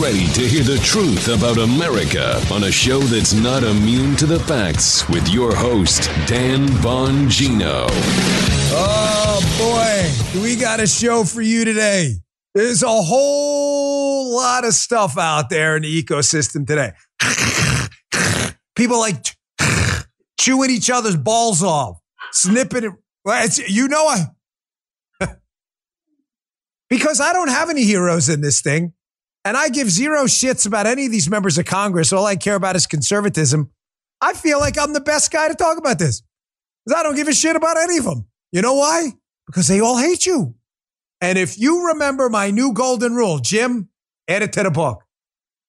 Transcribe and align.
ready 0.00 0.28
to 0.28 0.46
hear 0.46 0.62
the 0.62 0.78
truth 0.84 1.26
about 1.26 1.58
America 1.58 2.40
on 2.52 2.64
a 2.64 2.70
show 2.70 3.00
that's 3.00 3.32
not 3.32 3.64
immune 3.64 4.14
to 4.14 4.26
the 4.26 4.38
facts 4.38 5.08
with 5.08 5.28
your 5.28 5.54
host, 5.54 6.04
Dan 6.26 6.68
Bongino. 6.82 7.88
Oh, 8.70 9.40
boy. 9.58 10.40
We 10.40 10.54
got 10.54 10.78
a 10.78 10.86
show 10.86 11.24
for 11.24 11.42
you 11.42 11.64
today? 11.64 12.14
There's 12.54 12.84
a 12.84 12.88
whole 12.88 14.36
lot 14.36 14.64
of 14.64 14.72
stuff 14.74 15.18
out 15.18 15.50
there 15.50 15.76
in 15.76 15.82
the 15.82 16.02
ecosystem 16.02 16.64
today. 16.64 16.92
People 18.76 19.00
like 19.00 19.36
chewing 20.38 20.70
each 20.70 20.90
other's 20.90 21.16
balls 21.16 21.60
off, 21.60 21.98
snipping 22.30 22.84
it. 22.84 22.92
It's, 23.26 23.58
you 23.68 23.88
know, 23.88 24.06
I, 24.06 24.26
because 26.88 27.20
I 27.20 27.32
don't 27.32 27.50
have 27.50 27.68
any 27.68 27.82
heroes 27.82 28.28
in 28.28 28.42
this 28.42 28.60
thing. 28.60 28.92
And 29.44 29.56
I 29.56 29.68
give 29.68 29.90
zero 29.90 30.24
shits 30.24 30.66
about 30.66 30.86
any 30.86 31.06
of 31.06 31.12
these 31.12 31.30
members 31.30 31.58
of 31.58 31.64
Congress. 31.64 32.12
All 32.12 32.26
I 32.26 32.36
care 32.36 32.56
about 32.56 32.76
is 32.76 32.86
conservatism. 32.86 33.70
I 34.20 34.34
feel 34.34 34.58
like 34.58 34.76
I'm 34.78 34.92
the 34.92 35.00
best 35.00 35.30
guy 35.30 35.48
to 35.48 35.54
talk 35.54 35.78
about 35.78 35.98
this 35.98 36.22
because 36.84 36.98
I 36.98 37.02
don't 37.02 37.16
give 37.16 37.28
a 37.28 37.32
shit 37.32 37.56
about 37.56 37.78
any 37.78 37.98
of 37.98 38.04
them. 38.04 38.26
You 38.52 38.62
know 38.62 38.74
why? 38.74 39.12
Because 39.46 39.68
they 39.68 39.80
all 39.80 39.98
hate 39.98 40.26
you. 40.26 40.54
And 41.20 41.38
if 41.38 41.58
you 41.58 41.88
remember 41.88 42.28
my 42.28 42.50
new 42.50 42.72
golden 42.72 43.14
rule, 43.14 43.38
Jim, 43.38 43.88
add 44.28 44.42
it 44.42 44.52
to 44.54 44.62
the 44.62 44.70
book, 44.70 45.04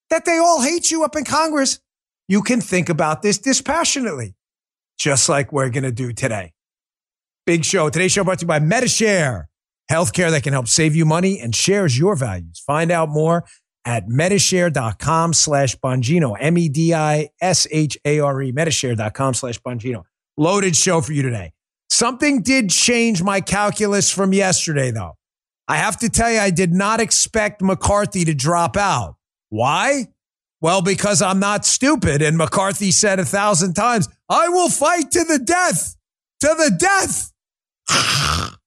that 0.10 0.26
they 0.26 0.38
all 0.38 0.62
hate 0.62 0.92
you 0.92 1.04
up 1.04 1.16
in 1.16 1.24
Congress, 1.24 1.80
you 2.28 2.42
can 2.42 2.62
think 2.62 2.90
about 2.90 3.22
this 3.22 3.38
dispassionately, 3.38 4.36
just 4.98 5.30
like 5.30 5.52
we're 5.52 5.70
going 5.70 5.84
to 5.84 5.92
do 5.92 6.12
today. 6.14 6.54
Big 7.46 7.66
show. 7.66 7.90
Today's 7.90 8.12
show 8.12 8.24
brought 8.24 8.40
to 8.40 8.44
you 8.44 8.48
by 8.48 8.60
Medi-Share, 8.60 9.50
healthcare 9.90 10.32
that 10.32 10.44
can 10.44 10.54
help 10.54 10.68
save 10.68 10.96
you 10.96 11.06
money 11.06 11.40
and 11.40 11.56
shares 11.56 11.98
your 11.98 12.16
values. 12.16 12.62
Find 12.66 12.92
out 12.92 13.10
more 13.10 13.46
at 13.86 14.08
Medi-Share.com 14.08 15.34
slash 15.34 15.76
Bongino, 15.78 16.36
M-E-D-I-S-H-A-R-E, 16.40 17.32
Medi-Share.com 18.52 19.34
slash 19.34 19.60
Bongino. 19.62 20.04
Loaded 20.38 20.76
show 20.76 21.02
for 21.02 21.12
you 21.14 21.24
today. 21.24 21.54
Something 21.90 22.44
did 22.44 22.70
change 22.70 23.24
my 23.24 23.42
calculus 23.42 24.12
from 24.12 24.32
yesterday, 24.32 24.92
though. 24.92 25.18
I 25.68 25.78
have 25.78 25.98
to 26.00 26.10
tell 26.10 26.32
you, 26.32 26.40
I 26.40 26.52
did 26.52 26.72
not 26.72 27.00
expect 27.00 27.62
McCarthy 27.62 28.26
to 28.26 28.34
drop 28.34 28.78
out. 28.78 29.16
Why? 29.50 30.08
Well, 30.62 30.82
because 30.82 31.22
I'm 31.22 31.40
not 31.40 31.66
stupid. 31.66 32.22
And 32.22 32.38
McCarthy 32.38 32.92
said 32.92 33.20
a 33.20 33.26
thousand 33.26 33.74
times, 33.74 34.08
I 34.30 34.50
will 34.50 34.70
fight 34.70 35.12
to 35.12 35.24
the 35.24 35.40
death, 35.40 35.96
to 36.42 36.48
the 36.48 36.72
death. 36.78 37.32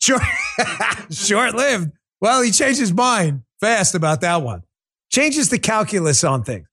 Short, 0.00 0.22
short 1.10 1.54
lived. 1.54 1.90
Well, 2.20 2.42
he 2.42 2.50
changed 2.50 2.80
his 2.80 2.92
mind 2.92 3.42
fast 3.60 3.94
about 3.94 4.20
that 4.22 4.42
one. 4.42 4.62
Changes 5.10 5.48
the 5.48 5.58
calculus 5.58 6.24
on 6.24 6.44
things. 6.44 6.66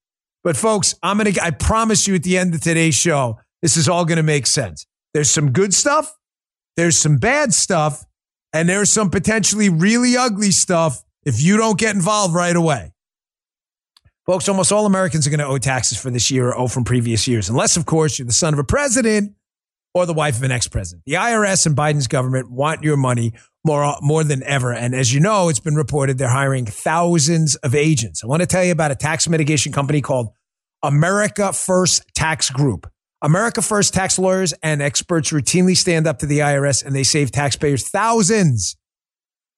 But 0.44 0.58
folks, 0.58 0.96
I'm 1.02 1.18
going 1.18 1.34
to, 1.34 1.44
I 1.44 1.52
promise 1.52 2.08
you 2.08 2.16
at 2.16 2.24
the 2.24 2.38
end 2.38 2.54
of 2.54 2.62
today's 2.62 2.96
show, 2.96 3.40
this 3.62 3.78
is 3.78 3.90
all 3.90 4.06
going 4.06 4.18
to 4.18 4.24
make 4.24 4.46
sense. 4.46 4.86
There's 5.14 5.30
some 5.30 5.52
good 5.52 5.74
stuff. 5.74 6.16
There's 6.78 6.98
some 6.98 7.18
bad 7.18 7.54
stuff 7.54 8.06
and 8.54 8.70
there's 8.70 8.92
some 8.92 9.10
potentially 9.10 9.70
really 9.70 10.16
ugly 10.18 10.52
stuff 10.52 11.04
if 11.26 11.42
you 11.42 11.58
don't 11.58 11.80
get 11.80 11.96
involved 11.96 12.36
right 12.36 12.56
away. 12.56 12.94
Folks, 14.26 14.50
almost 14.50 14.72
all 14.72 14.86
Americans 14.86 15.26
are 15.26 15.30
going 15.30 15.40
to 15.40 15.46
owe 15.46 15.58
taxes 15.58 16.00
for 16.00 16.10
this 16.10 16.32
year 16.32 16.50
or 16.50 16.58
owe 16.58 16.68
from 16.68 16.84
previous 16.84 17.28
years, 17.28 17.48
unless, 17.48 17.78
of 17.78 17.86
course, 17.86 18.18
you're 18.18 18.26
the 18.26 18.34
son 18.34 18.54
of 18.54 18.60
a 18.60 18.64
president 18.64 19.34
or 19.96 20.06
the 20.06 20.14
wife 20.14 20.36
of 20.36 20.44
an 20.44 20.52
ex 20.52 20.68
president. 20.68 21.04
The 21.06 21.14
IRS 21.14 21.66
and 21.66 21.76
Biden's 21.76 22.08
government 22.08 22.52
want 22.52 22.84
your 22.84 22.98
money 22.98 23.32
more, 23.66 23.96
more 24.02 24.24
than 24.24 24.44
ever. 24.44 24.74
And 24.74 24.94
as 24.94 25.12
you 25.12 25.22
know, 25.22 25.50
it's 25.50 25.62
been 25.62 25.76
reported 25.76 26.18
they're 26.18 26.28
hiring 26.28 26.66
thousands 26.66 27.56
of 27.56 27.74
agents. 27.74 28.24
I 28.24 28.28
want 28.28 28.42
to 28.42 28.46
tell 28.46 28.64
you 28.64 28.74
about 28.74 28.92
a 28.92 28.96
tax 28.96 29.28
mitigation 29.28 29.72
company 29.72 30.02
called 30.02 30.30
America 30.84 31.54
First 31.54 32.04
Tax 32.14 32.50
Group. 32.50 32.92
America 33.22 33.62
First 33.62 33.94
tax 33.94 34.20
lawyers 34.20 34.54
and 34.62 34.82
experts 34.82 35.32
routinely 35.32 35.76
stand 35.76 36.06
up 36.06 36.20
to 36.20 36.26
the 36.26 36.40
IRS 36.40 36.86
and 36.86 36.94
they 36.94 37.04
save 37.04 37.32
taxpayers 37.32 37.88
thousands. 37.90 38.76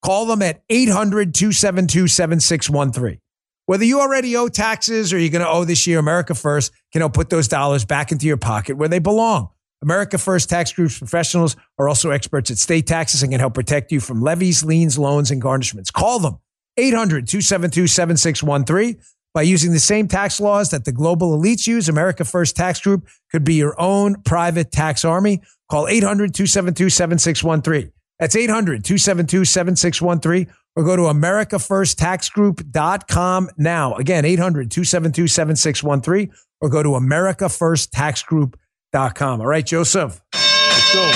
Call 0.05 0.27
them 0.27 0.43
at 0.43 0.61
800 0.69 1.33
272 1.33 2.07
7613. 2.07 3.19
Whether 3.65 3.83
you 3.83 3.99
already 3.99 4.37
owe 4.37 4.47
taxes 4.47 5.11
or 5.11 5.17
you're 5.17 5.31
going 5.31 5.43
to 5.43 5.49
owe 5.49 5.65
this 5.65 5.87
year, 5.87 5.99
America 5.99 6.35
First 6.35 6.71
can 6.93 7.01
help 7.01 7.13
put 7.13 7.29
those 7.29 7.49
dollars 7.49 7.83
back 7.83 8.11
into 8.11 8.27
your 8.27 8.37
pocket 8.37 8.77
where 8.77 8.87
they 8.87 8.99
belong. 8.99 9.49
America 9.81 10.17
First 10.17 10.49
Tax 10.49 10.73
Group's 10.73 10.97
professionals 10.97 11.55
are 11.77 11.87
also 11.87 12.09
experts 12.09 12.49
at 12.49 12.57
state 12.57 12.87
taxes 12.87 13.21
and 13.21 13.31
can 13.31 13.39
help 13.39 13.53
protect 13.53 13.91
you 13.91 13.99
from 13.99 14.21
levies, 14.21 14.63
liens, 14.63 14.97
loans, 14.97 15.29
and 15.29 15.39
garnishments. 15.41 15.93
Call 15.93 16.17
them 16.19 16.39
800 16.77 17.27
272 17.27 17.85
7613. 17.87 18.99
By 19.33 19.41
using 19.43 19.71
the 19.71 19.79
same 19.79 20.07
tax 20.07 20.39
laws 20.39 20.71
that 20.71 20.85
the 20.85 20.91
global 20.91 21.37
elites 21.37 21.67
use, 21.67 21.89
America 21.89 22.25
First 22.25 22.55
Tax 22.55 22.81
Group 22.81 23.07
could 23.31 23.43
be 23.43 23.53
your 23.53 23.79
own 23.79 24.23
private 24.23 24.71
tax 24.71 25.05
army. 25.05 25.43
Call 25.69 25.87
800 25.87 26.33
272 26.33 26.89
7613. 26.89 27.91
That's 28.19 28.35
800 28.35 28.83
272 28.83 29.45
7613 29.45 30.51
or 30.75 30.83
go 30.83 30.95
to 30.95 31.03
AmericaFirstTaxGroup.com 31.03 33.49
now. 33.57 33.93
Again, 33.93 34.25
800 34.25 34.71
272 34.71 35.27
7613 35.27 36.31
or 36.61 36.69
go 36.69 36.81
to 36.81 36.89
AmericaFirstTaxGroup.com. 36.89 38.53
All 38.93 39.45
right, 39.45 39.65
Joseph. 39.65 40.21
Let's 40.33 40.93
go. 40.93 41.11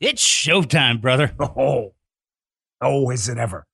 It's 0.00 0.24
showtime, 0.24 1.00
brother. 1.00 1.32
Oh, 1.40 1.92
oh, 2.80 3.10
is 3.10 3.28
it 3.28 3.36
ever? 3.36 3.66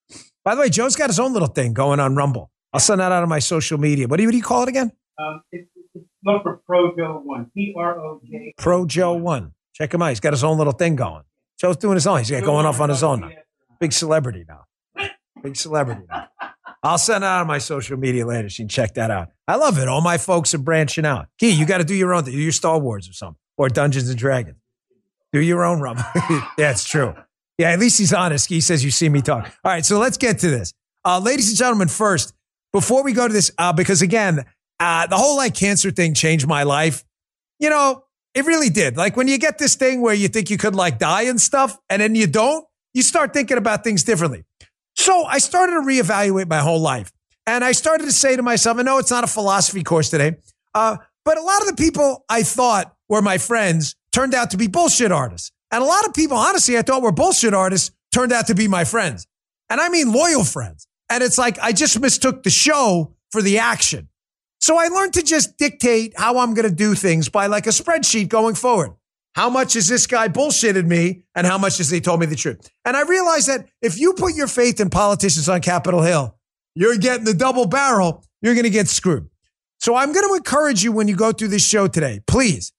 By 0.45 0.57
the 0.57 0.63
way, 0.63 0.69
Joe's 0.69 0.97
got 0.97 1.09
his 1.09 1.21
own 1.21 1.33
little 1.33 1.49
thing 1.49 1.73
going 1.73 2.01
on 2.01 2.17
Rumble. 2.17 2.51
I'll 2.73 2.81
send 2.81 3.01
that 3.01 3.13
out 3.13 3.23
on 3.23 3.29
my 3.29 3.39
social 3.39 3.79
media. 3.79 4.09
What 4.09 4.17
do 4.17 4.25
you, 4.25 4.29
what 4.29 4.33
do 4.33 4.37
you 4.39 4.43
call 4.43 4.65
it 4.65 4.69
again? 4.69 4.91
Um, 5.19 5.43
it's, 5.53 5.69
it's 5.95 6.05
look 6.25 6.43
for 6.43 6.61
Pro 6.67 6.97
Joe 6.97 7.21
One. 7.25 7.51
P 7.55 7.73
R 7.79 7.99
O 8.01 8.21
J. 8.29 8.55
Pro 8.59 8.87
Joe 8.87 9.15
One. 9.15 9.53
Check 9.75 9.95
him 9.95 10.03
out. 10.03 10.09
He's 10.09 10.21
got 10.21 10.33
his 10.33 10.43
own 10.43 10.59
little 10.59 10.73
thing 10.73 10.97
going. 10.97 11.23
Joe's 11.61 11.77
doing 11.77 11.95
his 11.95 12.07
own. 12.07 12.19
He's 12.19 12.31
got 12.31 12.43
going 12.43 12.67
off 12.67 12.81
on 12.81 12.89
his 12.89 13.03
own 13.05 13.21
now. 13.21 13.31
Big 13.79 13.93
celebrity 13.93 14.45
now. 14.49 14.65
Big 15.43 15.55
celebrity 15.57 16.03
now. 16.11 16.29
I'll 16.83 16.99
send 16.99 17.25
it 17.25 17.27
out 17.27 17.41
on 17.41 17.47
my 17.47 17.59
social 17.59 17.97
media 17.97 18.27
later. 18.27 18.49
You 18.49 18.57
can 18.57 18.69
check 18.69 18.95
that 18.95 19.11
out. 19.11 19.29
I 19.49 19.57
love 19.57 19.79
it. 19.79 19.89
All 19.89 20.01
my 20.01 20.19
folks 20.19 20.55
are 20.55 20.59
branching 20.59 21.05
out. 21.05 21.29
Key, 21.39 21.51
you 21.51 21.67
got 21.67 21.79
to 21.79 21.85
do 21.85 21.95
your 21.95 22.15
own 22.15 22.25
thing. 22.25 22.35
Do 22.35 22.41
your 22.41 22.53
Star 22.53 22.79
Wars 22.79 23.09
or 23.09 23.13
something, 23.13 23.39
or 23.57 23.69
Dungeons 23.69 24.09
and 24.09 24.19
Dragons. 24.19 24.57
Do 25.33 25.41
your 25.41 25.65
own 25.65 25.81
rum. 25.81 25.99
yeah, 26.59 26.71
it's 26.71 26.85
true. 26.85 27.15
Yeah, 27.59 27.71
at 27.71 27.79
least 27.79 27.99
he's 27.99 28.13
honest. 28.13 28.49
He 28.49 28.61
says 28.61 28.85
you 28.85 28.91
see 28.91 29.09
me 29.09 29.23
talk. 29.23 29.45
All 29.65 29.73
right, 29.73 29.85
so 29.85 29.99
let's 29.99 30.17
get 30.17 30.39
to 30.41 30.51
this. 30.51 30.73
Uh, 31.05 31.21
ladies 31.21 31.49
and 31.49 31.57
gentlemen, 31.57 31.89
first, 31.89 32.35
before 32.73 33.03
we 33.03 33.13
go 33.13 33.27
to 33.27 33.33
this, 33.33 33.51
uh, 33.59 33.73
because 33.73 34.03
again, 34.03 34.45
uh, 34.79 35.07
the 35.07 35.17
whole 35.17 35.37
like 35.37 35.55
cancer 35.55 35.91
thing 35.91 36.15
changed 36.15 36.47
my 36.47 36.65
life. 36.65 37.05
You 37.59 37.71
know, 37.71 38.05
it 38.35 38.45
really 38.45 38.69
did. 38.69 38.97
Like 38.97 39.17
when 39.17 39.29
you 39.29 39.39
get 39.39 39.59
this 39.59 39.77
thing 39.77 40.03
where 40.03 40.15
you 40.15 40.29
think 40.29 40.51
you 40.51 40.59
could 40.59 40.75
like 40.75 40.99
die 40.99 41.23
and 41.23 41.41
stuff, 41.41 41.79
and 41.89 42.03
then 42.03 42.15
you 42.15 42.27
don't, 42.27 42.67
you 42.93 43.03
start 43.03 43.33
thinking 43.33 43.57
about 43.57 43.85
things 43.85 44.05
differently. 44.05 44.45
So 44.97 45.25
I 45.25 45.39
started 45.39 45.75
to 45.75 45.81
reevaluate 45.81 46.49
my 46.49 46.59
whole 46.59 46.81
life. 46.81 47.13
And 47.47 47.63
I 47.65 47.73
started 47.73 48.05
to 48.05 48.13
say 48.13 48.35
to 48.35 48.43
myself, 48.43 48.79
I 48.79 48.83
know 48.83 48.99
it's 48.99 49.11
not 49.11 49.23
a 49.23 49.29
philosophy 49.29 49.85
course 49.85 50.11
today, 50.11 50.37
uh, 50.75 50.97
but 51.25 51.39
a 51.39 51.43
lot 51.43 51.61
of 51.61 51.69
the 51.69 51.75
people 51.75 52.25
I 52.29 52.43
thought 52.43 52.95
were 53.09 53.23
my 53.23 53.39
friends 53.39 53.95
turned 54.11 54.35
out 54.35 54.51
to 54.51 54.57
be 54.57 54.67
bullshit 54.67 55.13
artists. 55.13 55.53
And 55.71 55.83
a 55.83 55.87
lot 55.87 56.07
of 56.07 56.15
people, 56.15 56.37
honestly, 56.37 56.77
I 56.77 56.83
thought 56.83 57.03
were 57.03 57.13
bullshit 57.13 57.55
artists 57.55 57.91
turned 58.13 58.33
out 58.33 58.49
to 58.49 58.55
be 58.55 58.67
my 58.67 58.85
friends. 58.85 59.27
And 59.71 59.81
I 59.81 59.89
mean 59.89 60.13
loyal 60.13 60.45
friends. 60.45 60.89
And 61.09 61.23
it's 61.23 61.39
like 61.39 61.59
I 61.61 61.73
just 61.73 62.01
mistook 62.01 62.43
the 62.43 62.51
show 62.51 63.15
for 63.31 63.43
the 63.43 63.59
action. 63.59 64.09
So 64.61 64.79
I 64.79 64.89
learned 64.89 65.13
to 65.15 65.23
just 65.23 65.59
dictate 65.59 66.15
how 66.17 66.39
I'm 66.39 66.55
going 66.55 66.69
to 66.69 66.75
do 66.75 66.95
things 66.95 67.29
by 67.29 67.47
like 67.47 67.67
a 67.67 67.71
spreadsheet 67.71 68.29
going 68.29 68.55
forward. 68.55 68.93
How 69.37 69.51
much 69.51 69.77
is 69.77 69.87
this 69.87 70.07
guy 70.07 70.29
bullshitted 70.29 70.87
me 70.87 71.25
and 71.35 71.47
how 71.47 71.59
much 71.59 71.77
has 71.77 71.91
he 71.91 72.01
told 72.01 72.21
me 72.21 72.27
the 72.27 72.37
truth? 72.37 72.71
And 72.87 72.97
I 72.97 73.03
realized 73.03 73.49
that 73.49 73.69
if 73.83 73.99
you 73.99 74.15
put 74.15 74.35
your 74.35 74.47
faith 74.47 74.81
in 74.81 74.89
politicians 74.89 75.47
on 75.47 75.61
Capitol 75.61 76.01
Hill, 76.01 76.35
you're 76.75 76.97
getting 76.97 77.27
the 77.27 77.35
double 77.35 77.67
barrel, 77.67 78.25
you're 78.41 78.55
going 78.55 78.65
to 78.65 78.71
get 78.71 78.89
screwed. 78.89 79.29
So 79.79 79.95
I'm 79.95 80.15
going 80.15 80.27
to 80.27 80.35
encourage 80.35 80.83
you 80.83 80.91
when 80.91 81.07
you 81.07 81.15
go 81.15 81.33
through 81.33 81.49
this 81.49 81.67
show 81.67 81.87
today, 81.87 82.21
please, 82.27 82.73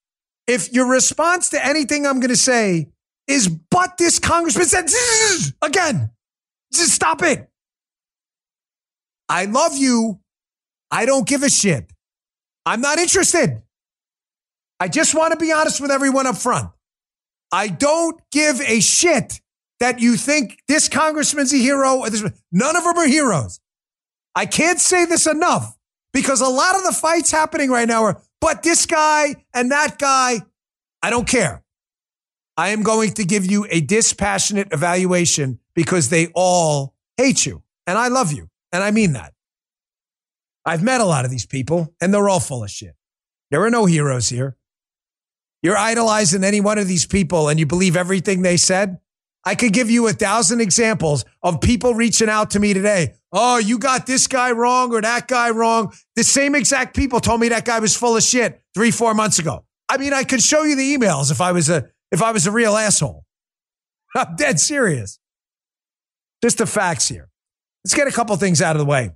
if 0.48 0.72
your 0.72 0.90
response 0.90 1.48
to 1.50 1.64
anything 1.64 2.04
I'm 2.04 2.18
going 2.18 2.30
to 2.30 2.36
say 2.36 2.88
is, 3.28 3.46
but 3.46 3.96
this 3.96 4.18
congressman 4.18 4.66
said, 4.66 4.86
again, 5.62 6.10
just 6.72 6.92
stop 6.92 7.22
it. 7.22 7.48
I 9.28 9.44
love 9.44 9.76
you. 9.76 10.18
I 10.90 11.06
don't 11.06 11.26
give 11.26 11.44
a 11.44 11.50
shit. 11.50 11.88
I'm 12.66 12.80
not 12.80 12.98
interested. 12.98 13.62
I 14.80 14.88
just 14.88 15.14
want 15.14 15.32
to 15.32 15.38
be 15.38 15.52
honest 15.52 15.80
with 15.80 15.90
everyone 15.90 16.26
up 16.26 16.36
front. 16.36 16.70
I 17.50 17.68
don't 17.68 18.20
give 18.30 18.60
a 18.60 18.80
shit 18.80 19.40
that 19.80 20.00
you 20.00 20.16
think 20.16 20.62
this 20.68 20.88
congressman's 20.88 21.52
a 21.52 21.56
hero. 21.56 21.98
Or 21.98 22.10
this, 22.10 22.22
none 22.52 22.76
of 22.76 22.84
them 22.84 22.96
are 22.96 23.06
heroes. 23.06 23.60
I 24.34 24.46
can't 24.46 24.78
say 24.78 25.04
this 25.04 25.26
enough 25.26 25.76
because 26.12 26.40
a 26.40 26.48
lot 26.48 26.76
of 26.76 26.84
the 26.84 26.92
fights 26.92 27.30
happening 27.30 27.70
right 27.70 27.88
now 27.88 28.04
are, 28.04 28.22
but 28.40 28.62
this 28.62 28.86
guy 28.86 29.34
and 29.54 29.72
that 29.72 29.98
guy, 29.98 30.42
I 31.02 31.10
don't 31.10 31.26
care. 31.26 31.62
I 32.56 32.70
am 32.70 32.82
going 32.82 33.12
to 33.14 33.24
give 33.24 33.46
you 33.46 33.66
a 33.70 33.80
dispassionate 33.80 34.68
evaluation 34.72 35.60
because 35.74 36.08
they 36.08 36.28
all 36.34 36.94
hate 37.16 37.46
you. 37.46 37.62
And 37.86 37.96
I 37.96 38.08
love 38.08 38.32
you. 38.32 38.48
And 38.72 38.82
I 38.82 38.90
mean 38.90 39.12
that. 39.12 39.32
I've 40.66 40.82
met 40.82 41.00
a 41.00 41.04
lot 41.04 41.24
of 41.24 41.30
these 41.30 41.46
people, 41.46 41.94
and 42.00 42.12
they're 42.12 42.28
all 42.28 42.40
full 42.40 42.62
of 42.62 42.70
shit. 42.70 42.94
There 43.50 43.62
are 43.62 43.70
no 43.70 43.86
heroes 43.86 44.28
here. 44.28 44.57
You're 45.62 45.76
idolizing 45.76 46.44
any 46.44 46.60
one 46.60 46.78
of 46.78 46.86
these 46.86 47.06
people 47.06 47.48
and 47.48 47.58
you 47.58 47.66
believe 47.66 47.96
everything 47.96 48.42
they 48.42 48.56
said. 48.56 48.98
I 49.44 49.54
could 49.54 49.72
give 49.72 49.90
you 49.90 50.06
a 50.08 50.12
thousand 50.12 50.60
examples 50.60 51.24
of 51.42 51.60
people 51.60 51.94
reaching 51.94 52.28
out 52.28 52.50
to 52.50 52.60
me 52.60 52.74
today. 52.74 53.14
Oh, 53.32 53.56
you 53.58 53.78
got 53.78 54.06
this 54.06 54.26
guy 54.26 54.52
wrong 54.52 54.92
or 54.92 55.00
that 55.00 55.26
guy 55.26 55.50
wrong. 55.50 55.92
The 56.16 56.24
same 56.24 56.54
exact 56.54 56.94
people 56.94 57.20
told 57.20 57.40
me 57.40 57.48
that 57.48 57.64
guy 57.64 57.78
was 57.78 57.96
full 57.96 58.16
of 58.16 58.22
shit 58.22 58.60
three, 58.74 58.90
four 58.90 59.14
months 59.14 59.38
ago. 59.38 59.64
I 59.88 59.96
mean, 59.96 60.12
I 60.12 60.24
could 60.24 60.42
show 60.42 60.64
you 60.64 60.76
the 60.76 60.96
emails 60.96 61.30
if 61.30 61.40
I 61.40 61.52
was 61.52 61.70
a 61.70 61.88
if 62.10 62.22
I 62.22 62.32
was 62.32 62.46
a 62.46 62.50
real 62.50 62.76
asshole. 62.76 63.24
I'm 64.14 64.36
dead 64.36 64.60
serious. 64.60 65.18
Just 66.42 66.58
the 66.58 66.66
facts 66.66 67.08
here. 67.08 67.28
Let's 67.84 67.94
get 67.94 68.06
a 68.06 68.12
couple 68.12 68.36
things 68.36 68.60
out 68.60 68.76
of 68.76 68.80
the 68.80 68.86
way. 68.86 69.12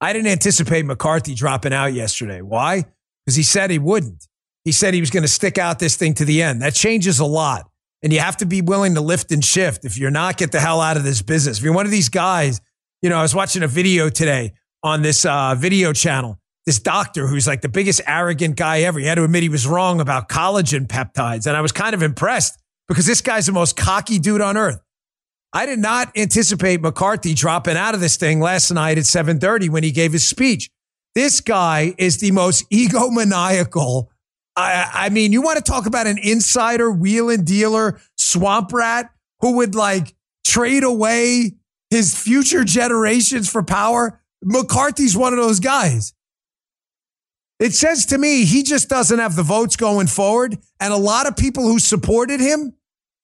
I 0.00 0.12
didn't 0.12 0.28
anticipate 0.28 0.84
McCarthy 0.84 1.34
dropping 1.34 1.72
out 1.72 1.92
yesterday. 1.92 2.40
Why? 2.40 2.84
Because 3.24 3.36
he 3.36 3.42
said 3.42 3.70
he 3.70 3.78
wouldn't. 3.78 4.26
He 4.64 4.72
said 4.72 4.94
he 4.94 5.00
was 5.00 5.10
going 5.10 5.22
to 5.22 5.28
stick 5.28 5.58
out 5.58 5.78
this 5.78 5.96
thing 5.96 6.14
to 6.14 6.24
the 6.24 6.42
end. 6.42 6.62
That 6.62 6.74
changes 6.74 7.18
a 7.18 7.24
lot. 7.24 7.68
And 8.02 8.12
you 8.12 8.18
have 8.18 8.36
to 8.38 8.46
be 8.46 8.62
willing 8.62 8.94
to 8.94 9.00
lift 9.00 9.30
and 9.30 9.44
shift. 9.44 9.84
If 9.84 9.98
you're 9.98 10.10
not, 10.10 10.36
get 10.36 10.52
the 10.52 10.60
hell 10.60 10.80
out 10.80 10.96
of 10.96 11.04
this 11.04 11.22
business. 11.22 11.58
If 11.58 11.64
you're 11.64 11.72
one 11.72 11.86
of 11.86 11.92
these 11.92 12.08
guys, 12.08 12.60
you 13.00 13.10
know, 13.10 13.16
I 13.16 13.22
was 13.22 13.34
watching 13.34 13.62
a 13.62 13.68
video 13.68 14.08
today 14.08 14.54
on 14.82 15.02
this 15.02 15.24
uh, 15.24 15.54
video 15.56 15.92
channel. 15.92 16.38
This 16.66 16.78
doctor 16.78 17.26
who's 17.26 17.46
like 17.46 17.60
the 17.60 17.68
biggest 17.68 18.00
arrogant 18.06 18.56
guy 18.56 18.82
ever. 18.82 18.98
He 18.98 19.06
had 19.06 19.16
to 19.16 19.24
admit 19.24 19.42
he 19.42 19.48
was 19.48 19.66
wrong 19.66 20.00
about 20.00 20.28
collagen 20.28 20.86
peptides. 20.86 21.46
And 21.46 21.56
I 21.56 21.60
was 21.60 21.72
kind 21.72 21.94
of 21.94 22.02
impressed 22.02 22.58
because 22.88 23.06
this 23.06 23.20
guy's 23.20 23.46
the 23.46 23.52
most 23.52 23.76
cocky 23.76 24.18
dude 24.18 24.40
on 24.40 24.56
earth. 24.56 24.80
I 25.52 25.66
did 25.66 25.80
not 25.80 26.16
anticipate 26.16 26.80
McCarthy 26.80 27.34
dropping 27.34 27.76
out 27.76 27.94
of 27.94 28.00
this 28.00 28.16
thing 28.16 28.40
last 28.40 28.70
night 28.70 28.96
at 28.96 29.04
7:30 29.04 29.68
when 29.68 29.82
he 29.82 29.90
gave 29.90 30.12
his 30.12 30.26
speech. 30.26 30.70
This 31.14 31.40
guy 31.40 31.94
is 31.98 32.18
the 32.18 32.30
most 32.30 32.64
egomaniacal. 32.70 34.06
I, 34.56 34.90
I 34.92 35.08
mean, 35.08 35.32
you 35.32 35.42
want 35.42 35.56
to 35.56 35.62
talk 35.62 35.86
about 35.86 36.06
an 36.06 36.18
insider, 36.22 36.90
wheel 36.90 37.30
and 37.30 37.46
dealer, 37.46 38.00
swamp 38.16 38.72
rat 38.72 39.10
who 39.40 39.56
would 39.56 39.74
like 39.74 40.14
trade 40.44 40.84
away 40.84 41.52
his 41.90 42.14
future 42.14 42.64
generations 42.64 43.50
for 43.50 43.62
power? 43.62 44.20
McCarthy's 44.42 45.16
one 45.16 45.32
of 45.32 45.38
those 45.38 45.60
guys. 45.60 46.14
It 47.58 47.74
says 47.74 48.06
to 48.06 48.18
me 48.18 48.44
he 48.44 48.62
just 48.62 48.88
doesn't 48.88 49.20
have 49.20 49.36
the 49.36 49.42
votes 49.42 49.76
going 49.76 50.08
forward. 50.08 50.58
And 50.80 50.92
a 50.92 50.96
lot 50.96 51.26
of 51.26 51.36
people 51.36 51.64
who 51.64 51.78
supported 51.78 52.40
him 52.40 52.74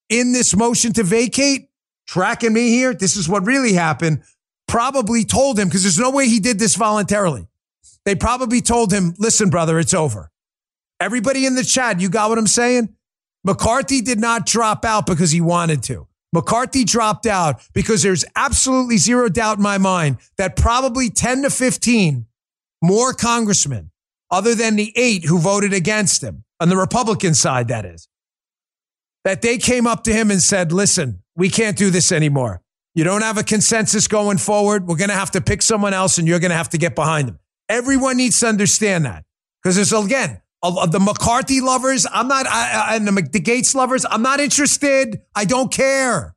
in 0.09 0.33
this 0.33 0.57
motion 0.57 0.93
to 0.95 1.03
vacate, 1.03 1.71
tracking 2.07 2.53
me 2.53 2.69
here, 2.69 2.95
this 2.95 3.17
is 3.17 3.29
what 3.29 3.45
really 3.45 3.73
happened, 3.73 4.23
probably 4.67 5.25
told 5.25 5.59
him, 5.59 5.69
because 5.69 5.83
there's 5.83 5.99
no 5.99 6.11
way 6.11 6.29
he 6.29 6.41
did 6.41 6.59
this 6.59 6.77
voluntarily. 6.77 7.49
They 8.05 8.15
probably 8.15 8.61
told 8.61 8.93
him, 8.93 9.15
listen, 9.19 9.51
brother, 9.51 9.79
it's 9.79 9.93
over. 9.93 10.31
Everybody 11.00 11.47
in 11.47 11.55
the 11.55 11.65
chat, 11.65 12.00
you 12.00 12.09
got 12.09 12.29
what 12.29 12.39
I'm 12.39 12.47
saying? 12.47 12.95
McCarthy 13.45 14.00
did 14.00 14.19
not 14.19 14.47
drop 14.47 14.85
out 14.85 15.06
because 15.06 15.31
he 15.31 15.41
wanted 15.41 15.83
to. 15.85 16.06
McCarthy 16.33 16.85
dropped 16.85 17.27
out 17.27 17.62
because 17.73 18.03
there's 18.03 18.25
absolutely 18.37 18.99
zero 18.99 19.29
doubt 19.29 19.59
in 19.59 19.62
my 19.62 19.79
mind 19.79 20.19
that 20.37 20.56
probably 20.56 21.09
10 21.09 21.43
to 21.43 21.50
15 21.50 22.27
more 22.83 23.12
congressmen, 23.12 23.91
other 24.31 24.55
than 24.55 24.77
the 24.77 24.93
eight 24.95 25.25
who 25.25 25.39
voted 25.39 25.73
against 25.73 26.23
him, 26.23 26.45
on 26.61 26.69
the 26.69 26.77
Republican 26.77 27.35
side, 27.35 27.69
that 27.69 27.85
is, 27.85 28.09
that 29.25 29.43
they 29.43 29.59
came 29.59 29.87
up 29.87 30.05
to 30.05 30.12
him 30.12 30.31
and 30.31 30.43
said, 30.43 30.73
listen, 30.73 31.23
we 31.37 31.49
can't 31.49 31.77
do 31.79 31.91
this 31.91 32.12
anymore. 32.12 32.61
You 32.95 33.05
don't 33.05 33.23
have 33.23 33.39
a 33.39 33.45
consensus 33.45 34.09
going 34.09 34.39
forward. 34.39 34.89
We're 34.89 34.97
going 34.97 35.11
to 35.11 35.15
have 35.15 35.31
to 35.33 35.41
pick 35.41 35.62
someone 35.62 35.95
else 35.95 36.19
and 36.19 36.27
you're 36.27 36.41
going 36.41 36.50
to 36.50 36.56
have 36.56 36.71
to 36.71 36.79
get 36.79 36.95
behind 36.95 37.29
them. 37.29 37.39
Everyone 37.69 38.17
needs 38.17 38.41
to 38.41 38.49
understand 38.49 39.05
that 39.05 39.25
because 39.62 39.77
there's, 39.77 39.93
again, 39.93 40.41
the 40.63 41.01
McCarthy 41.01 41.61
lovers, 41.61 42.07
I'm 42.13 42.29
not, 42.29 42.47
I, 42.47 42.97
and 42.97 43.07
the, 43.07 43.13
the 43.13 43.41
Gaetz 43.41 43.75
lovers, 43.75 44.05
I'm 44.09 44.23
not 44.23 44.41
interested. 44.41 45.21
I 45.35 45.45
don't 45.45 45.73
care. 45.73 46.35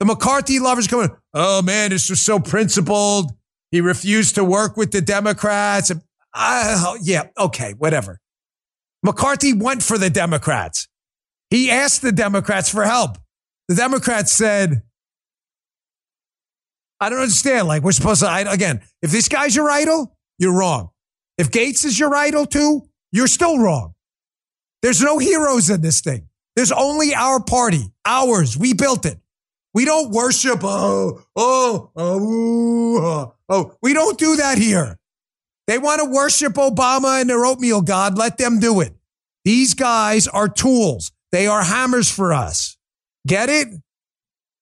The 0.00 0.06
McCarthy 0.06 0.58
lovers 0.58 0.86
coming, 0.86 1.10
oh 1.32 1.62
man, 1.62 1.90
this 1.90 2.10
was 2.10 2.20
so 2.20 2.38
principled. 2.38 3.32
He 3.70 3.80
refused 3.80 4.36
to 4.36 4.44
work 4.44 4.76
with 4.76 4.92
the 4.92 5.00
Democrats. 5.00 5.90
Uh, 6.32 6.94
yeah, 7.02 7.24
okay, 7.38 7.74
whatever. 7.78 8.20
McCarthy 9.02 9.52
went 9.52 9.82
for 9.82 9.98
the 9.98 10.10
Democrats. 10.10 10.88
He 11.50 11.70
asked 11.70 12.02
the 12.02 12.12
Democrats 12.12 12.68
for 12.68 12.84
help. 12.84 13.18
The 13.68 13.74
Democrats 13.74 14.32
said, 14.32 14.82
I 17.00 17.10
don't 17.10 17.18
understand. 17.20 17.68
Like, 17.68 17.82
we're 17.82 17.92
supposed 17.92 18.22
to, 18.22 18.28
I, 18.28 18.40
again, 18.40 18.80
if 19.02 19.10
this 19.10 19.28
guy's 19.28 19.54
your 19.54 19.70
idol, 19.70 20.16
you're 20.38 20.56
wrong. 20.56 20.90
If 21.36 21.50
Gaetz 21.50 21.84
is 21.84 21.98
your 21.98 22.14
idol 22.14 22.46
too, 22.46 22.88
you're 23.14 23.28
still 23.28 23.58
wrong. 23.58 23.94
There's 24.82 25.00
no 25.00 25.18
heroes 25.18 25.70
in 25.70 25.80
this 25.80 26.00
thing. 26.00 26.28
There's 26.56 26.72
only 26.72 27.14
our 27.14 27.42
party, 27.42 27.92
ours. 28.04 28.58
We 28.58 28.74
built 28.74 29.06
it. 29.06 29.18
We 29.72 29.84
don't 29.84 30.10
worship, 30.10 30.60
oh, 30.62 31.22
oh, 31.36 31.90
oh, 31.96 33.34
oh. 33.48 33.76
We 33.80 33.94
don't 33.94 34.18
do 34.18 34.36
that 34.36 34.58
here. 34.58 34.98
They 35.66 35.78
want 35.78 36.00
to 36.02 36.10
worship 36.10 36.54
Obama 36.54 37.20
and 37.20 37.30
their 37.30 37.46
oatmeal 37.46 37.82
god. 37.82 38.18
Let 38.18 38.36
them 38.36 38.58
do 38.60 38.80
it. 38.80 38.94
These 39.44 39.74
guys 39.74 40.28
are 40.28 40.48
tools. 40.48 41.12
They 41.32 41.46
are 41.46 41.62
hammers 41.62 42.10
for 42.10 42.32
us. 42.32 42.76
Get 43.26 43.48
it? 43.48 43.68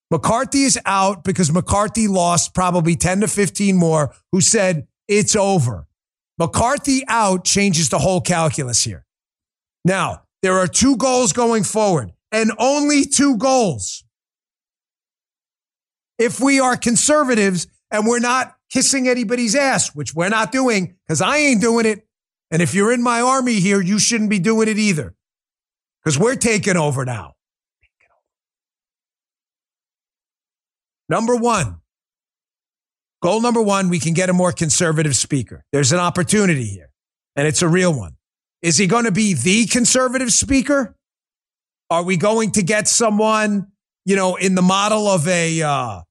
McCarthy 0.09 0.63
is 0.63 0.79
out 0.85 1.23
because 1.23 1.51
McCarthy 1.51 2.07
lost 2.07 2.53
probably 2.53 2.95
10 2.95 3.21
to 3.21 3.27
15 3.27 3.75
more 3.75 4.13
who 4.31 4.41
said 4.41 4.87
it's 5.07 5.35
over. 5.35 5.87
McCarthy 6.37 7.03
out 7.07 7.45
changes 7.45 7.89
the 7.89 7.99
whole 7.99 8.21
calculus 8.21 8.83
here. 8.83 9.05
Now, 9.85 10.23
there 10.41 10.57
are 10.57 10.67
two 10.67 10.97
goals 10.97 11.33
going 11.33 11.63
forward 11.63 12.11
and 12.31 12.51
only 12.57 13.05
two 13.05 13.37
goals. 13.37 14.03
If 16.17 16.39
we 16.39 16.59
are 16.59 16.75
conservatives 16.75 17.67
and 17.91 18.07
we're 18.07 18.19
not 18.19 18.55
kissing 18.69 19.07
anybody's 19.07 19.55
ass, 19.55 19.93
which 19.95 20.13
we're 20.13 20.29
not 20.29 20.51
doing 20.51 20.95
because 21.05 21.21
I 21.21 21.37
ain't 21.37 21.61
doing 21.61 21.85
it. 21.85 22.07
And 22.49 22.61
if 22.61 22.73
you're 22.73 22.91
in 22.91 23.01
my 23.01 23.21
army 23.21 23.55
here, 23.55 23.81
you 23.81 23.99
shouldn't 23.99 24.29
be 24.29 24.39
doing 24.39 24.67
it 24.67 24.77
either 24.77 25.15
because 26.03 26.19
we're 26.19 26.35
taking 26.35 26.77
over 26.77 27.05
now. 27.05 27.33
Number 31.09 31.35
one, 31.35 31.81
goal 33.23 33.39
number 33.39 33.61
one, 33.61 33.87
we 33.87 33.99
can 33.99 34.13
get 34.13 34.29
a 34.29 34.33
more 34.33 34.51
conservative 34.51 35.15
speaker. 35.15 35.63
There's 35.71 35.93
an 35.93 35.99
opportunity 35.99 36.65
here, 36.65 36.89
and 37.37 37.47
it's 37.47 37.61
a 37.61 37.69
real 37.69 37.93
one. 37.93 38.17
Is 38.61 38.77
he 38.77 38.85
going 38.85 39.05
to 39.05 39.11
be 39.11 39.33
the 39.33 39.65
conservative 39.65 40.31
speaker? 40.31 40.97
Are 41.89 42.03
we 42.03 42.17
going 42.17 42.51
to 42.51 42.63
get 42.63 42.87
someone, 42.87 43.67
you 44.05 44.17
know, 44.17 44.35
in 44.35 44.55
the 44.55 44.61
model 44.61 45.07
of 45.07 45.25
a, 45.27 45.61
uh, 45.61 46.01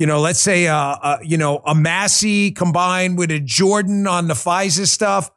you 0.00 0.06
know, 0.06 0.20
let's 0.20 0.40
say, 0.40 0.66
uh, 0.66 0.76
uh, 0.76 1.18
you 1.22 1.36
know, 1.36 1.62
a 1.64 1.74
Massie 1.74 2.50
combined 2.50 3.16
with 3.16 3.30
a 3.30 3.38
Jordan 3.38 4.08
on 4.08 4.26
the 4.26 4.34
FISA 4.34 4.86
stuff, 4.86 5.30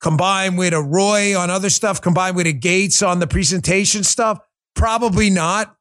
combined 0.00 0.56
with 0.56 0.72
a 0.72 0.82
Roy 0.82 1.36
on 1.36 1.50
other 1.50 1.70
stuff, 1.70 2.00
combined 2.00 2.36
with 2.36 2.46
a 2.46 2.54
Gaetz 2.54 3.06
on 3.06 3.18
the 3.18 3.26
presentation 3.26 4.04
stuff? 4.04 4.38
Probably 4.76 5.30
not. 5.30 5.74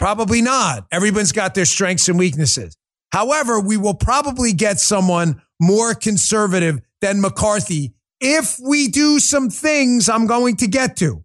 Probably 0.00 0.42
not. 0.42 0.86
Everyone's 0.90 1.30
got 1.30 1.54
their 1.54 1.64
strengths 1.64 2.08
and 2.08 2.18
weaknesses. 2.18 2.76
However, 3.12 3.60
we 3.60 3.76
will 3.76 3.94
probably 3.94 4.52
get 4.52 4.80
someone 4.80 5.42
more 5.60 5.94
conservative 5.94 6.80
than 7.00 7.20
McCarthy 7.20 7.94
if 8.20 8.58
we 8.58 8.88
do 8.88 9.18
some 9.18 9.50
things 9.50 10.08
I'm 10.08 10.26
going 10.26 10.56
to 10.58 10.66
get 10.66 10.96
to. 10.98 11.24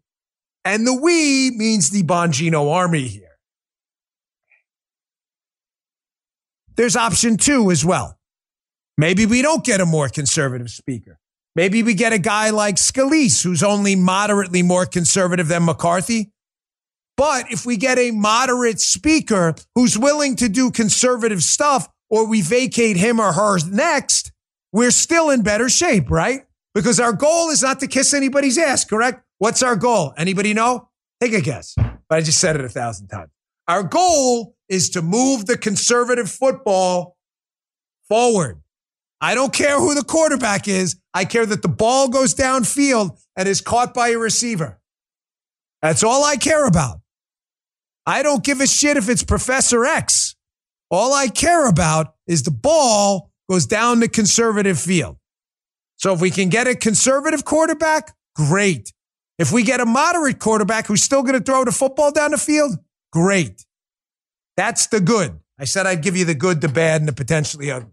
And 0.65 0.85
the 0.85 0.93
we 0.93 1.51
means 1.51 1.89
the 1.89 2.03
Bongino 2.03 2.73
army 2.73 3.07
here. 3.07 3.23
There's 6.75 6.95
option 6.95 7.37
two 7.37 7.71
as 7.71 7.85
well. 7.85 8.19
Maybe 8.97 9.25
we 9.25 9.41
don't 9.41 9.63
get 9.63 9.79
a 9.79 9.85
more 9.85 10.09
conservative 10.09 10.69
speaker. 10.69 11.19
Maybe 11.55 11.81
we 11.81 11.93
get 11.93 12.13
a 12.13 12.19
guy 12.19 12.49
like 12.49 12.75
Scalise, 12.75 13.43
who's 13.43 13.63
only 13.63 13.95
moderately 13.95 14.61
more 14.61 14.85
conservative 14.85 15.47
than 15.47 15.65
McCarthy. 15.65 16.31
But 17.17 17.51
if 17.51 17.65
we 17.65 17.77
get 17.77 17.97
a 17.97 18.11
moderate 18.11 18.79
speaker 18.79 19.55
who's 19.73 19.97
willing 19.97 20.35
to 20.37 20.47
do 20.47 20.69
conservative 20.69 21.43
stuff 21.43 21.89
or 22.09 22.27
we 22.27 22.41
vacate 22.41 22.95
him 22.95 23.19
or 23.19 23.33
her 23.33 23.57
next, 23.67 24.31
we're 24.71 24.91
still 24.91 25.31
in 25.31 25.41
better 25.41 25.67
shape, 25.67 26.11
right? 26.11 26.45
Because 26.75 26.99
our 26.99 27.13
goal 27.13 27.49
is 27.49 27.63
not 27.63 27.79
to 27.79 27.87
kiss 27.87 28.13
anybody's 28.13 28.59
ass, 28.59 28.85
correct? 28.85 29.23
What's 29.39 29.63
our 29.63 29.75
goal? 29.75 30.13
Anybody 30.15 30.53
know? 30.53 30.89
Take 31.19 31.33
a 31.33 31.41
guess. 31.41 31.73
But 31.75 32.19
I 32.19 32.21
just 32.21 32.39
said 32.39 32.55
it 32.55 32.63
a 32.63 32.69
thousand 32.69 33.07
times. 33.07 33.31
Our 33.67 33.81
goal 33.81 34.55
is 34.69 34.91
to 34.91 35.01
move 35.01 35.47
the 35.47 35.57
conservative 35.57 36.29
football 36.29 37.17
forward. 38.07 38.61
I 39.19 39.33
don't 39.33 39.51
care 39.51 39.79
who 39.79 39.95
the 39.95 40.03
quarterback 40.03 40.67
is. 40.67 40.95
I 41.15 41.25
care 41.25 41.47
that 41.47 41.63
the 41.63 41.67
ball 41.67 42.09
goes 42.09 42.35
downfield 42.35 43.19
and 43.35 43.47
is 43.47 43.61
caught 43.61 43.95
by 43.95 44.09
a 44.09 44.17
receiver. 44.17 44.79
That's 45.81 46.03
all 46.03 46.23
I 46.23 46.37
care 46.37 46.67
about. 46.67 47.01
I 48.07 48.23
don't 48.23 48.43
give 48.43 48.61
a 48.61 48.67
shit 48.67 48.95
if 48.95 49.09
it's 49.09 49.21
Professor 49.21 49.85
X. 49.85 50.35
All 50.89 51.13
I 51.13 51.27
care 51.27 51.67
about 51.67 52.15
is 52.25 52.43
the 52.43 52.51
ball 52.51 53.31
goes 53.49 53.65
down 53.65 53.99
the 53.99 54.07
conservative 54.07 54.79
field. 54.79 55.17
So 55.97 56.13
if 56.13 56.21
we 56.21 56.31
can 56.31 56.47
get 56.47 56.67
a 56.67 56.75
conservative 56.75 57.43
quarterback, 57.43 58.15
great. 58.33 58.93
If 59.37 59.51
we 59.51 59.63
get 59.63 59.81
a 59.81 59.85
moderate 59.85 60.39
quarterback 60.39 60.87
who's 60.87 61.03
still 61.03 61.21
going 61.21 61.37
to 61.37 61.43
throw 61.43 61.65
the 61.65 61.71
football 61.73 62.13
down 62.13 62.31
the 62.31 62.37
field, 62.37 62.77
great. 63.11 63.65
That's 64.55 64.87
the 64.87 65.01
good. 65.01 65.39
I 65.59 65.65
said 65.65 65.85
I'd 65.85 66.01
give 66.01 66.15
you 66.15 66.23
the 66.23 66.33
good, 66.33 66.61
the 66.61 66.69
bad, 66.69 67.01
and 67.01 67.07
the 67.09 67.13
potentially 67.13 67.69
ugly. 67.69 67.91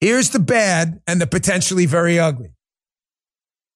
Here's 0.00 0.30
the 0.30 0.38
bad 0.38 1.00
and 1.06 1.20
the 1.20 1.26
potentially 1.26 1.86
very 1.86 2.18
ugly. 2.18 2.52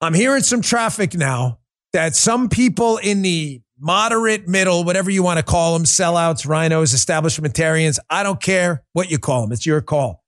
I'm 0.01 0.15
hearing 0.15 0.43
some 0.43 0.63
traffic 0.63 1.15
now 1.15 1.59
that 1.93 2.15
some 2.15 2.49
people 2.49 2.97
in 2.97 3.23
the 3.23 3.61
moderate 3.81 4.47
middle, 4.47 4.85
whatever 4.85 5.11
you 5.11 5.23
want 5.23 5.39
to 5.39 5.43
call 5.43 5.73
them, 5.73 5.85
sellouts, 5.85 6.47
rhinos, 6.47 6.93
establishmentarians, 6.93 7.99
I 8.09 8.23
don't 8.23 8.41
care 8.41 8.85
what 8.93 9.11
you 9.11 9.19
call 9.19 9.43
them. 9.43 9.53
It's 9.53 9.67
your 9.67 9.81
call. 9.81 10.23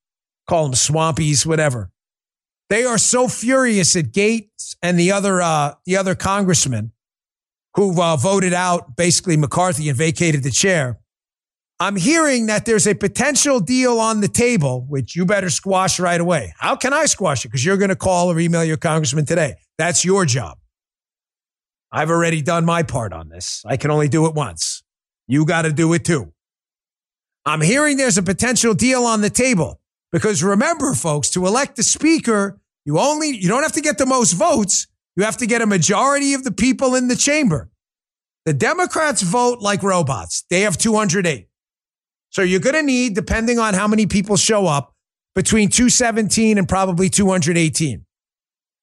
Call 0.49 0.65
them 0.65 0.73
swampies, 0.73 1.47
whatever. 1.47 1.91
They 2.71 2.85
are 2.85 2.99
so 2.99 3.29
furious 3.29 3.95
at 3.97 4.07
Gaetz 4.07 4.77
and 4.83 4.99
the 4.99 5.13
other, 5.13 5.43
uh, 5.43 5.75
the 5.85 5.97
other 5.97 6.15
congressman 6.15 6.93
who 7.77 8.01
uh, 8.01 8.17
voted 8.17 8.55
out 8.55 8.97
basically 8.97 9.37
McCarthy 9.37 9.89
and 9.89 9.99
vacated 9.99 10.43
the 10.43 10.51
chair. 10.51 10.99
I'm 11.81 11.97
hearing 11.97 12.47
that 12.47 12.65
there's 12.65 12.87
a 12.87 12.95
potential 12.95 13.59
deal 13.59 13.99
on 13.99 14.21
the 14.21 14.29
table, 14.29 14.87
which 14.89 15.17
you 15.17 15.27
better 15.27 15.51
squash 15.51 15.99
right 15.99 16.21
away. 16.21 16.55
How 16.59 16.77
can 16.77 16.93
I 16.93 17.07
squash 17.07 17.45
it? 17.45 17.49
Because 17.49 17.65
you're 17.65 17.77
going 17.77 17.89
to 17.89 17.97
call 17.97 18.31
or 18.31 18.39
email 18.39 18.65
your 18.65 18.77
congressman 18.77 19.27
today. 19.27 19.57
That's 19.79 20.05
your 20.05 20.25
job. 20.25 20.59
I've 21.93 22.11
already 22.11 22.41
done 22.41 22.65
my 22.65 22.83
part 22.83 23.13
on 23.13 23.29
this. 23.29 23.63
I 23.67 23.77
can 23.77 23.91
only 23.91 24.09
do 24.09 24.27
it 24.27 24.35
once. 24.35 24.83
You 25.29 25.45
got 25.45 25.63
to 25.63 25.73
do 25.73 25.93
it 25.93 26.05
too. 26.05 26.33
I'm 27.45 27.61
hearing 27.61 27.97
there's 27.97 28.19
a 28.19 28.23
potential 28.23 28.73
deal 28.73 29.05
on 29.05 29.21
the 29.21 29.31
table 29.31 29.81
because 30.11 30.43
remember, 30.43 30.95
folks, 30.95 31.29
to 31.31 31.47
elect 31.47 31.77
the 31.77 31.83
speaker, 31.83 32.61
you 32.85 32.99
only, 32.99 33.37
you 33.37 33.49
don't 33.49 33.63
have 33.63 33.73
to 33.73 33.81
get 33.81 33.99
the 33.99 34.07
most 34.07 34.33
votes. 34.33 34.87
You 35.17 35.25
have 35.25 35.37
to 35.39 35.47
get 35.47 35.61
a 35.61 35.67
majority 35.67 36.35
of 36.35 36.45
the 36.45 36.53
people 36.53 36.95
in 36.95 37.09
the 37.09 37.17
chamber. 37.17 37.71
The 38.47 38.55
Democrats 38.55 39.23
vote 39.23 39.61
like 39.61 39.83
robots. 39.83 40.45
They 40.49 40.63
have 40.63 40.79
208. 40.79 41.49
So 42.31 42.43
you're 42.43 42.61
going 42.61 42.75
to 42.75 42.83
need, 42.83 43.15
depending 43.15 43.59
on 43.59 43.75
how 43.75 43.87
many 43.87 44.07
people 44.07 44.37
show 44.37 44.67
up, 44.67 44.95
between 45.35 45.69
217 45.69 46.59
and 46.59 46.69
probably 46.69 47.09
218. 47.09 48.05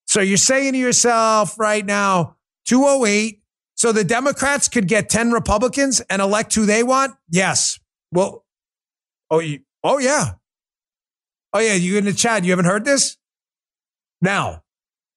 So 0.05 0.21
you're 0.21 0.37
saying 0.37 0.73
to 0.73 0.79
yourself 0.79 1.59
right 1.59 1.85
now, 1.85 2.37
208. 2.69 3.41
So 3.75 3.91
the 3.91 4.03
Democrats 4.03 4.67
could 4.67 4.87
get 4.87 5.09
10 5.09 5.31
Republicans 5.31 6.01
and 6.01 6.21
elect 6.21 6.53
who 6.53 6.65
they 6.65 6.83
want? 6.83 7.15
Yes. 7.29 7.79
Well, 8.11 8.45
oh, 9.31 9.39
you, 9.39 9.61
oh, 9.83 9.97
yeah. 9.97 10.33
Oh, 11.53 11.59
yeah. 11.59 11.73
You 11.73 11.97
in 11.97 12.05
the 12.05 12.13
chat, 12.13 12.43
you 12.43 12.51
haven't 12.51 12.65
heard 12.65 12.85
this? 12.85 13.17
Now, 14.21 14.63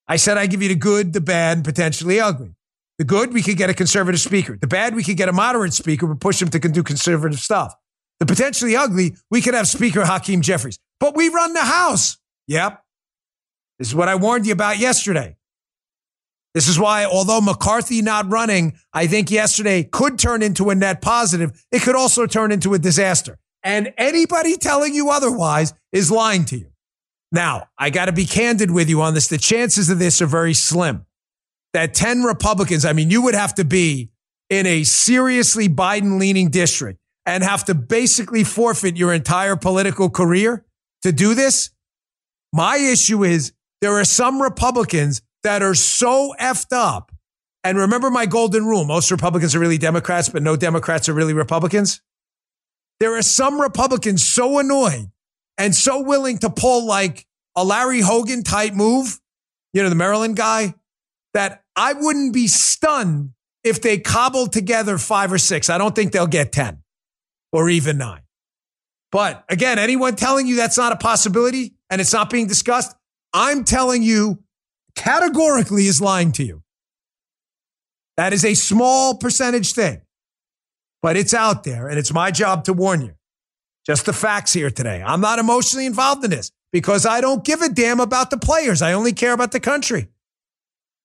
I 0.08 0.16
said 0.16 0.38
I 0.38 0.46
give 0.46 0.62
you 0.62 0.68
the 0.68 0.76
good, 0.76 1.12
the 1.12 1.20
bad, 1.20 1.58
and 1.58 1.64
potentially 1.64 2.20
ugly. 2.20 2.54
The 2.98 3.04
good, 3.04 3.34
we 3.34 3.42
could 3.42 3.56
get 3.56 3.68
a 3.68 3.74
conservative 3.74 4.20
speaker. 4.20 4.56
The 4.56 4.66
bad, 4.66 4.94
we 4.94 5.02
could 5.02 5.16
get 5.16 5.28
a 5.28 5.32
moderate 5.32 5.74
speaker, 5.74 6.06
but 6.06 6.20
push 6.20 6.40
him 6.40 6.48
to 6.48 6.58
do 6.58 6.82
conservative 6.82 7.40
stuff. 7.40 7.74
The 8.20 8.26
potentially 8.26 8.76
ugly, 8.76 9.16
we 9.30 9.42
could 9.42 9.54
have 9.54 9.66
Speaker 9.66 10.04
Hakeem 10.04 10.40
Jeffries. 10.40 10.78
But 11.00 11.16
we 11.16 11.28
run 11.28 11.52
the 11.52 11.62
House. 11.62 12.16
Yep. 12.46 12.80
This 13.78 13.88
is 13.88 13.94
what 13.94 14.08
I 14.08 14.14
warned 14.14 14.46
you 14.46 14.52
about 14.52 14.78
yesterday. 14.78 15.36
This 16.54 16.68
is 16.68 16.78
why, 16.78 17.04
although 17.04 17.40
McCarthy 17.40 18.02
not 18.02 18.30
running, 18.30 18.74
I 18.92 19.06
think 19.06 19.30
yesterday 19.30 19.84
could 19.84 20.18
turn 20.18 20.42
into 20.42 20.68
a 20.70 20.74
net 20.74 21.00
positive. 21.00 21.64
It 21.72 21.82
could 21.82 21.96
also 21.96 22.26
turn 22.26 22.52
into 22.52 22.74
a 22.74 22.78
disaster. 22.78 23.38
And 23.62 23.94
anybody 23.96 24.56
telling 24.56 24.94
you 24.94 25.10
otherwise 25.10 25.72
is 25.92 26.10
lying 26.10 26.44
to 26.46 26.58
you. 26.58 26.72
Now, 27.30 27.68
I 27.78 27.88
got 27.88 28.06
to 28.06 28.12
be 28.12 28.26
candid 28.26 28.70
with 28.70 28.90
you 28.90 29.00
on 29.00 29.14
this. 29.14 29.28
The 29.28 29.38
chances 29.38 29.88
of 29.88 29.98
this 29.98 30.20
are 30.20 30.26
very 30.26 30.52
slim. 30.52 31.06
That 31.72 31.94
10 31.94 32.22
Republicans, 32.22 32.84
I 32.84 32.92
mean, 32.92 33.08
you 33.08 33.22
would 33.22 33.34
have 33.34 33.54
to 33.54 33.64
be 33.64 34.10
in 34.50 34.66
a 34.66 34.84
seriously 34.84 35.70
Biden 35.70 36.20
leaning 36.20 36.50
district 36.50 36.98
and 37.24 37.42
have 37.42 37.64
to 37.64 37.74
basically 37.74 38.44
forfeit 38.44 38.98
your 38.98 39.14
entire 39.14 39.56
political 39.56 40.10
career 40.10 40.66
to 41.02 41.12
do 41.12 41.34
this. 41.34 41.70
My 42.52 42.76
issue 42.76 43.24
is 43.24 43.54
there 43.80 43.98
are 43.98 44.04
some 44.04 44.42
Republicans 44.42 45.22
that 45.42 45.62
are 45.62 45.74
so 45.74 46.34
effed 46.40 46.72
up. 46.72 47.12
And 47.64 47.78
remember 47.78 48.10
my 48.10 48.26
golden 48.26 48.66
rule 48.66 48.84
most 48.84 49.10
Republicans 49.10 49.54
are 49.54 49.60
really 49.60 49.78
Democrats, 49.78 50.28
but 50.28 50.42
no 50.42 50.56
Democrats 50.56 51.08
are 51.08 51.14
really 51.14 51.34
Republicans. 51.34 52.00
There 53.00 53.16
are 53.16 53.22
some 53.22 53.60
Republicans 53.60 54.26
so 54.26 54.58
annoyed 54.58 55.10
and 55.58 55.74
so 55.74 56.02
willing 56.02 56.38
to 56.38 56.50
pull 56.50 56.86
like 56.86 57.26
a 57.56 57.64
Larry 57.64 58.00
Hogan 58.00 58.42
type 58.42 58.72
move, 58.72 59.20
you 59.72 59.82
know, 59.82 59.88
the 59.88 59.94
Maryland 59.94 60.36
guy, 60.36 60.74
that 61.34 61.62
I 61.76 61.92
wouldn't 61.94 62.32
be 62.32 62.46
stunned 62.48 63.30
if 63.64 63.80
they 63.80 63.98
cobbled 63.98 64.52
together 64.52 64.98
five 64.98 65.32
or 65.32 65.38
six. 65.38 65.70
I 65.70 65.78
don't 65.78 65.94
think 65.94 66.12
they'll 66.12 66.26
get 66.26 66.52
10 66.52 66.82
or 67.52 67.68
even 67.70 67.98
nine. 67.98 68.22
But 69.10 69.44
again, 69.48 69.78
anyone 69.78 70.16
telling 70.16 70.46
you 70.46 70.56
that's 70.56 70.78
not 70.78 70.92
a 70.92 70.96
possibility 70.96 71.74
and 71.90 72.00
it's 72.00 72.12
not 72.12 72.30
being 72.30 72.46
discussed, 72.46 72.96
I'm 73.32 73.64
telling 73.64 74.02
you 74.02 74.42
categorically 74.94 75.86
is 75.86 76.00
lying 76.00 76.32
to 76.32 76.44
you. 76.44 76.62
That 78.16 78.32
is 78.32 78.44
a 78.44 78.54
small 78.54 79.16
percentage 79.16 79.72
thing, 79.72 80.02
but 81.00 81.16
it's 81.16 81.34
out 81.34 81.64
there 81.64 81.88
and 81.88 81.98
it's 81.98 82.12
my 82.12 82.30
job 82.30 82.64
to 82.64 82.72
warn 82.72 83.00
you. 83.02 83.14
Just 83.86 84.06
the 84.06 84.12
facts 84.12 84.52
here 84.52 84.70
today. 84.70 85.02
I'm 85.04 85.20
not 85.20 85.38
emotionally 85.38 85.86
involved 85.86 86.24
in 86.24 86.30
this 86.30 86.52
because 86.72 87.04
I 87.04 87.20
don't 87.20 87.44
give 87.44 87.62
a 87.62 87.68
damn 87.68 88.00
about 88.00 88.30
the 88.30 88.38
players. 88.38 88.80
I 88.80 88.92
only 88.92 89.12
care 89.12 89.32
about 89.32 89.52
the 89.52 89.60
country. 89.60 90.08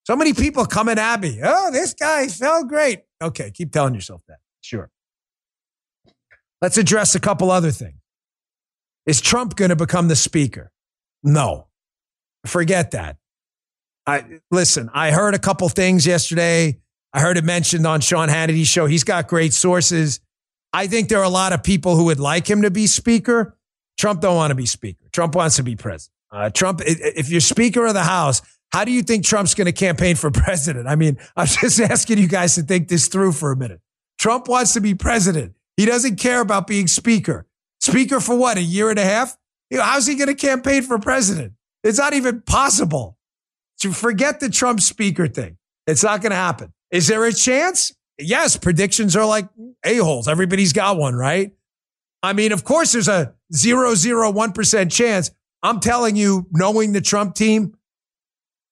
So 0.06 0.16
many 0.16 0.34
people 0.34 0.66
coming 0.66 1.00
at 1.00 1.20
me. 1.20 1.40
Oh, 1.44 1.72
this 1.72 1.94
guy 1.94 2.28
felt 2.28 2.68
great. 2.68 3.02
Okay, 3.22 3.52
keep 3.52 3.72
telling 3.72 3.94
yourself 3.94 4.22
that. 4.28 4.38
Sure. 4.62 4.90
Let's 6.62 6.78
address 6.78 7.16
a 7.16 7.20
couple 7.20 7.52
other 7.52 7.72
things. 7.72 8.00
Is 9.06 9.22
Trump 9.22 9.56
going 9.56 9.70
to 9.70 9.76
become 9.76 10.08
the 10.08 10.16
speaker? 10.16 10.72
No. 11.24 11.68
Forget 12.46 12.92
that. 12.92 13.18
I 14.08 14.40
listen, 14.50 14.90
I 14.94 15.12
heard 15.12 15.36
a 15.36 15.40
couple 15.40 15.68
things 15.70 16.08
yesterday. 16.08 16.80
I 17.14 17.20
heard 17.20 17.38
it 17.38 17.44
mentioned 17.44 17.86
on 17.86 18.00
Sean 18.00 18.30
Hannity's 18.30 18.68
show. 18.68 18.86
He's 18.86 19.04
got 19.04 19.28
great 19.28 19.54
sources. 19.54 20.22
I 20.72 20.88
think 20.88 21.10
there 21.10 21.20
are 21.20 21.26
a 21.26 21.30
lot 21.30 21.54
of 21.54 21.62
people 21.62 21.96
who 21.96 22.06
would 22.06 22.20
like 22.20 22.50
him 22.50 22.62
to 22.62 22.72
be 22.72 22.88
speaker. 22.88 23.58
Trump 23.98 24.22
don't 24.22 24.36
want 24.36 24.52
to 24.52 24.56
be 24.56 24.66
speaker. 24.66 25.06
Trump 25.12 25.36
wants 25.36 25.58
to 25.58 25.64
be 25.64 25.76
president. 25.76 26.14
Uh, 26.32 26.50
Trump, 26.50 26.82
if 26.86 27.30
you're 27.30 27.42
speaker 27.42 27.86
of 27.86 27.94
the 27.94 28.04
House, 28.04 28.42
how 28.72 28.86
do 28.86 28.92
you 28.92 29.02
think 29.02 29.26
Trump's 29.26 29.54
going 29.54 29.66
to 29.66 29.72
campaign 29.72 30.16
for 30.16 30.32
president? 30.32 30.88
I 30.88 30.96
mean, 30.96 31.18
I'm 31.36 31.48
just 31.48 31.80
asking 31.80 32.18
you 32.18 32.28
guys 32.28 32.56
to 32.56 32.64
think 32.64 32.88
this 32.88 33.08
through 33.08 33.34
for 33.34 33.52
a 33.52 33.58
minute. 33.58 33.82
Trump 34.20 34.48
wants 34.48 34.74
to 34.74 34.82
be 34.82 34.94
president. 34.96 35.54
He 35.76 35.86
doesn't 35.86 36.18
care 36.18 36.42
about 36.42 36.68
being 36.68 36.88
speaker. 36.88 37.46
Speaker 37.80 38.20
for 38.20 38.38
what? 38.38 38.58
A 38.58 38.62
year 38.62 38.90
and 38.90 39.00
a 39.00 39.04
half? 39.04 39.38
How's 39.72 40.08
he 40.08 40.16
going 40.16 40.28
to 40.28 40.36
campaign 40.36 40.82
for 40.84 40.98
president? 40.98 41.54
It's 41.84 41.98
not 41.98 42.14
even 42.14 42.42
possible. 42.42 43.17
So 43.78 43.92
forget 43.92 44.40
the 44.40 44.50
Trump 44.50 44.82
speaker 44.82 45.28
thing. 45.28 45.58
It's 45.86 46.04
not 46.04 46.22
going 46.22 46.32
to 46.32 46.36
happen. 46.36 46.74
Is 46.92 47.08
there 47.08 47.24
a 47.26 47.34
chance? 47.34 47.94
Yes, 48.18 48.58
predictions 48.58 49.16
are 49.16 49.26
like 49.26 49.48
a-holes. 49.86 50.28
Everybody's 50.28 50.74
got 50.74 50.98
one, 50.98 51.16
right? 51.16 51.52
I 52.24 52.34
mean, 52.34 52.52
of 52.52 52.64
course, 52.64 52.94
there's 52.94 53.08
a 53.08 53.34
001% 53.54 54.92
chance. 54.92 55.32
I'm 55.64 55.80
telling 55.80 56.16
you, 56.16 56.48
knowing 56.52 56.94
the 56.94 57.02
Trump 57.02 57.36
team, 57.36 57.76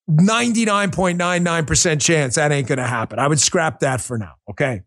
99.99% 0.09 2.01
chance 2.01 2.35
that 2.35 2.51
ain't 2.51 2.67
going 2.67 2.77
to 2.77 2.87
happen. 2.87 3.19
I 3.19 3.27
would 3.27 3.39
scrap 3.39 3.79
that 3.79 4.01
for 4.01 4.17
now. 4.17 4.33
Okay. 4.49 4.81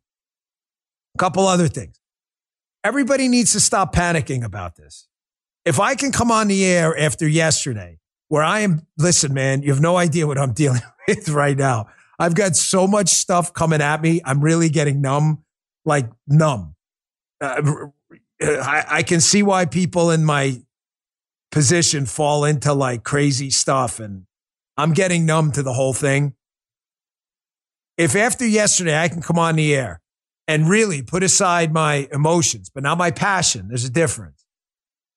A 1.15 1.19
couple 1.19 1.47
other 1.47 1.69
things. 1.69 1.99
Everybody 2.85 3.29
needs 3.29 3.53
to 3.53 3.61
stop 3.61 3.95
panicking 3.95 4.45
about 4.45 4.77
this. 4.77 5.09
If 5.65 5.81
I 5.81 5.95
can 5.95 6.13
come 6.13 6.31
on 6.31 6.49
the 6.49 6.65
air 6.65 6.97
after 6.99 7.27
yesterday 7.29 7.99
where 8.29 8.43
I 8.43 8.61
am, 8.61 8.87
listen, 8.97 9.35
man, 9.35 9.63
you 9.63 9.73
have 9.73 9.81
no 9.81 9.97
idea 9.97 10.27
what 10.27 10.39
I'm 10.39 10.53
dealing 10.55 10.83
with 11.07 11.29
right 11.29 11.57
now. 11.57 11.89
I've 12.19 12.35
got 12.35 12.57
so 12.57 12.87
much 12.87 13.09
stuff 13.09 13.53
coming 13.53 13.81
at 13.81 14.03
me. 14.03 14.21
I'm 14.25 14.41
really 14.41 14.69
getting 14.69 15.01
numb, 15.01 15.45
like 15.85 16.11
numb. 16.27 16.75
Uh, 17.41 17.87
I, 18.41 18.85
I 18.89 19.03
can 19.03 19.21
see 19.21 19.43
why 19.43 19.67
people 19.67 20.11
in 20.11 20.25
my 20.25 20.61
position 21.51 22.07
fall 22.07 22.45
into 22.45 22.73
like 22.73 23.05
crazy 23.05 23.51
stuff 23.51 24.01
and 24.01 24.25
I'm 24.77 24.93
getting 24.93 25.27
numb 25.27 25.53
to 25.53 25.63
the 25.63 25.73
whole 25.73 25.93
thing. 25.93 26.35
If 27.97 28.15
after 28.15 28.47
yesterday 28.47 28.97
I 28.97 29.09
can 29.09 29.21
come 29.21 29.39
on 29.39 29.57
the 29.57 29.75
air 29.75 30.01
and 30.47 30.69
really 30.69 31.03
put 31.03 31.25
aside 31.25 31.73
my 31.73 32.09
emotions, 32.13 32.71
but 32.73 32.85
not 32.85 32.97
my 32.97 33.11
passion, 33.11 33.69
there's 33.69 33.85
a 33.85 33.91
difference, 33.91 34.45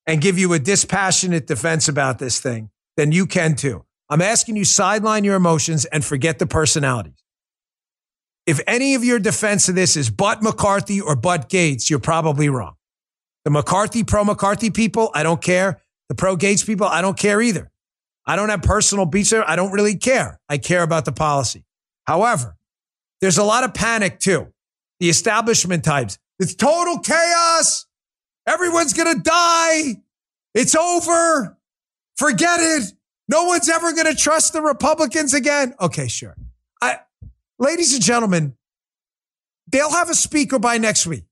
and 0.08 0.20
give 0.20 0.40
you 0.40 0.52
a 0.54 0.60
dispassionate 0.60 1.46
defense 1.46 1.88
about 1.88 2.18
this 2.18 2.40
thing, 2.40 2.72
then 2.98 3.12
you 3.12 3.26
can 3.26 3.56
too. 3.56 3.86
I'm 4.10 4.22
asking 4.22 4.58
you 4.58 4.66
sideline 4.66 5.24
your 5.24 5.36
emotions 5.36 5.86
and 5.86 6.04
forget 6.04 6.40
the 6.40 6.46
personalities. 6.46 7.24
If 8.46 8.60
any 8.68 8.96
of 8.96 9.04
your 9.04 9.20
defense 9.20 9.70
of 9.70 9.76
this 9.76 9.96
is 9.96 10.10
but 10.10 10.42
McCarthy 10.44 11.00
or 11.00 11.16
but 11.16 11.50
Gaetz, 11.50 11.90
you're 11.90 12.00
probably 12.00 12.50
wrong. 12.50 12.76
The 13.46 13.52
McCarthy, 13.52 14.04
pro 14.04 14.24
McCarthy 14.24 14.70
people, 14.70 15.12
I 15.14 15.24
don't 15.24 15.42
care. 15.42 15.82
The 16.10 16.16
pro 16.16 16.36
Gaetz 16.36 16.66
people, 16.66 16.88
I 16.88 17.02
don't 17.02 17.18
care 17.18 17.42
either. 17.42 17.72
I 18.26 18.36
don't 18.36 18.50
have 18.50 18.62
personal 18.62 19.06
beats 19.06 19.30
there. 19.30 19.50
I 19.50 19.56
don't 19.56 19.72
really 19.72 19.96
care. 19.96 20.40
I 20.50 20.58
care 20.58 20.84
about 20.84 21.06
the 21.06 21.12
policy. 21.12 21.66
However, 22.06 22.56
there's 23.22 23.38
a 23.38 23.44
lot 23.44 23.64
of 23.64 23.74
panic 23.74 24.20
too. 24.20 24.52
The 25.00 25.10
establishment 25.10 25.84
types. 25.84 26.20
It's 26.40 26.54
total 26.56 27.00
chaos. 27.00 27.86
Everyone's 28.48 28.94
going 28.94 29.16
to 29.16 29.22
die. 29.22 30.02
It's 30.54 30.76
over. 30.76 31.58
Forget 32.18 32.60
it. 32.60 32.94
No 33.28 33.46
one's 33.46 33.70
ever 33.70 33.94
going 33.94 34.08
to 34.08 34.16
trust 34.16 34.54
the 34.54 34.62
Republicans 34.62 35.34
again. 35.34 35.74
Okay, 35.80 36.08
sure. 36.08 36.36
I, 36.82 37.00
ladies 37.60 37.94
and 37.94 38.04
gentlemen, 38.04 38.56
they'll 39.72 39.92
have 39.92 40.10
a 40.10 40.16
speaker 40.16 40.60
by 40.60 40.78
next 40.78 41.08
week. 41.08 41.24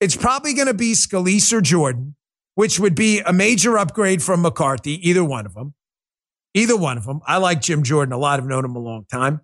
It's 0.00 0.16
probably 0.16 0.54
going 0.54 0.68
to 0.68 0.74
be 0.74 0.92
Scalise 0.92 1.52
or 1.52 1.60
Jordan, 1.60 2.16
which 2.54 2.78
would 2.78 2.94
be 2.94 3.20
a 3.20 3.32
major 3.32 3.78
upgrade 3.78 4.22
from 4.22 4.42
McCarthy, 4.42 5.08
either 5.08 5.24
one 5.24 5.46
of 5.46 5.54
them. 5.54 5.74
Either 6.54 6.76
one 6.76 6.98
of 6.98 7.04
them. 7.04 7.20
I 7.26 7.38
like 7.38 7.60
Jim 7.62 7.82
Jordan 7.82 8.12
a 8.12 8.18
lot. 8.18 8.38
I've 8.38 8.46
known 8.46 8.64
him 8.64 8.76
a 8.76 8.80
long 8.80 9.06
time. 9.10 9.40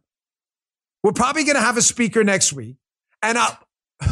We're 1.03 1.13
probably 1.13 1.45
going 1.45 1.57
to 1.57 1.63
have 1.63 1.77
a 1.77 1.83
speaker 1.83 2.23
next 2.23 2.53
week. 2.53 2.77
And 3.23 3.39
I, 3.39 3.57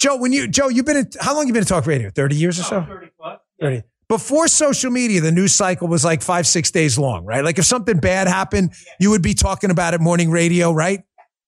Joe, 0.00 0.16
when 0.16 0.32
you 0.32 0.48
Joe, 0.48 0.68
you've 0.68 0.84
been 0.84 0.96
in, 0.96 1.10
how 1.20 1.34
long 1.34 1.46
you 1.46 1.52
been 1.52 1.62
in 1.62 1.66
talk 1.66 1.86
radio? 1.86 2.10
30 2.10 2.34
years 2.34 2.58
or 2.58 2.62
oh, 2.62 2.66
so? 2.66 2.76
Oh, 2.78 2.94
30 2.94 3.10
plus. 3.18 3.40
30. 3.60 3.82
Before 4.12 4.46
social 4.46 4.90
media, 4.90 5.22
the 5.22 5.32
news 5.32 5.54
cycle 5.54 5.88
was 5.88 6.04
like 6.04 6.20
five, 6.20 6.46
six 6.46 6.70
days 6.70 6.98
long, 6.98 7.24
right? 7.24 7.42
Like 7.42 7.58
if 7.58 7.64
something 7.64 7.98
bad 7.98 8.28
happened, 8.28 8.74
you 9.00 9.08
would 9.08 9.22
be 9.22 9.32
talking 9.32 9.70
about 9.70 9.94
it 9.94 10.02
morning 10.02 10.30
radio, 10.30 10.70
right? 10.70 11.00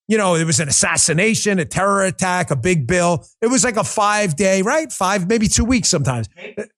You 0.08 0.16
know, 0.16 0.34
it 0.34 0.44
was 0.44 0.60
an 0.60 0.68
assassination, 0.70 1.58
a 1.58 1.66
terror 1.66 2.04
attack, 2.04 2.50
a 2.50 2.56
big 2.56 2.86
bill. 2.86 3.26
It 3.42 3.48
was 3.48 3.64
like 3.64 3.76
a 3.76 3.84
five 3.84 4.34
day, 4.34 4.62
right? 4.62 4.90
Five, 4.90 5.28
maybe 5.28 5.46
two 5.46 5.66
weeks 5.66 5.90
sometimes. 5.90 6.26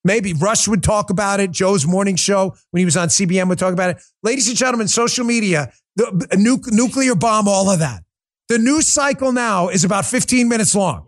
Maybe 0.03 0.33
Rush 0.33 0.67
would 0.67 0.83
talk 0.83 1.09
about 1.09 1.39
it. 1.39 1.51
Joe's 1.51 1.87
morning 1.87 2.17
show 2.17 2.53
when 2.71 2.79
he 2.79 2.85
was 2.85 2.97
on 2.97 3.07
CBN 3.07 3.47
would 3.47 3.57
talk 3.57 3.71
about 3.71 3.91
it. 3.91 4.03
Ladies 4.23 4.49
and 4.49 4.57
gentlemen, 4.57 4.89
social 4.89 5.23
media, 5.23 5.71
the 5.95 6.27
nu- 6.37 6.59
nuclear 6.67 7.15
bomb, 7.15 7.47
all 7.47 7.69
of 7.69 7.79
that. 7.79 8.03
The 8.49 8.57
news 8.57 8.89
cycle 8.89 9.31
now 9.31 9.69
is 9.69 9.85
about 9.85 10.05
15 10.05 10.49
minutes 10.49 10.75
long. 10.75 11.07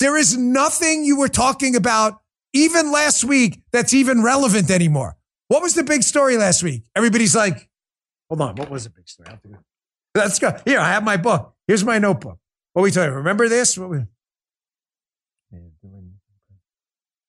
There 0.00 0.16
is 0.16 0.36
nothing 0.36 1.04
you 1.04 1.16
were 1.16 1.28
talking 1.28 1.76
about 1.76 2.19
even 2.52 2.90
last 2.92 3.24
week 3.24 3.62
that's 3.72 3.94
even 3.94 4.22
relevant 4.22 4.70
anymore. 4.70 5.16
What 5.48 5.62
was 5.62 5.74
the 5.74 5.82
big 5.84 6.02
story 6.02 6.36
last 6.36 6.62
week? 6.62 6.84
Everybody's 6.94 7.34
like, 7.34 7.68
hold 8.28 8.40
on, 8.40 8.56
what 8.56 8.70
was 8.70 8.84
the 8.84 8.90
big 8.90 9.08
story? 9.08 9.26
I 9.28 9.30
have 9.32 9.42
to 9.42 9.48
go- 9.48 9.58
Let's 10.14 10.38
go. 10.38 10.56
Here, 10.64 10.78
I 10.80 10.88
have 10.92 11.04
my 11.04 11.16
book. 11.16 11.54
Here's 11.66 11.84
my 11.84 11.98
notebook. 11.98 12.38
What 12.72 12.82
we 12.82 12.90
talking? 12.90 13.12
Remember 13.14 13.48
this? 13.48 13.76
What 13.78 13.90
we- 13.90 14.04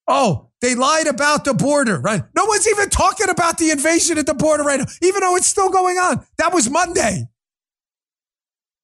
Oh, 0.07 0.49
they 0.61 0.75
lied 0.75 1.07
about 1.07 1.45
the 1.45 1.53
border, 1.53 1.99
right? 1.99 2.23
No 2.35 2.45
one's 2.45 2.67
even 2.67 2.89
talking 2.89 3.29
about 3.29 3.57
the 3.57 3.71
invasion 3.71 4.17
at 4.17 4.25
the 4.25 4.33
border 4.33 4.63
right 4.63 4.79
now, 4.79 4.85
even 5.01 5.21
though 5.21 5.35
it's 5.35 5.47
still 5.47 5.69
going 5.69 5.97
on. 5.97 6.25
That 6.37 6.53
was 6.53 6.69
Monday. 6.69 7.27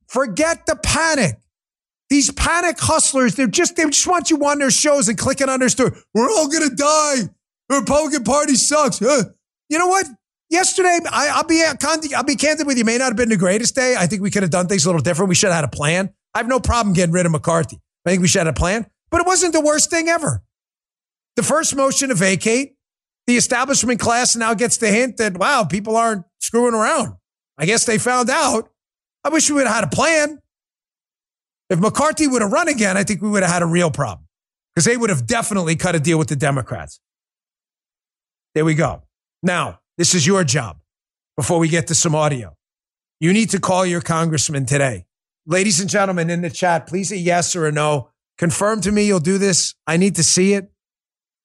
Forget 0.07 0.65
the 0.67 0.75
panic. 0.77 1.39
These 2.09 2.31
panic 2.31 2.79
hustlers, 2.79 3.35
they're 3.35 3.47
just, 3.47 3.75
they 3.75 3.83
just 3.85 4.07
want 4.07 4.29
you 4.29 4.37
on 4.45 4.59
their 4.59 4.71
shows 4.71 5.09
and 5.09 5.17
clicking 5.17 5.49
on 5.49 5.59
their 5.59 5.69
story. 5.69 5.91
We're 6.13 6.29
all 6.29 6.47
going 6.47 6.69
to 6.69 6.75
die. 6.75 7.29
The 7.69 7.75
Republican 7.79 8.23
Party 8.23 8.55
sucks. 8.55 8.99
Huh. 8.99 9.25
You 9.69 9.77
know 9.77 9.87
what? 9.87 10.07
Yesterday, 10.49 10.99
I, 11.11 11.27
I'll 11.29 11.43
be 11.43 11.61
I'll 12.15 12.23
be 12.23 12.35
candid 12.35 12.65
with 12.65 12.77
you. 12.77 12.85
May 12.85 12.97
not 12.97 13.07
have 13.07 13.17
been 13.17 13.27
the 13.27 13.35
greatest 13.35 13.75
day. 13.75 13.95
I 13.97 14.07
think 14.07 14.21
we 14.21 14.31
could 14.31 14.43
have 14.43 14.51
done 14.51 14.67
things 14.67 14.85
a 14.85 14.87
little 14.87 15.01
different. 15.01 15.27
We 15.27 15.35
should 15.35 15.47
have 15.47 15.57
had 15.57 15.65
a 15.65 15.75
plan. 15.75 16.13
I 16.33 16.39
have 16.39 16.47
no 16.47 16.61
problem 16.61 16.93
getting 16.93 17.11
rid 17.11 17.25
of 17.25 17.33
McCarthy. 17.33 17.81
I 18.05 18.11
think 18.11 18.21
we 18.21 18.29
should 18.29 18.39
have 18.39 18.47
had 18.47 18.55
a 18.55 18.57
plan, 18.57 18.85
but 19.09 19.19
it 19.19 19.27
wasn't 19.27 19.51
the 19.51 19.59
worst 19.59 19.89
thing 19.89 20.07
ever. 20.07 20.41
The 21.35 21.43
first 21.43 21.75
motion 21.75 22.09
to 22.09 22.15
vacate, 22.15 22.75
the 23.25 23.35
establishment 23.35 23.99
class 23.99 24.37
now 24.37 24.53
gets 24.53 24.77
the 24.77 24.87
hint 24.87 25.17
that 25.17 25.37
wow, 25.37 25.65
people 25.65 25.97
aren't 25.97 26.23
screwing 26.39 26.73
around. 26.73 27.15
I 27.57 27.65
guess 27.65 27.85
they 27.85 27.97
found 27.97 28.29
out. 28.29 28.69
I 29.25 29.29
wish 29.29 29.49
we 29.49 29.57
would 29.57 29.67
have 29.67 29.75
had 29.75 29.83
a 29.83 29.95
plan. 29.95 30.39
If 31.69 31.79
McCarthy 31.79 32.27
would 32.27 32.41
have 32.41 32.51
run 32.51 32.69
again, 32.69 32.97
I 32.97 33.03
think 33.03 33.21
we 33.21 33.29
would 33.29 33.43
have 33.43 33.51
had 33.51 33.61
a 33.61 33.65
real 33.65 33.91
problem 33.91 34.27
because 34.73 34.85
they 34.85 34.95
would 34.95 35.09
have 35.09 35.27
definitely 35.27 35.75
cut 35.75 35.95
a 35.95 35.99
deal 35.99 36.17
with 36.17 36.29
the 36.29 36.35
Democrats. 36.35 36.99
There 38.55 38.65
we 38.65 38.73
go. 38.73 39.03
Now, 39.43 39.79
this 39.97 40.15
is 40.15 40.25
your 40.25 40.43
job 40.43 40.79
before 41.35 41.59
we 41.59 41.67
get 41.67 41.87
to 41.87 41.95
some 41.95 42.15
audio. 42.15 42.55
You 43.19 43.33
need 43.33 43.49
to 43.51 43.59
call 43.59 43.85
your 43.85 44.01
congressman 44.01 44.65
today. 44.65 45.05
Ladies 45.45 45.79
and 45.79 45.89
gentlemen 45.89 46.29
in 46.29 46.41
the 46.41 46.49
chat, 46.49 46.87
please 46.87 47.11
a 47.11 47.17
yes 47.17 47.55
or 47.55 47.67
a 47.67 47.71
no. 47.71 48.09
Confirm 48.37 48.81
to 48.81 48.91
me 48.91 49.05
you'll 49.05 49.19
do 49.19 49.37
this. 49.37 49.75
I 49.85 49.97
need 49.97 50.15
to 50.15 50.23
see 50.23 50.53
it. 50.53 50.71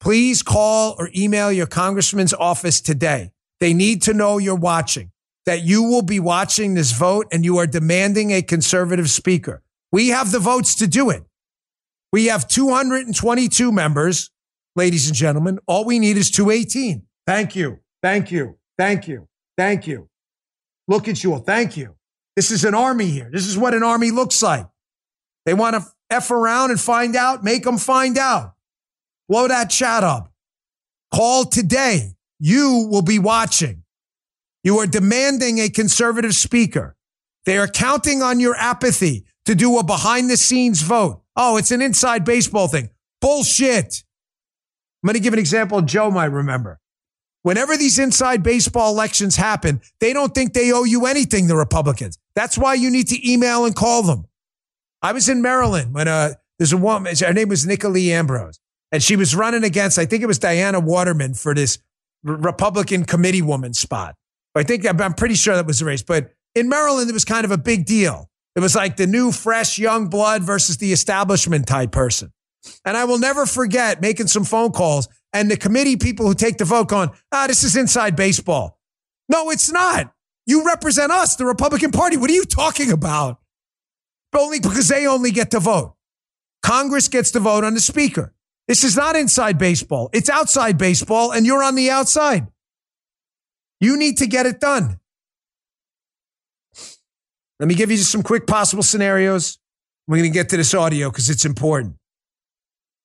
Please 0.00 0.42
call 0.42 0.96
or 0.98 1.10
email 1.16 1.52
your 1.52 1.66
congressman's 1.66 2.34
office 2.34 2.80
today. 2.80 3.30
They 3.60 3.72
need 3.72 4.02
to 4.02 4.14
know 4.14 4.38
you're 4.38 4.54
watching, 4.54 5.12
that 5.46 5.62
you 5.62 5.84
will 5.84 6.02
be 6.02 6.18
watching 6.18 6.74
this 6.74 6.92
vote 6.92 7.28
and 7.30 7.44
you 7.44 7.58
are 7.58 7.66
demanding 7.66 8.32
a 8.32 8.42
conservative 8.42 9.08
speaker. 9.08 9.62
We 9.92 10.08
have 10.08 10.32
the 10.32 10.38
votes 10.38 10.74
to 10.76 10.86
do 10.86 11.10
it. 11.10 11.22
We 12.12 12.26
have 12.26 12.48
222 12.48 13.70
members, 13.70 14.30
ladies 14.74 15.06
and 15.06 15.14
gentlemen. 15.14 15.58
All 15.66 15.84
we 15.84 15.98
need 15.98 16.16
is 16.16 16.30
218. 16.30 17.02
Thank 17.26 17.54
you. 17.54 17.78
Thank 18.02 18.32
you. 18.32 18.58
Thank 18.78 19.06
you. 19.06 19.28
Thank 19.56 19.86
you. 19.86 20.08
Look 20.88 21.08
at 21.08 21.22
you 21.22 21.34
all. 21.34 21.38
Thank 21.38 21.76
you. 21.76 21.94
This 22.34 22.50
is 22.50 22.64
an 22.64 22.74
army 22.74 23.06
here. 23.06 23.28
This 23.30 23.46
is 23.46 23.56
what 23.56 23.74
an 23.74 23.82
army 23.82 24.10
looks 24.10 24.42
like. 24.42 24.66
They 25.44 25.54
want 25.54 25.76
to 25.76 25.84
F 26.10 26.30
around 26.30 26.70
and 26.70 26.80
find 26.80 27.14
out, 27.14 27.44
make 27.44 27.64
them 27.64 27.78
find 27.78 28.18
out. 28.18 28.54
Blow 29.28 29.48
that 29.48 29.70
chat 29.70 30.04
up. 30.04 30.32
Call 31.14 31.44
today. 31.44 32.12
You 32.38 32.88
will 32.90 33.02
be 33.02 33.18
watching. 33.18 33.84
You 34.64 34.78
are 34.78 34.86
demanding 34.86 35.58
a 35.58 35.68
conservative 35.68 36.34
speaker. 36.34 36.96
They 37.44 37.58
are 37.58 37.68
counting 37.68 38.22
on 38.22 38.40
your 38.40 38.54
apathy 38.54 39.26
to 39.46 39.54
do 39.54 39.78
a 39.78 39.84
behind 39.84 40.30
the 40.30 40.36
scenes 40.36 40.82
vote. 40.82 41.22
Oh, 41.36 41.56
it's 41.56 41.70
an 41.70 41.82
inside 41.82 42.24
baseball 42.24 42.68
thing. 42.68 42.90
Bullshit. 43.20 44.04
I'm 45.02 45.08
going 45.08 45.14
to 45.14 45.20
give 45.20 45.32
an 45.32 45.38
example 45.38 45.80
Joe 45.82 46.10
might 46.10 46.26
remember. 46.26 46.80
Whenever 47.42 47.76
these 47.76 47.98
inside 47.98 48.42
baseball 48.42 48.92
elections 48.92 49.34
happen, 49.34 49.80
they 50.00 50.12
don't 50.12 50.32
think 50.32 50.52
they 50.52 50.72
owe 50.72 50.84
you 50.84 51.06
anything, 51.06 51.48
the 51.48 51.56
Republicans. 51.56 52.16
That's 52.36 52.56
why 52.56 52.74
you 52.74 52.88
need 52.88 53.08
to 53.08 53.30
email 53.30 53.64
and 53.64 53.74
call 53.74 54.04
them. 54.04 54.26
I 55.02 55.12
was 55.12 55.28
in 55.28 55.42
Maryland 55.42 55.92
when 55.92 56.06
uh, 56.06 56.34
there's 56.58 56.72
a 56.72 56.76
woman, 56.76 57.14
her 57.18 57.32
name 57.32 57.48
was 57.48 57.66
Nicolee 57.66 58.10
Ambrose, 58.10 58.60
and 58.92 59.02
she 59.02 59.16
was 59.16 59.34
running 59.34 59.64
against, 59.64 59.98
I 59.98 60.06
think 60.06 60.22
it 60.22 60.26
was 60.26 60.38
Diana 60.38 60.78
Waterman 60.78 61.34
for 61.34 61.52
this 61.52 61.78
Republican 62.22 63.04
committee 63.04 63.42
woman 63.42 63.74
spot. 63.74 64.14
I 64.54 64.62
think 64.62 64.86
I'm 64.86 65.14
pretty 65.14 65.34
sure 65.34 65.56
that 65.56 65.66
was 65.66 65.80
the 65.80 65.86
race, 65.86 66.02
but 66.02 66.32
in 66.54 66.68
Maryland, 66.68 67.10
it 67.10 67.12
was 67.12 67.24
kind 67.24 67.44
of 67.44 67.50
a 67.50 67.58
big 67.58 67.86
deal. 67.86 68.30
It 68.54 68.60
was 68.60 68.74
like 68.74 68.96
the 68.96 69.06
new, 69.06 69.32
fresh, 69.32 69.78
young 69.78 70.08
blood 70.08 70.42
versus 70.42 70.76
the 70.76 70.92
establishment 70.92 71.66
type 71.66 71.92
person. 71.92 72.32
And 72.84 72.96
I 72.96 73.04
will 73.04 73.18
never 73.18 73.46
forget 73.46 74.00
making 74.00 74.28
some 74.28 74.44
phone 74.44 74.72
calls 74.72 75.08
and 75.32 75.50
the 75.50 75.56
committee 75.56 75.96
people 75.96 76.26
who 76.26 76.34
take 76.34 76.58
the 76.58 76.64
vote 76.64 76.88
going, 76.88 77.10
ah, 77.32 77.46
this 77.46 77.64
is 77.64 77.76
inside 77.76 78.14
baseball. 78.14 78.78
No, 79.28 79.50
it's 79.50 79.72
not. 79.72 80.12
You 80.46 80.66
represent 80.66 81.10
us, 81.10 81.36
the 81.36 81.46
Republican 81.46 81.90
Party. 81.90 82.16
What 82.16 82.30
are 82.30 82.34
you 82.34 82.44
talking 82.44 82.92
about? 82.92 83.38
Only 84.36 84.60
because 84.60 84.88
they 84.88 85.06
only 85.06 85.30
get 85.30 85.50
to 85.52 85.60
vote. 85.60 85.94
Congress 86.62 87.08
gets 87.08 87.30
to 87.32 87.40
vote 87.40 87.64
on 87.64 87.74
the 87.74 87.80
speaker. 87.80 88.34
This 88.68 88.84
is 88.84 88.96
not 88.96 89.16
inside 89.16 89.58
baseball. 89.58 90.10
It's 90.12 90.30
outside 90.30 90.78
baseball, 90.78 91.32
and 91.32 91.44
you're 91.44 91.62
on 91.62 91.74
the 91.74 91.90
outside. 91.90 92.46
You 93.80 93.96
need 93.96 94.18
to 94.18 94.26
get 94.26 94.46
it 94.46 94.60
done. 94.60 95.00
Let 97.62 97.68
me 97.68 97.76
give 97.76 97.92
you 97.92 97.96
just 97.96 98.10
some 98.10 98.24
quick 98.24 98.48
possible 98.48 98.82
scenarios. 98.82 99.56
We're 100.08 100.16
going 100.16 100.32
to 100.32 100.34
get 100.34 100.48
to 100.48 100.56
this 100.56 100.74
audio 100.74 101.10
because 101.10 101.30
it's 101.30 101.44
important. 101.44 101.94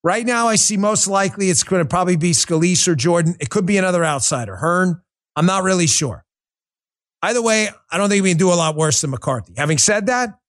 Right 0.04 0.26
now, 0.26 0.48
I 0.48 0.56
see 0.56 0.78
most 0.78 1.08
likely 1.08 1.52
it's 1.52 1.62
going 1.62 1.84
to 1.84 1.88
probably 1.88 2.16
be 2.16 2.32
Scalise 2.32 2.88
or 2.88 2.96
Jordan. 2.96 3.36
It 3.40 3.52
could 3.52 3.68
be 3.68 3.78
another 3.78 4.04
outsider, 4.04 4.56
Hern. 4.56 5.00
I'm 5.36 5.46
not 5.46 5.62
really 5.62 5.86
sure. 5.86 6.26
Either 7.22 7.40
way, 7.40 7.70
I 7.92 8.00
don't 8.00 8.10
think 8.10 8.24
we 8.24 8.30
can 8.32 8.40
do 8.40 8.52
a 8.52 8.56
lot 8.56 8.76
worse 8.76 9.02
than 9.02 9.12
McCarthy. 9.12 9.54
Having 9.56 9.78
said 9.78 10.08
that, 10.08 10.40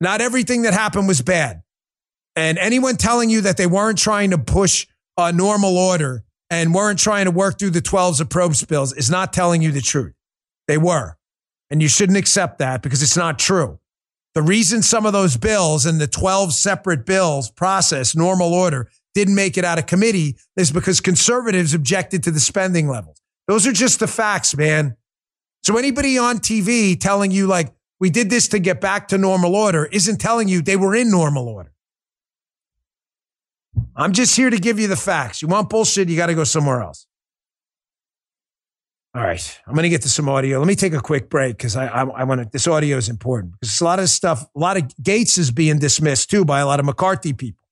not 0.00 0.22
everything 0.22 0.62
that 0.62 0.72
happened 0.72 1.08
was 1.08 1.20
bad. 1.20 1.60
And 2.36 2.56
anyone 2.56 2.96
telling 2.96 3.28
you 3.28 3.42
that 3.42 3.58
they 3.58 3.66
weren't 3.66 3.98
trying 3.98 4.30
to 4.30 4.38
push 4.38 4.86
a 5.18 5.30
normal 5.30 5.76
order 5.76 6.24
and 6.48 6.72
weren't 6.72 6.98
trying 6.98 7.26
to 7.26 7.30
work 7.30 7.58
through 7.58 7.70
the 7.70 7.82
12s 7.82 8.18
of 8.18 8.30
probes 8.30 8.64
bills 8.64 8.94
is 8.94 9.10
not 9.10 9.34
telling 9.34 9.60
you 9.60 9.72
the 9.72 9.82
truth. 9.82 10.14
They 10.68 10.78
were. 10.78 11.15
And 11.70 11.82
you 11.82 11.88
shouldn't 11.88 12.18
accept 12.18 12.58
that 12.58 12.82
because 12.82 13.02
it's 13.02 13.16
not 13.16 13.38
true. 13.38 13.78
The 14.34 14.42
reason 14.42 14.82
some 14.82 15.06
of 15.06 15.12
those 15.12 15.36
bills 15.36 15.86
and 15.86 16.00
the 16.00 16.06
12 16.06 16.52
separate 16.52 17.06
bills 17.06 17.50
process 17.50 18.14
normal 18.14 18.52
order 18.52 18.90
didn't 19.14 19.34
make 19.34 19.56
it 19.56 19.64
out 19.64 19.78
of 19.78 19.86
committee 19.86 20.36
is 20.56 20.70
because 20.70 21.00
conservatives 21.00 21.72
objected 21.72 22.22
to 22.24 22.30
the 22.30 22.38
spending 22.38 22.86
levels. 22.86 23.22
Those 23.48 23.66
are 23.66 23.72
just 23.72 23.98
the 23.98 24.06
facts, 24.06 24.54
man. 24.54 24.96
So 25.62 25.78
anybody 25.78 26.18
on 26.18 26.38
TV 26.38 27.00
telling 27.00 27.30
you 27.30 27.46
like 27.46 27.72
we 27.98 28.10
did 28.10 28.28
this 28.28 28.48
to 28.48 28.58
get 28.58 28.80
back 28.80 29.08
to 29.08 29.18
normal 29.18 29.56
order 29.56 29.86
isn't 29.86 30.18
telling 30.18 30.48
you 30.48 30.60
they 30.60 30.76
were 30.76 30.94
in 30.94 31.10
normal 31.10 31.48
order. 31.48 31.72
I'm 33.94 34.12
just 34.12 34.36
here 34.36 34.50
to 34.50 34.58
give 34.58 34.78
you 34.78 34.86
the 34.86 34.96
facts. 34.96 35.42
You 35.42 35.48
want 35.48 35.70
bullshit, 35.70 36.08
you 36.08 36.16
got 36.16 36.26
to 36.26 36.34
go 36.34 36.44
somewhere 36.44 36.82
else. 36.82 37.06
All 39.16 39.22
right, 39.22 39.60
I'm 39.66 39.72
going 39.72 39.84
to 39.84 39.88
get 39.88 40.02
to 40.02 40.10
some 40.10 40.28
audio. 40.28 40.58
Let 40.58 40.68
me 40.68 40.74
take 40.74 40.92
a 40.92 41.00
quick 41.00 41.30
break 41.30 41.56
because 41.56 41.74
I, 41.74 41.86
I, 41.86 42.02
I 42.02 42.24
want 42.24 42.42
to. 42.42 42.48
This 42.52 42.66
audio 42.66 42.98
is 42.98 43.08
important 43.08 43.54
because 43.54 43.80
a 43.80 43.84
lot 43.84 43.98
of 43.98 44.10
stuff, 44.10 44.44
a 44.54 44.58
lot 44.58 44.76
of 44.76 44.82
Gaetz 45.02 45.38
is 45.38 45.50
being 45.50 45.78
dismissed 45.78 46.28
too 46.28 46.44
by 46.44 46.60
a 46.60 46.66
lot 46.66 46.80
of 46.80 46.84
McCarthy 46.84 47.32
people. 47.32 47.66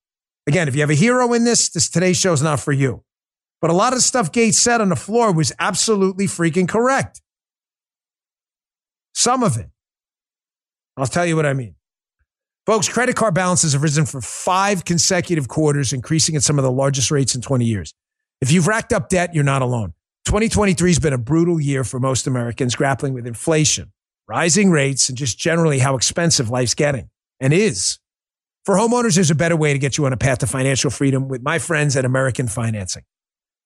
Again, 0.47 0.69
if 0.69 0.75
you 0.75 0.81
have 0.81 0.89
a 0.89 0.95
hero 0.95 1.35
in 1.35 1.45
this, 1.45 1.69
this 1.69 1.91
today's 1.91 2.17
show 2.17 2.33
is 2.33 2.41
not 2.41 2.61
for 2.61 2.73
you. 2.73 3.05
But 3.61 3.69
a 3.69 3.75
lot 3.75 3.93
of 3.93 4.01
stuff 4.01 4.33
Gaetz 4.33 4.55
said 4.55 4.81
on 4.81 4.89
the 4.89 4.97
floor 4.97 5.35
was 5.35 5.53
absolutely 5.59 6.29
freaking 6.29 6.67
correct. 6.67 7.21
Some 9.13 9.43
of 9.43 9.59
it. 9.59 9.69
I'll 10.97 11.07
tell 11.07 11.27
you 11.27 11.37
what 11.37 11.45
I 11.45 11.53
mean. 11.53 11.75
Folks, 12.65 12.89
credit 12.89 13.17
card 13.17 13.35
balances 13.35 13.75
have 13.75 13.83
risen 13.83 14.07
for 14.07 14.23
five 14.23 14.87
consecutive 14.87 15.49
quarters, 15.49 15.93
increasing 15.93 16.37
at 16.37 16.43
some 16.43 16.59
of 16.59 16.63
the 16.63 16.73
largest 16.73 17.11
rates 17.11 17.35
in 17.35 17.43
20 17.43 17.67
years. 17.67 17.93
If 18.41 18.51
you've 18.51 18.67
racked 18.67 18.95
up 18.95 19.11
debt, 19.11 19.35
you're 19.35 19.45
not 19.45 19.61
alone. 19.61 19.93
2023 20.25 20.91
has 20.91 20.99
been 20.99 21.13
a 21.13 21.19
brutal 21.19 21.61
year 21.61 21.85
for 21.85 22.01
most 22.01 22.27
Americans 22.27 22.75
grappling 22.75 23.13
with 23.13 23.27
inflation, 23.27 23.93
rising 24.27 24.71
rates, 24.71 25.09
and 25.09 25.19
just 25.19 25.39
generally 25.39 25.79
how 25.79 25.97
expensive 25.97 26.49
life's 26.49 26.75
getting 26.75 27.11
and 27.41 27.53
is. 27.53 27.99
For 28.65 28.77
homeowners, 28.77 29.17
there's 29.17 29.31
a 29.31 29.35
better 29.35 29.57
way 29.57 29.75
to 29.75 29.79
get 29.79 29.99
you 29.99 30.07
on 30.07 30.15
a 30.15 30.17
path 30.17 30.39
to 30.39 30.47
financial 30.47 30.91
freedom 30.91 31.29
with 31.29 31.43
my 31.43 31.59
friends 31.59 31.95
at 31.97 32.07
American 32.07 32.49
Financing. 32.49 33.03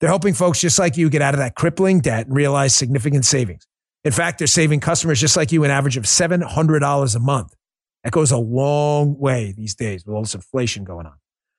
They're 0.00 0.08
helping 0.08 0.34
folks 0.34 0.60
just 0.60 0.78
like 0.78 0.96
you 0.96 1.08
get 1.08 1.22
out 1.22 1.34
of 1.34 1.38
that 1.38 1.54
crippling 1.54 2.00
debt 2.00 2.26
and 2.26 2.34
realize 2.34 2.74
significant 2.74 3.24
savings. 3.24 3.66
In 4.04 4.12
fact, 4.12 4.38
they're 4.38 4.48
saving 4.48 4.80
customers 4.80 5.20
just 5.20 5.36
like 5.36 5.52
you 5.52 5.62
an 5.62 5.70
average 5.70 5.96
of 5.96 6.04
$700 6.04 7.16
a 7.16 7.20
month. 7.20 7.54
That 8.02 8.12
goes 8.12 8.32
a 8.32 8.38
long 8.38 9.16
way 9.18 9.52
these 9.56 9.74
days 9.76 10.04
with 10.04 10.14
all 10.14 10.22
this 10.22 10.34
inflation 10.34 10.82
going 10.82 11.06
on. 11.06 11.14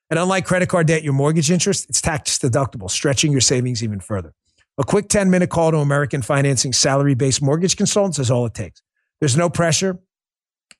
And 0.09 0.19
unlike 0.19 0.45
credit 0.45 0.67
card 0.67 0.87
debt, 0.87 1.03
your 1.03 1.13
mortgage 1.13 1.51
interest, 1.51 1.89
it's 1.89 2.01
tax 2.01 2.37
deductible, 2.37 2.89
stretching 2.89 3.31
your 3.31 3.41
savings 3.41 3.83
even 3.83 3.99
further. 3.99 4.33
A 4.79 4.83
quick 4.85 5.09
10 5.09 5.29
minute 5.29 5.49
call 5.49 5.71
to 5.71 5.77
American 5.77 6.21
Financing 6.21 6.71
salary 6.71 7.13
based 7.13 7.41
mortgage 7.41 7.75
consultants 7.75 8.17
is 8.17 8.31
all 8.31 8.45
it 8.45 8.53
takes. 8.53 8.81
There's 9.19 9.35
no 9.35 9.49
pressure, 9.49 9.99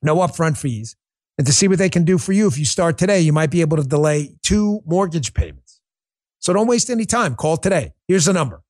no 0.02 0.16
upfront 0.16 0.56
fees. 0.56 0.96
And 1.36 1.46
to 1.46 1.52
see 1.52 1.68
what 1.68 1.76
they 1.76 1.90
can 1.90 2.04
do 2.04 2.16
for 2.16 2.32
you, 2.32 2.48
if 2.48 2.58
you 2.58 2.64
start 2.64 2.96
today, 2.96 3.20
you 3.20 3.34
might 3.34 3.50
be 3.50 3.60
able 3.60 3.76
to 3.76 3.82
delay 3.82 4.36
two 4.42 4.80
mortgage 4.86 5.34
payments. 5.34 5.82
So 6.38 6.54
don't 6.54 6.66
waste 6.66 6.88
any 6.88 7.04
time. 7.04 7.34
Call 7.34 7.58
today. 7.58 7.92
Here's 8.08 8.24
the 8.24 8.32
number 8.32 8.62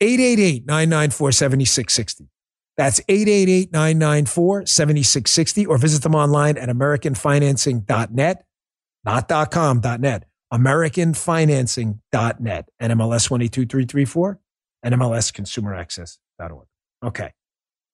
888 0.00 0.66
994 0.66 1.32
7660. 1.32 2.28
That's 2.76 3.00
888 3.08 3.72
994 3.72 4.66
7660 4.66 5.66
or 5.66 5.78
visit 5.78 6.02
them 6.02 6.16
online 6.16 6.58
at 6.58 6.68
AmericanFinancing.net, 6.68 8.44
not 9.04 9.28
.com, 9.52 9.80
.net. 10.00 10.24
AmericanFinancing.net. 10.52 12.68
NMLS 12.82 13.30
122334 13.30 14.40
and 14.84 14.94
MLSConsumerAccess.org. 14.94 16.68
Okay. 17.04 17.32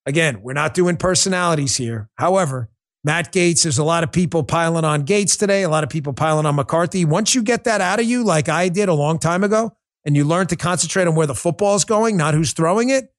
Again, 0.04 0.42
we're 0.42 0.52
not 0.52 0.74
doing 0.74 0.96
personalities 0.96 1.76
here. 1.76 2.10
However, 2.16 2.68
Matt 3.04 3.32
Gaetz, 3.32 3.62
there's 3.62 3.78
a 3.78 3.84
lot 3.84 4.04
of 4.04 4.12
people 4.12 4.42
piling 4.42 4.84
on 4.84 5.06
Gaetz 5.06 5.38
today, 5.38 5.62
a 5.62 5.68
lot 5.70 5.84
of 5.84 5.90
people 5.90 6.12
piling 6.12 6.44
on 6.44 6.56
McCarthy. 6.56 7.04
Once 7.04 7.34
you 7.34 7.42
get 7.42 7.64
that 7.64 7.80
out 7.80 8.00
of 8.00 8.06
you, 8.06 8.24
like 8.24 8.48
I 8.48 8.68
did 8.68 8.88
a 8.88 8.94
long 8.94 9.18
time 9.18 9.42
ago, 9.42 9.74
and 10.04 10.16
you 10.16 10.24
learn 10.24 10.46
to 10.48 10.56
concentrate 10.56 11.06
on 11.06 11.14
where 11.14 11.26
the 11.26 11.34
football 11.34 11.76
is 11.76 11.84
going, 11.84 12.16
not 12.16 12.34
who's 12.34 12.52
throwing 12.52 12.90
it, 12.90 13.12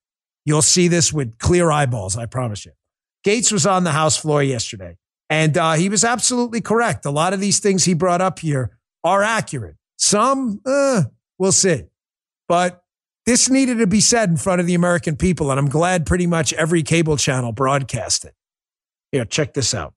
you'll 0.46 0.62
see 0.62 0.88
this 0.88 1.14
with 1.14 1.38
clear 1.40 1.72
eyeballs, 1.72 2.18
I 2.18 2.26
promise 2.26 2.66
you. 2.66 2.74
Gaetz 3.26 3.52
was 3.52 3.66
on 3.66 3.84
the 3.84 3.92
House 3.92 4.18
floor 4.18 4.44
yesterday, 4.44 4.98
and 5.30 5.58
uh, 5.58 5.74
he 5.74 5.90
was 5.90 6.04
absolutely 6.04 6.62
correct. 6.62 7.06
A 7.06 7.12
lot 7.12 7.34
of 7.34 7.40
these 7.40 7.60
things 7.60 7.86
he 7.86 7.94
brought 7.94 8.22
up 8.22 8.40
here 8.40 8.78
are 9.04 9.24
accurate. 9.24 9.78
Some, 9.98 10.62
uh, 10.66 11.04
we'll 11.38 11.52
see. 11.52 11.86
But 12.48 12.81
this 13.32 13.50
needed 13.50 13.78
to 13.78 13.88
be 13.88 14.02
said 14.02 14.30
in 14.30 14.36
front 14.36 14.60
of 14.60 14.68
the 14.68 14.74
American 14.74 15.16
people, 15.16 15.52
and 15.52 15.58
I'm 15.58 15.70
glad 15.70 16.06
pretty 16.06 16.28
much 16.28 16.52
every 16.52 16.84
cable 16.84 17.16
channel 17.16 17.54
broadcast 17.54 18.26
it. 18.26 18.36
Here, 19.14 19.24
check 19.24 19.54
this 19.54 19.74
out. 19.74 19.94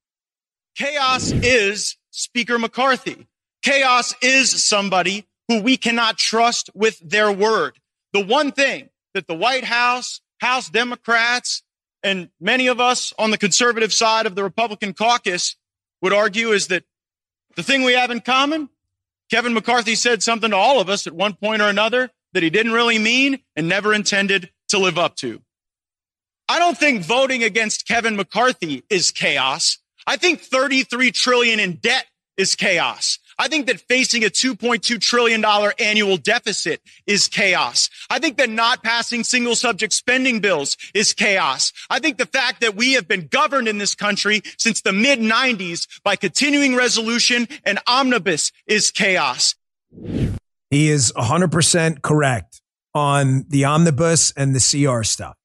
Chaos 0.77 1.33
is 1.33 1.97
Speaker 2.12 2.61
McCarthy. 2.61 3.27
Chaos 3.62 4.14
is 4.23 4.62
somebody 4.62 5.27
who 5.49 5.61
we 5.61 5.77
cannot 5.77 6.16
trust 6.16 6.70
with 6.75 6.97
their 7.01 7.33
word. 7.33 7.77
The 8.12 8.25
one 8.25 8.53
thing 8.53 8.90
that 9.14 9.27
the 9.27 9.35
White 9.35 9.64
House, 9.64 10.20
House 10.40 10.70
Democrats, 10.70 11.64
and 12.05 12.29
many 12.40 12.68
of 12.68 12.79
us 12.79 13.12
on 13.18 13.33
the 13.33 13.38
conservative 13.38 13.92
side 13.92 14.27
of 14.27 14.37
the 14.37 14.44
Republican 14.44 14.94
caucus 14.94 15.57
would 16.03 16.12
argue 16.12 16.53
is 16.53 16.68
that 16.68 16.85
the 17.57 17.64
thing 17.64 17.83
we 17.83 17.94
have 17.94 18.12
in 18.12 18.20
common, 18.20 18.68
Kevin 19.29 19.55
McCarthy 19.55 19.97
said 19.97 20.23
something 20.23 20.53
to 20.53 20.57
all 20.57 20.79
of 20.79 20.88
us 20.88 21.09
at 21.09 21.12
one 21.12 21.35
point 21.35 21.62
or 21.62 21.68
another 21.68 22.12
that 22.35 22.42
he 22.42 22.51
didn't 22.51 22.73
really 22.73 22.99
mean 22.99 23.40
and 23.57 23.68
never 23.68 23.94
intended 23.94 24.51
to 24.68 24.79
live 24.79 24.99
up 24.99 25.16
to. 25.16 25.40
I 26.49 26.59
don't 26.59 26.77
think 26.77 27.03
voting 27.03 27.42
against 27.42 27.88
Kevin 27.88 28.16
McCarthy 28.16 28.85
is 28.90 29.11
chaos. 29.11 29.79
I 30.07 30.16
think 30.16 30.40
33 30.40 31.11
trillion 31.11 31.59
in 31.59 31.77
debt 31.77 32.07
is 32.37 32.55
chaos. 32.55 33.18
I 33.38 33.49
think 33.49 33.66
that 33.66 33.81
facing 33.81 34.25
a 34.25 34.29
$2.2 34.29 35.01
trillion 35.01 35.44
annual 35.79 36.16
deficit 36.16 36.81
is 37.07 37.29
chaos. 37.29 37.90
I 38.11 38.18
think 38.18 38.37
that 38.38 38.51
not 38.51 38.83
passing 38.83 39.25
single 39.25 39.57
subject 39.57 39.92
spending 39.92 40.40
bills 40.40 40.77
is 40.94 41.12
chaos. 41.12 41.73
I 41.90 41.99
think 41.99 42.18
the 42.18 42.27
fact 42.27 42.61
that 42.61 42.77
we 42.77 42.92
have 42.92 43.09
been 43.09 43.27
governed 43.27 43.68
in 43.68 43.79
this 43.79 43.94
country 43.94 44.42
since 44.59 44.83
the 44.83 44.92
mid 44.92 45.18
90s 45.18 45.87
by 46.03 46.16
continuing 46.16 46.77
resolution 46.77 47.49
and 47.64 47.79
omnibus 47.87 48.53
is 48.66 48.90
chaos. 48.90 49.55
He 50.74 50.88
is 50.88 51.12
100% 51.12 52.02
correct 52.02 52.60
on 52.96 53.44
the 53.48 53.64
omnibus 53.64 54.32
and 54.32 54.52
the 54.52 54.58
CR 54.58 55.04
stuff. 55.04 55.37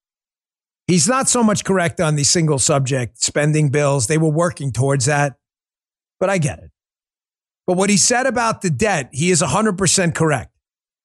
He's 0.88 1.06
not 1.06 1.28
so 1.28 1.44
much 1.44 1.64
correct 1.64 2.00
on 2.00 2.16
the 2.16 2.24
single 2.24 2.58
subject 2.58 3.22
spending 3.22 3.68
bills. 3.68 4.08
They 4.08 4.18
were 4.18 4.28
working 4.28 4.72
towards 4.72 5.06
that, 5.06 5.36
but 6.18 6.30
I 6.30 6.38
get 6.38 6.58
it. 6.58 6.72
But 7.64 7.76
what 7.76 7.90
he 7.90 7.96
said 7.96 8.26
about 8.26 8.62
the 8.62 8.70
debt, 8.70 9.10
he 9.12 9.30
is 9.30 9.40
100% 9.40 10.16
correct. 10.16 10.50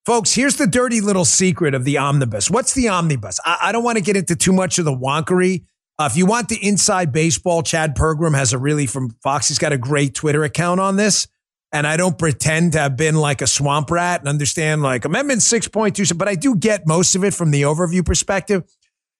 Folks, 0.08 0.34
here's 0.34 0.56
the 0.56 0.66
dirty 0.66 1.02
little 1.02 1.26
secret 1.26 1.76
of 1.76 1.84
the 1.84 2.00
omnibus. 2.00 2.50
What's 2.50 2.74
the 2.74 2.88
omnibus? 2.88 3.40
I, 3.46 3.58
I 3.66 3.72
don't 3.72 3.84
want 3.84 4.00
to 4.00 4.04
get 4.04 4.18
into 4.18 4.36
too 4.36 4.54
much 4.54 4.80
of 4.80 4.86
the 4.86 4.98
wonkery. 4.98 5.66
Uh, 6.00 6.10
if 6.10 6.18
you 6.18 6.26
want 6.26 6.50
the 6.50 6.58
inside 6.68 7.12
baseball, 7.12 7.62
Chad 7.62 7.96
Pergram 7.96 8.36
has 8.36 8.54
a 8.54 8.58
really 8.58 8.88
from 8.88 9.12
Fox. 9.22 9.50
He's 9.50 9.60
got 9.60 9.72
a 9.72 9.78
great 9.78 10.16
Twitter 10.16 10.44
account 10.44 10.80
on 10.80 10.96
this. 10.96 11.28
And 11.72 11.86
I 11.86 11.98
don't 11.98 12.18
pretend 12.18 12.74
to 12.74 12.80
have 12.80 12.96
been 12.96 13.16
like 13.16 13.42
a 13.42 13.48
swamp 13.48 13.92
rat 13.92 14.22
and 14.22 14.30
understand 14.30 14.82
like 14.82 15.04
Amendment 15.04 15.42
6.2, 15.42 16.18
but 16.18 16.28
I 16.28 16.36
do 16.36 16.56
get 16.56 16.88
most 16.88 17.16
of 17.16 17.24
it 17.24 17.34
from 17.34 17.52
the 17.52 17.64
overview 17.64 18.06
perspective. 18.06 18.64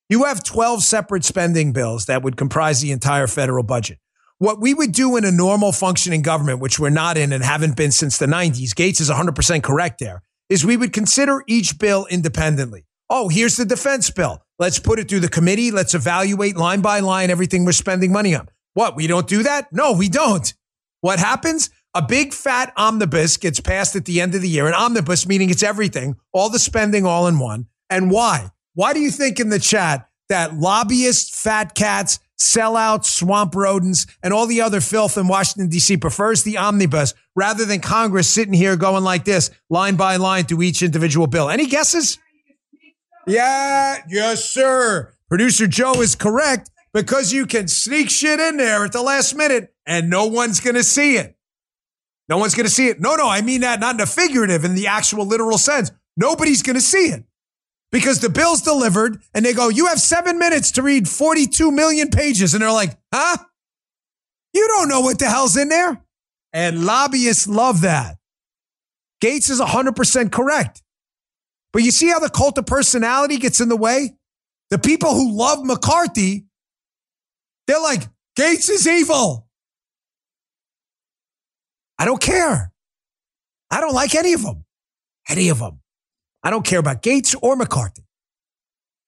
You 0.08 0.24
have 0.26 0.44
12 0.44 0.84
separate 0.84 1.26
spending 1.26 1.74
bills 1.74 2.06
that 2.06 2.22
would 2.22 2.38
comprise 2.38 2.82
the 2.82 2.92
entire 2.92 3.28
federal 3.28 3.64
budget. 3.64 3.98
What 4.38 4.62
we 4.62 4.74
would 4.74 4.92
do 4.92 5.16
in 5.16 5.26
a 5.26 5.32
normal 5.32 5.72
functioning 5.72 6.22
government, 6.22 6.60
which 6.60 6.78
we're 6.78 6.90
not 6.90 7.18
in 7.18 7.34
and 7.34 7.44
haven't 7.44 7.76
been 7.76 7.92
since 7.92 8.18
the 8.18 8.26
90s, 8.26 8.70
Gaetz 8.70 9.02
is 9.02 9.10
100% 9.10 9.64
correct 9.64 10.00
there, 10.00 10.22
is 10.50 10.66
we 10.66 10.78
would 10.78 10.94
consider 10.94 11.42
each 11.48 11.80
bill 11.80 12.06
independently. 12.10 12.86
Oh, 13.10 13.30
here's 13.30 13.56
the 13.56 13.66
defense 13.66 14.10
bill. 14.10 14.44
Let's 14.60 14.80
put 14.80 15.00
it 15.00 15.10
through 15.10 15.22
the 15.22 15.30
committee. 15.30 15.72
Let's 15.72 15.94
evaluate 15.94 16.58
line 16.58 16.82
by 16.82 17.00
line 17.00 17.30
everything 17.30 17.66
we're 17.66 17.72
spending 17.72 18.12
money 18.12 18.36
on. 18.36 18.50
What? 18.74 18.96
We 18.96 19.08
don't 19.08 19.28
do 19.28 19.44
that? 19.44 19.72
No, 19.72 19.94
we 19.94 20.10
don't. 20.10 20.54
What 21.02 21.20
happens? 21.20 21.70
A 21.96 22.02
big 22.02 22.34
fat 22.34 22.74
omnibus 22.76 23.38
gets 23.38 23.62
passed 23.62 23.96
at 23.96 24.04
the 24.04 24.20
end 24.20 24.36
of 24.36 24.42
the 24.42 24.50
year. 24.50 24.68
An 24.68 24.74
omnibus 24.74 25.26
meaning 25.26 25.50
it's 25.50 25.64
everything, 25.64 26.18
all 26.34 26.50
the 26.50 26.60
spending 26.60 27.06
all 27.06 27.26
in 27.26 27.40
one. 27.40 27.68
And 27.90 28.12
why? 28.12 28.52
Why 28.74 28.92
do 28.92 29.00
you 29.00 29.10
think 29.10 29.40
in 29.40 29.48
the 29.48 29.60
chat 29.60 30.10
that 30.28 30.60
lobbyists, 30.60 31.42
fat 31.42 31.74
cats, 31.74 32.20
sellouts, 32.38 33.06
swamp 33.06 33.56
rodents, 33.56 34.06
and 34.22 34.34
all 34.34 34.46
the 34.46 34.60
other 34.60 34.82
filth 34.82 35.18
in 35.18 35.30
Washington, 35.30 35.70
D.C. 35.70 35.96
prefers 35.96 36.44
the 36.44 36.58
omnibus 36.58 37.14
rather 37.34 37.64
than 37.64 37.80
Congress 37.80 38.28
sitting 38.28 38.54
here 38.54 38.76
going 38.76 39.06
like 39.06 39.24
this, 39.24 39.50
line 39.70 39.96
by 39.96 40.18
line 40.18 40.44
through 40.44 40.64
each 40.64 40.82
individual 40.82 41.28
bill. 41.28 41.50
Any 41.50 41.66
guesses? 41.66 42.20
Yeah, 43.26 44.00
yes, 44.10 44.44
sir. 44.44 45.14
Producer 45.30 45.66
Joe 45.66 46.02
is 46.02 46.16
correct 46.16 46.70
because 46.94 47.32
you 47.32 47.46
can 47.46 47.70
sneak 47.70 48.10
shit 48.10 48.42
in 48.42 48.58
there 48.58 48.84
at 48.84 48.92
the 48.92 49.02
last 49.02 49.34
minute 49.34 49.74
and 49.86 50.10
no 50.10 50.26
one's 50.26 50.60
going 50.60 50.76
to 50.76 50.84
see 50.84 51.16
it. 51.16 51.36
No 52.28 52.38
one's 52.38 52.56
going 52.56 52.66
to 52.66 52.72
see 52.72 52.88
it. 52.88 53.00
No, 53.00 53.16
no, 53.16 53.30
I 53.30 53.42
mean 53.42 53.62
that 53.62 53.80
not 53.80 53.96
in 53.96 54.02
a 54.02 54.06
figurative, 54.06 54.66
in 54.66 54.76
the 54.76 54.88
actual 54.88 55.26
literal 55.26 55.58
sense. 55.58 55.92
Nobody's 56.18 56.64
going 56.64 56.76
to 56.76 56.82
see 56.82 57.08
it 57.08 57.24
because 57.92 58.20
the 58.20 58.30
bill's 58.30 58.62
delivered 58.62 59.22
and 59.34 59.46
they 59.46 59.54
go, 59.54 59.70
You 59.70 59.88
have 59.88 60.00
seven 60.00 60.40
minutes 60.40 60.72
to 60.72 60.82
read 60.82 61.08
42 61.08 61.72
million 61.72 62.10
pages. 62.10 62.54
And 62.54 62.64
they're 62.64 62.72
like, 62.72 62.98
Huh? 63.14 63.38
You 64.54 64.68
don't 64.68 64.90
know 64.90 65.02
what 65.02 65.20
the 65.20 65.30
hell's 65.30 65.58
in 65.58 65.70
there. 65.70 66.02
And 66.54 66.86
lobbyists 66.86 67.48
love 67.48 67.82
that. 67.82 68.18
Gaetz 69.22 69.50
is 69.50 69.60
100% 69.60 70.32
correct. 70.32 70.82
But 71.74 71.84
you 71.84 71.92
see 71.92 72.10
how 72.10 72.20
the 72.20 72.30
cult 72.30 72.58
of 72.58 72.66
personality 72.66 73.38
gets 73.38 73.60
in 73.60 73.68
the 73.68 73.76
way? 73.76 74.16
The 74.70 74.80
people 74.80 75.14
who 75.14 75.36
love 75.36 75.64
McCarthy, 75.66 76.46
they're 77.68 77.82
like, 77.82 78.04
Gaetz 78.40 78.70
is 78.70 78.88
evil. 78.88 79.45
I 81.98 82.06
don't 82.06 82.22
care. 82.22 82.72
I 83.72 83.82
don't 83.82 83.94
like 83.94 84.16
any 84.16 84.34
of 84.34 84.44
them. 84.44 84.66
Any 85.28 85.50
of 85.50 85.60
them. 85.60 85.80
I 86.44 86.50
don't 86.50 86.66
care 86.66 86.80
about 86.80 87.02
Gaetz 87.02 87.36
or 87.42 87.56
McCarthy. 87.56 88.04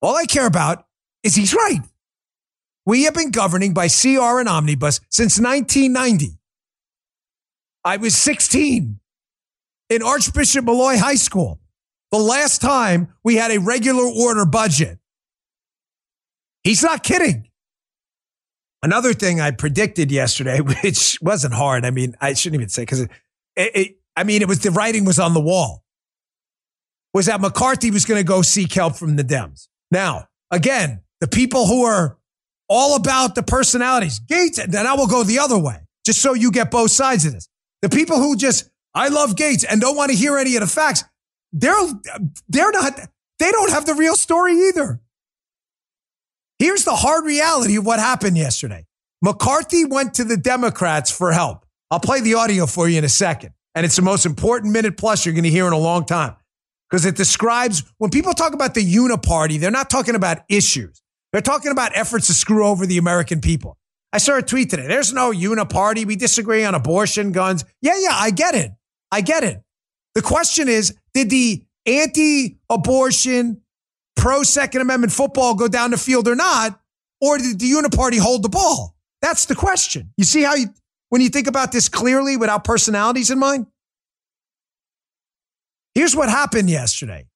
All 0.01 0.15
I 0.15 0.25
care 0.25 0.47
about 0.47 0.85
is 1.23 1.35
he's 1.35 1.53
right. 1.53 1.81
We 2.85 3.03
have 3.03 3.13
been 3.13 3.31
governing 3.31 3.73
by 3.73 3.89
CR 3.89 4.39
and 4.39 4.47
omnibus 4.47 5.01
since 5.09 5.39
1990. 5.39 6.37
I 7.83 7.97
was 7.97 8.15
16 8.15 8.99
in 9.89 10.03
Archbishop 10.03 10.65
Molloy 10.65 10.97
High 10.97 11.15
School. 11.15 11.59
The 12.11 12.17
last 12.17 12.61
time 12.61 13.13
we 13.23 13.35
had 13.35 13.51
a 13.51 13.59
regular 13.59 14.03
order 14.03 14.45
budget. 14.45 14.99
He's 16.63 16.81
not 16.81 17.03
kidding. 17.03 17.49
Another 18.83 19.13
thing 19.13 19.41
I 19.41 19.51
predicted 19.51 20.11
yesterday, 20.11 20.59
which 20.83 21.17
wasn't 21.21 21.53
hard. 21.53 21.85
I 21.85 21.91
mean, 21.91 22.15
I 22.21 22.33
shouldn't 22.33 22.61
even 22.61 22.69
say 22.69 22.83
because 22.83 23.01
it, 23.01 23.09
it, 23.55 23.97
I 24.15 24.23
mean, 24.23 24.41
it 24.41 24.47
was 24.47 24.59
the 24.59 24.71
writing 24.71 25.05
was 25.05 25.19
on 25.19 25.33
the 25.33 25.39
wall. 25.41 25.83
Was 27.13 27.25
that 27.25 27.41
McCarthy 27.41 27.89
was 27.89 28.05
going 28.05 28.19
to 28.19 28.23
go 28.23 28.41
seek 28.41 28.73
help 28.73 28.95
from 28.95 29.15
the 29.15 29.23
Dems? 29.23 29.67
Now, 29.89 30.27
again, 30.51 31.01
the 31.19 31.27
people 31.27 31.65
who 31.65 31.83
are 31.83 32.17
all 32.69 32.95
about 32.95 33.35
the 33.35 33.43
personalities, 33.43 34.19
Gaetz, 34.19 34.63
then 34.65 34.85
I 34.85 34.93
will 34.93 35.07
go 35.07 35.23
the 35.23 35.39
other 35.39 35.57
way, 35.57 35.79
just 36.05 36.21
so 36.21 36.33
you 36.33 36.51
get 36.51 36.69
both 36.69 36.91
sides 36.91 37.25
of 37.25 37.33
this. 37.33 37.47
The 37.81 37.89
people 37.89 38.17
who 38.17 38.35
just 38.35 38.69
I 38.93 39.07
love 39.07 39.35
Gaetz 39.35 39.65
and 39.67 39.79
don't 39.79 39.95
want 39.95 40.11
to 40.11 40.17
hear 40.17 40.37
any 40.37 40.55
of 40.55 40.61
the 40.61 40.67
facts, 40.67 41.03
they're 41.53 41.73
they're 42.49 42.71
not 42.71 42.99
they 43.39 43.51
don't 43.51 43.71
have 43.71 43.85
the 43.85 43.93
real 43.93 44.15
story 44.15 44.53
either. 44.67 44.99
Here's 46.59 46.83
the 46.83 46.95
hard 46.95 47.25
reality 47.25 47.77
of 47.77 47.85
what 47.85 47.99
happened 47.99 48.37
yesterday. 48.37 48.85
McCarthy 49.21 49.85
went 49.85 50.15
to 50.15 50.23
the 50.23 50.37
Democrats 50.37 51.11
for 51.11 51.31
help. 51.31 51.65
I'll 51.91 51.99
play 51.99 52.21
the 52.21 52.33
audio 52.35 52.65
for 52.65 52.89
you 52.89 52.97
in 52.97 53.03
a 53.03 53.09
second. 53.09 53.51
And 53.75 53.85
it's 53.85 53.95
the 53.95 54.01
most 54.01 54.25
important 54.25 54.73
minute 54.73 54.97
plus 54.97 55.25
you're 55.25 55.35
going 55.35 55.43
to 55.43 55.51
hear 55.51 55.67
in 55.67 55.73
a 55.73 55.77
long 55.77 56.05
time 56.05 56.35
because 56.89 57.05
it 57.05 57.15
describes 57.15 57.83
when 57.99 58.09
people 58.09 58.33
talk 58.33 58.53
about 58.53 58.73
the 58.73 58.81
uniparty, 58.81 59.59
they're 59.59 59.69
not 59.69 59.89
talking 59.89 60.15
about 60.15 60.39
issues. 60.49 61.01
They're 61.31 61.41
talking 61.41 61.71
about 61.71 61.95
efforts 61.95 62.27
to 62.27 62.33
screw 62.33 62.65
over 62.65 62.85
the 62.85 62.97
American 62.97 63.39
people. 63.39 63.77
I 64.11 64.17
saw 64.17 64.37
a 64.37 64.41
tweet 64.41 64.69
today. 64.71 64.87
There's 64.87 65.13
no 65.13 65.31
uniparty. 65.31 66.05
We 66.05 66.15
disagree 66.15 66.63
on 66.63 66.73
abortion, 66.73 67.31
guns. 67.33 67.65
Yeah, 67.81 67.95
yeah, 67.97 68.13
I 68.13 68.31
get 68.31 68.55
it. 68.55 68.71
I 69.11 69.21
get 69.21 69.43
it. 69.43 69.61
The 70.15 70.21
question 70.21 70.67
is 70.69 70.95
did 71.13 71.29
the 71.29 71.63
anti 71.85 72.57
abortion, 72.69 73.61
pro 74.17 74.43
Second 74.43 74.81
Amendment 74.81 75.13
football 75.13 75.55
go 75.55 75.67
down 75.67 75.91
the 75.91 75.97
field 75.97 76.27
or 76.27 76.35
not? 76.35 76.79
Or 77.21 77.37
did 77.37 77.59
the 77.59 77.71
uniparty 77.71 78.19
hold 78.19 78.43
the 78.43 78.49
ball? 78.49 78.95
That's 79.21 79.45
the 79.45 79.55
question. 79.55 80.11
You 80.17 80.23
see 80.23 80.43
how 80.43 80.55
you, 80.55 80.67
when 81.09 81.21
you 81.21 81.29
think 81.29 81.47
about 81.47 81.71
this 81.71 81.87
clearly 81.87 82.37
without 82.37 82.63
personalities 82.63 83.31
in 83.31 83.39
mind? 83.39 83.67
Here's 85.95 86.15
what 86.15 86.29
happened 86.29 86.69
yesterday 86.69 87.27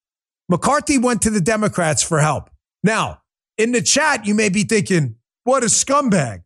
McCarthy 0.49 0.97
went 0.97 1.21
to 1.23 1.29
the 1.29 1.41
Democrats 1.41 2.03
for 2.03 2.19
help. 2.19 2.49
Now, 2.83 3.21
in 3.57 3.71
the 3.71 3.81
chat, 3.81 4.25
you 4.25 4.35
may 4.35 4.49
be 4.49 4.63
thinking, 4.63 5.15
what 5.43 5.63
a 5.63 5.67
scumbag. 5.67 6.43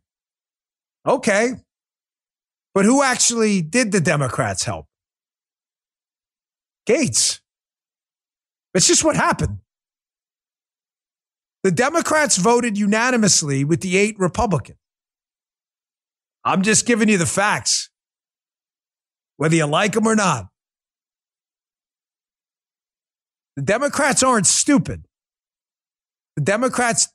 Okay. 1.06 1.52
But 2.74 2.84
who 2.84 3.02
actually 3.02 3.62
did 3.62 3.92
the 3.92 4.00
Democrats 4.00 4.64
help? 4.64 4.86
Gaetz. 6.88 7.40
It's 8.74 8.86
just 8.86 9.04
what 9.04 9.16
happened. 9.16 9.58
The 11.66 11.72
Democrats 11.72 12.36
voted 12.36 12.78
unanimously 12.78 13.64
with 13.64 13.80
the 13.80 13.96
eight 13.96 14.16
Republicans. 14.20 14.78
I'm 16.44 16.62
just 16.62 16.86
giving 16.86 17.08
you 17.08 17.18
the 17.18 17.26
facts, 17.26 17.90
whether 19.36 19.56
you 19.56 19.66
like 19.66 19.94
them 19.94 20.06
or 20.06 20.14
not. 20.14 20.46
The 23.56 23.62
Democrats 23.62 24.22
aren't 24.22 24.46
stupid. 24.46 25.06
The 26.36 26.42
Democrats, 26.42 27.08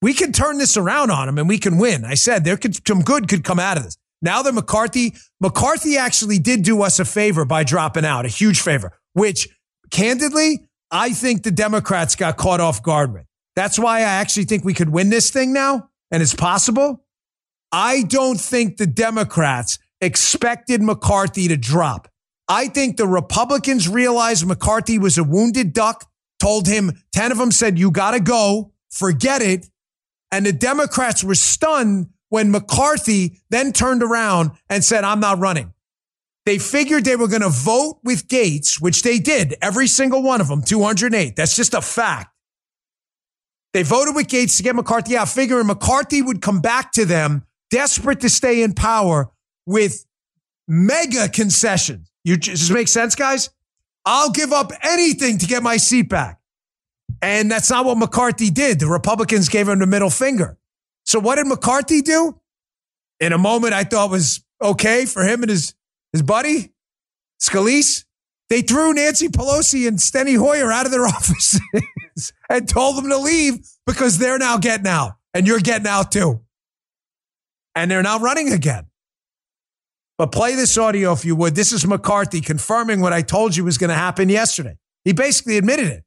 we 0.00 0.14
can 0.14 0.30
turn 0.30 0.58
this 0.58 0.76
around 0.76 1.10
on 1.10 1.26
them 1.26 1.36
and 1.36 1.48
we 1.48 1.58
can 1.58 1.76
win. 1.76 2.04
I 2.04 2.14
said 2.14 2.44
there 2.44 2.56
could 2.56 2.86
some 2.86 3.02
good 3.02 3.26
could 3.26 3.42
come 3.42 3.58
out 3.58 3.76
of 3.76 3.82
this. 3.82 3.96
Now 4.22 4.40
that 4.42 4.54
McCarthy, 4.54 5.14
McCarthy 5.40 5.96
actually 5.96 6.38
did 6.38 6.62
do 6.62 6.80
us 6.82 7.00
a 7.00 7.04
favor 7.04 7.44
by 7.44 7.64
dropping 7.64 8.04
out, 8.04 8.24
a 8.24 8.28
huge 8.28 8.60
favor, 8.60 8.92
which 9.14 9.48
candidly, 9.90 10.68
I 10.92 11.10
think 11.10 11.42
the 11.42 11.50
Democrats 11.50 12.14
got 12.14 12.36
caught 12.36 12.60
off 12.60 12.84
guard 12.84 13.12
with. 13.12 13.26
That's 13.56 13.78
why 13.78 13.98
I 13.98 14.02
actually 14.02 14.44
think 14.44 14.64
we 14.64 14.74
could 14.74 14.90
win 14.90 15.08
this 15.08 15.30
thing 15.30 15.52
now, 15.52 15.88
and 16.10 16.22
it's 16.22 16.34
possible. 16.34 17.04
I 17.72 18.02
don't 18.02 18.40
think 18.40 18.76
the 18.76 18.86
Democrats 18.86 19.78
expected 20.00 20.82
McCarthy 20.82 21.48
to 21.48 21.56
drop. 21.56 22.08
I 22.48 22.68
think 22.68 22.96
the 22.96 23.08
Republicans 23.08 23.88
realized 23.88 24.46
McCarthy 24.46 24.98
was 24.98 25.18
a 25.18 25.24
wounded 25.24 25.72
duck, 25.72 26.08
told 26.38 26.68
him, 26.68 26.92
10 27.12 27.32
of 27.32 27.38
them 27.38 27.50
said, 27.50 27.78
You 27.78 27.90
got 27.90 28.12
to 28.12 28.20
go, 28.20 28.72
forget 28.90 29.42
it. 29.42 29.68
And 30.30 30.44
the 30.44 30.52
Democrats 30.52 31.24
were 31.24 31.34
stunned 31.34 32.10
when 32.28 32.50
McCarthy 32.50 33.40
then 33.50 33.72
turned 33.72 34.02
around 34.02 34.50
and 34.68 34.84
said, 34.84 35.02
I'm 35.02 35.20
not 35.20 35.38
running. 35.38 35.72
They 36.44 36.58
figured 36.58 37.04
they 37.04 37.16
were 37.16 37.26
going 37.26 37.42
to 37.42 37.48
vote 37.48 37.98
with 38.04 38.28
Gaetz, 38.28 38.80
which 38.80 39.02
they 39.02 39.18
did, 39.18 39.56
every 39.60 39.88
single 39.88 40.22
one 40.22 40.40
of 40.40 40.46
them, 40.46 40.62
208. 40.62 41.34
That's 41.34 41.56
just 41.56 41.74
a 41.74 41.80
fact. 41.80 42.35
They 43.76 43.82
voted 43.82 44.14
with 44.14 44.28
Gaetz 44.28 44.56
to 44.56 44.62
get 44.62 44.74
McCarthy 44.74 45.18
out, 45.18 45.28
figuring 45.28 45.66
McCarthy 45.66 46.22
would 46.22 46.40
come 46.40 46.62
back 46.62 46.92
to 46.92 47.04
them, 47.04 47.44
desperate 47.70 48.20
to 48.20 48.30
stay 48.30 48.62
in 48.62 48.72
power 48.72 49.30
with 49.66 50.06
mega 50.66 51.28
concessions. 51.28 52.10
You 52.24 52.38
this 52.38 52.70
make 52.70 52.88
sense, 52.88 53.14
guys? 53.14 53.50
I'll 54.06 54.30
give 54.30 54.50
up 54.50 54.72
anything 54.80 55.36
to 55.36 55.46
get 55.46 55.62
my 55.62 55.76
seat 55.76 56.08
back. 56.08 56.40
And 57.20 57.50
that's 57.50 57.68
not 57.68 57.84
what 57.84 57.98
McCarthy 57.98 58.48
did. 58.48 58.80
The 58.80 58.86
Republicans 58.86 59.50
gave 59.50 59.68
him 59.68 59.78
the 59.78 59.86
middle 59.86 60.08
finger. 60.08 60.56
So 61.04 61.18
what 61.18 61.34
did 61.34 61.46
McCarthy 61.46 62.00
do? 62.00 62.40
In 63.20 63.34
a 63.34 63.38
moment 63.38 63.74
I 63.74 63.84
thought 63.84 64.10
was 64.10 64.42
okay 64.62 65.04
for 65.04 65.22
him 65.22 65.42
and 65.42 65.50
his, 65.50 65.74
his 66.14 66.22
buddy, 66.22 66.72
Scalise, 67.38 68.06
they 68.48 68.62
threw 68.62 68.94
Nancy 68.94 69.28
Pelosi 69.28 69.86
and 69.86 69.98
Steny 69.98 70.38
Hoyer 70.38 70.72
out 70.72 70.86
of 70.86 70.92
their 70.92 71.06
and 72.48 72.68
told 72.68 72.96
them 72.96 73.08
to 73.08 73.18
leave 73.18 73.58
because 73.86 74.18
they're 74.18 74.38
now 74.38 74.58
getting 74.58 74.86
out 74.86 75.12
and 75.34 75.46
you're 75.46 75.60
getting 75.60 75.86
out 75.86 76.12
too. 76.12 76.40
And 77.74 77.90
they're 77.90 78.02
now 78.02 78.18
running 78.18 78.52
again. 78.52 78.86
But 80.18 80.32
play 80.32 80.54
this 80.54 80.78
audio 80.78 81.12
if 81.12 81.24
you 81.24 81.36
would. 81.36 81.54
This 81.54 81.72
is 81.72 81.86
McCarthy 81.86 82.40
confirming 82.40 83.00
what 83.00 83.12
I 83.12 83.20
told 83.22 83.54
you 83.54 83.64
was 83.64 83.76
going 83.76 83.90
to 83.90 83.96
happen 83.96 84.28
yesterday. 84.28 84.76
He 85.04 85.12
basically 85.12 85.58
admitted 85.58 85.88
it 85.88 86.04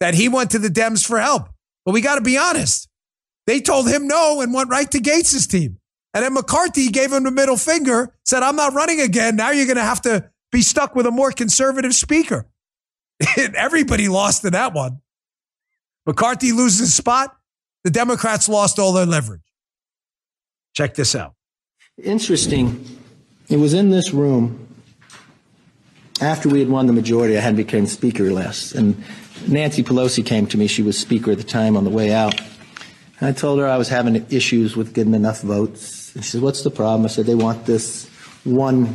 that 0.00 0.14
he 0.14 0.28
went 0.28 0.50
to 0.50 0.58
the 0.58 0.68
Dems 0.68 1.06
for 1.06 1.20
help. 1.20 1.48
But 1.84 1.92
we 1.92 2.00
got 2.00 2.16
to 2.16 2.22
be 2.22 2.36
honest. 2.36 2.88
They 3.46 3.60
told 3.60 3.88
him 3.88 4.06
no 4.06 4.40
and 4.40 4.52
went 4.52 4.70
right 4.70 4.90
to 4.90 5.00
Gaetz's 5.00 5.46
team. 5.46 5.78
And 6.12 6.24
then 6.24 6.34
McCarthy 6.34 6.88
gave 6.88 7.12
him 7.12 7.22
the 7.22 7.30
middle 7.30 7.56
finger, 7.56 8.12
said, 8.24 8.42
I'm 8.42 8.56
not 8.56 8.74
running 8.74 9.00
again. 9.00 9.36
Now 9.36 9.50
you're 9.52 9.66
going 9.66 9.76
to 9.76 9.82
have 9.82 10.02
to 10.02 10.28
be 10.50 10.62
stuck 10.62 10.96
with 10.96 11.06
a 11.06 11.10
more 11.10 11.30
conservative 11.30 11.94
speaker. 11.94 12.46
Everybody 13.36 14.08
lost 14.08 14.44
in 14.44 14.52
that 14.52 14.74
one. 14.74 15.00
McCarthy 16.06 16.52
loses 16.52 16.80
his 16.80 16.94
spot. 16.94 17.36
The 17.84 17.90
Democrats 17.90 18.48
lost 18.48 18.78
all 18.78 18.92
their 18.92 19.06
leverage. 19.06 19.40
Check 20.74 20.94
this 20.94 21.14
out. 21.14 21.34
Interesting. 22.02 22.84
It 23.48 23.56
was 23.56 23.74
in 23.74 23.90
this 23.90 24.12
room 24.12 24.68
after 26.20 26.48
we 26.48 26.60
had 26.60 26.68
won 26.68 26.86
the 26.86 26.92
majority. 26.92 27.36
I 27.36 27.40
had 27.40 27.56
become 27.56 27.86
speaker 27.86 28.30
last, 28.32 28.74
and 28.74 29.02
Nancy 29.48 29.82
Pelosi 29.82 30.24
came 30.24 30.46
to 30.48 30.58
me. 30.58 30.66
She 30.66 30.82
was 30.82 30.98
speaker 30.98 31.32
at 31.32 31.38
the 31.38 31.44
time 31.44 31.76
on 31.76 31.84
the 31.84 31.90
way 31.90 32.12
out. 32.12 32.40
And 33.18 33.28
I 33.28 33.32
told 33.32 33.58
her 33.58 33.66
I 33.66 33.76
was 33.76 33.88
having 33.88 34.24
issues 34.30 34.76
with 34.76 34.94
getting 34.94 35.14
enough 35.14 35.42
votes. 35.42 36.14
And 36.14 36.24
she 36.24 36.30
said, 36.30 36.42
"What's 36.42 36.62
the 36.62 36.70
problem?" 36.70 37.04
I 37.04 37.08
said, 37.08 37.26
"They 37.26 37.34
want 37.34 37.66
this 37.66 38.06
one 38.44 38.86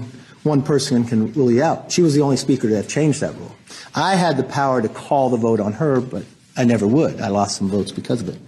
one 0.43 0.61
person 0.61 1.03
can 1.05 1.33
rule 1.33 1.51
you 1.51 1.63
out." 1.63 1.91
She 1.91 2.01
was 2.01 2.13
the 2.13 2.21
only 2.21 2.37
speaker 2.37 2.69
to 2.69 2.75
have 2.75 2.87
changed 2.87 3.21
that 3.21 3.35
rule. 3.35 3.55
I 3.93 4.15
had 4.15 4.37
the 4.37 4.43
power 4.43 4.81
to 4.81 4.89
call 4.89 5.29
the 5.29 5.37
vote 5.37 5.59
on 5.59 5.73
her, 5.73 5.99
but 5.99 6.23
I 6.57 6.63
never 6.63 6.87
would. 6.87 7.19
I 7.19 7.27
lost 7.27 7.57
some 7.57 7.69
votes 7.69 7.91
because 7.91 8.21
of 8.21 8.29
it. 8.29 8.39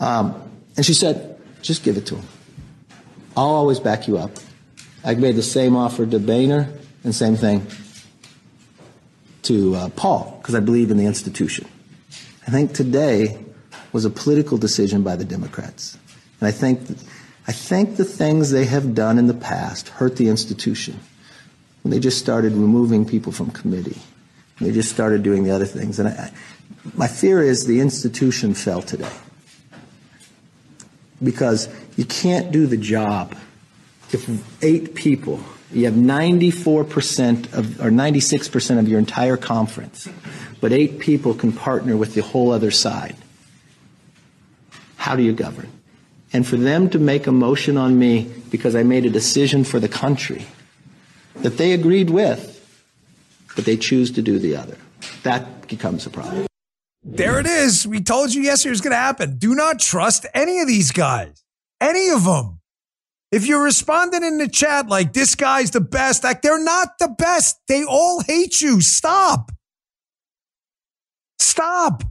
Um, 0.00 0.34
and 0.76 0.84
she 0.84 0.94
said, 0.94 1.38
"Just 1.62 1.82
give 1.82 1.96
it 1.96 2.06
to 2.06 2.16
him. 2.16 2.26
I'll 3.36 3.46
always 3.46 3.80
back 3.80 4.08
you 4.08 4.18
up." 4.18 4.30
I 5.04 5.14
made 5.14 5.36
the 5.36 5.42
same 5.42 5.76
offer 5.76 6.06
to 6.06 6.18
Boehner 6.18 6.72
and 7.04 7.14
same 7.14 7.36
thing 7.36 7.66
to 9.42 9.74
uh, 9.74 9.88
Paul 9.90 10.38
because 10.40 10.54
I 10.54 10.60
believe 10.60 10.90
in 10.90 10.96
the 10.96 11.04
institution. 11.04 11.68
I 12.46 12.50
think 12.50 12.72
today 12.72 13.38
was 13.92 14.04
a 14.04 14.10
political 14.10 14.58
decision 14.58 15.02
by 15.02 15.16
the 15.16 15.24
Democrats, 15.24 15.98
and 16.40 16.48
I 16.48 16.50
think 16.50 16.80
I 17.46 17.52
think 17.52 17.96
the 17.96 18.04
things 18.04 18.50
they 18.50 18.64
have 18.64 18.94
done 18.94 19.18
in 19.18 19.26
the 19.26 19.34
past 19.34 19.88
hurt 19.88 20.16
the 20.16 20.28
institution. 20.28 20.98
When 21.82 21.90
they 21.90 22.00
just 22.00 22.18
started 22.18 22.52
removing 22.52 23.04
people 23.04 23.30
from 23.30 23.50
committee, 23.50 24.00
they 24.58 24.72
just 24.72 24.90
started 24.90 25.22
doing 25.22 25.44
the 25.44 25.50
other 25.50 25.66
things, 25.66 25.98
and 25.98 26.08
I, 26.08 26.32
my 26.94 27.08
fear 27.08 27.42
is 27.42 27.66
the 27.66 27.80
institution 27.80 28.54
fell 28.54 28.82
today 28.82 29.12
because 31.22 31.68
you 31.96 32.04
can't 32.04 32.52
do 32.52 32.66
the 32.66 32.76
job 32.76 33.34
if 34.12 34.28
eight 34.62 34.94
people 34.94 35.40
You 35.74 35.86
have 35.86 35.94
94% 35.94 37.52
of, 37.52 37.80
or 37.80 37.90
96% 37.90 38.78
of 38.78 38.88
your 38.88 39.00
entire 39.00 39.36
conference, 39.36 40.08
but 40.60 40.72
eight 40.72 41.00
people 41.00 41.34
can 41.34 41.52
partner 41.52 41.96
with 41.96 42.14
the 42.14 42.22
whole 42.22 42.52
other 42.52 42.70
side. 42.70 43.16
How 44.96 45.16
do 45.16 45.24
you 45.24 45.32
govern? 45.32 45.68
And 46.32 46.46
for 46.46 46.56
them 46.56 46.90
to 46.90 47.00
make 47.00 47.26
a 47.26 47.32
motion 47.32 47.76
on 47.76 47.98
me 47.98 48.30
because 48.50 48.76
I 48.76 48.84
made 48.84 49.04
a 49.04 49.10
decision 49.10 49.64
for 49.64 49.80
the 49.80 49.88
country 49.88 50.46
that 51.36 51.58
they 51.58 51.72
agreed 51.72 52.08
with, 52.08 52.52
but 53.56 53.64
they 53.64 53.76
choose 53.76 54.12
to 54.12 54.22
do 54.22 54.38
the 54.38 54.54
other, 54.56 54.78
that 55.24 55.66
becomes 55.66 56.06
a 56.06 56.10
problem. 56.10 56.46
There 57.04 57.38
it 57.38 57.46
is. 57.46 57.86
We 57.86 58.00
told 58.00 58.32
you 58.32 58.42
yesterday 58.42 58.70
it 58.70 58.72
was 58.72 58.80
going 58.80 58.92
to 58.92 58.96
happen. 58.96 59.36
Do 59.36 59.54
not 59.54 59.78
trust 59.78 60.24
any 60.32 60.60
of 60.60 60.66
these 60.66 60.90
guys, 60.90 61.44
any 61.80 62.08
of 62.08 62.24
them. 62.24 62.60
If 63.30 63.46
you're 63.46 63.62
responding 63.62 64.22
in 64.22 64.38
the 64.38 64.48
chat 64.48 64.88
like 64.88 65.12
this 65.12 65.34
guy's 65.34 65.72
the 65.72 65.80
best, 65.80 66.24
like 66.24 66.40
they're 66.40 66.62
not 66.62 66.98
the 66.98 67.08
best. 67.08 67.56
They 67.68 67.84
all 67.84 68.22
hate 68.22 68.60
you. 68.60 68.80
Stop. 68.80 69.50
Stop. 71.38 72.04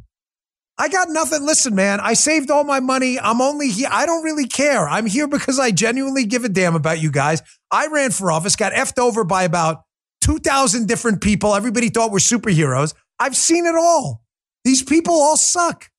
I 0.77 0.89
got 0.89 1.10
nothing. 1.10 1.43
Listen, 1.43 1.75
man, 1.75 1.99
I 1.99 2.13
saved 2.13 2.51
all 2.51 2.63
my 2.63 2.79
money. 2.79 3.19
I'm 3.19 3.41
only 3.41 3.69
here. 3.69 3.89
I 3.91 4.06
don't 4.06 4.23
really 4.23 4.47
care. 4.47 4.88
I'm 4.88 5.06
here 5.06 5.27
because 5.27 5.60
I 5.60 5.71
genuinely 5.71 6.25
give 6.25 6.43
a 6.43 6.49
damn 6.49 6.75
about 6.75 7.01
you 7.01 7.10
guys. 7.10 7.41
I 7.71 7.88
ran 7.88 8.12
for 8.12 8.32
office, 8.32 8.56
got 8.56 8.73
effed 8.73 8.99
over 8.99 9.23
by 9.23 9.43
about 9.43 9.84
2,000 10.21 10.88
different 10.88 11.21
people. 11.21 11.56
Everybody 11.56 11.89
thought 11.89 12.12
we're 12.12 12.17
superheroes. 12.19 12.93
I've 13.19 13.36
seen 13.36 13.65
it 13.65 13.75
all. 13.75 14.22
These 14.63 14.84
people 14.84 15.13
all 15.13 15.38
suck. 15.38 15.91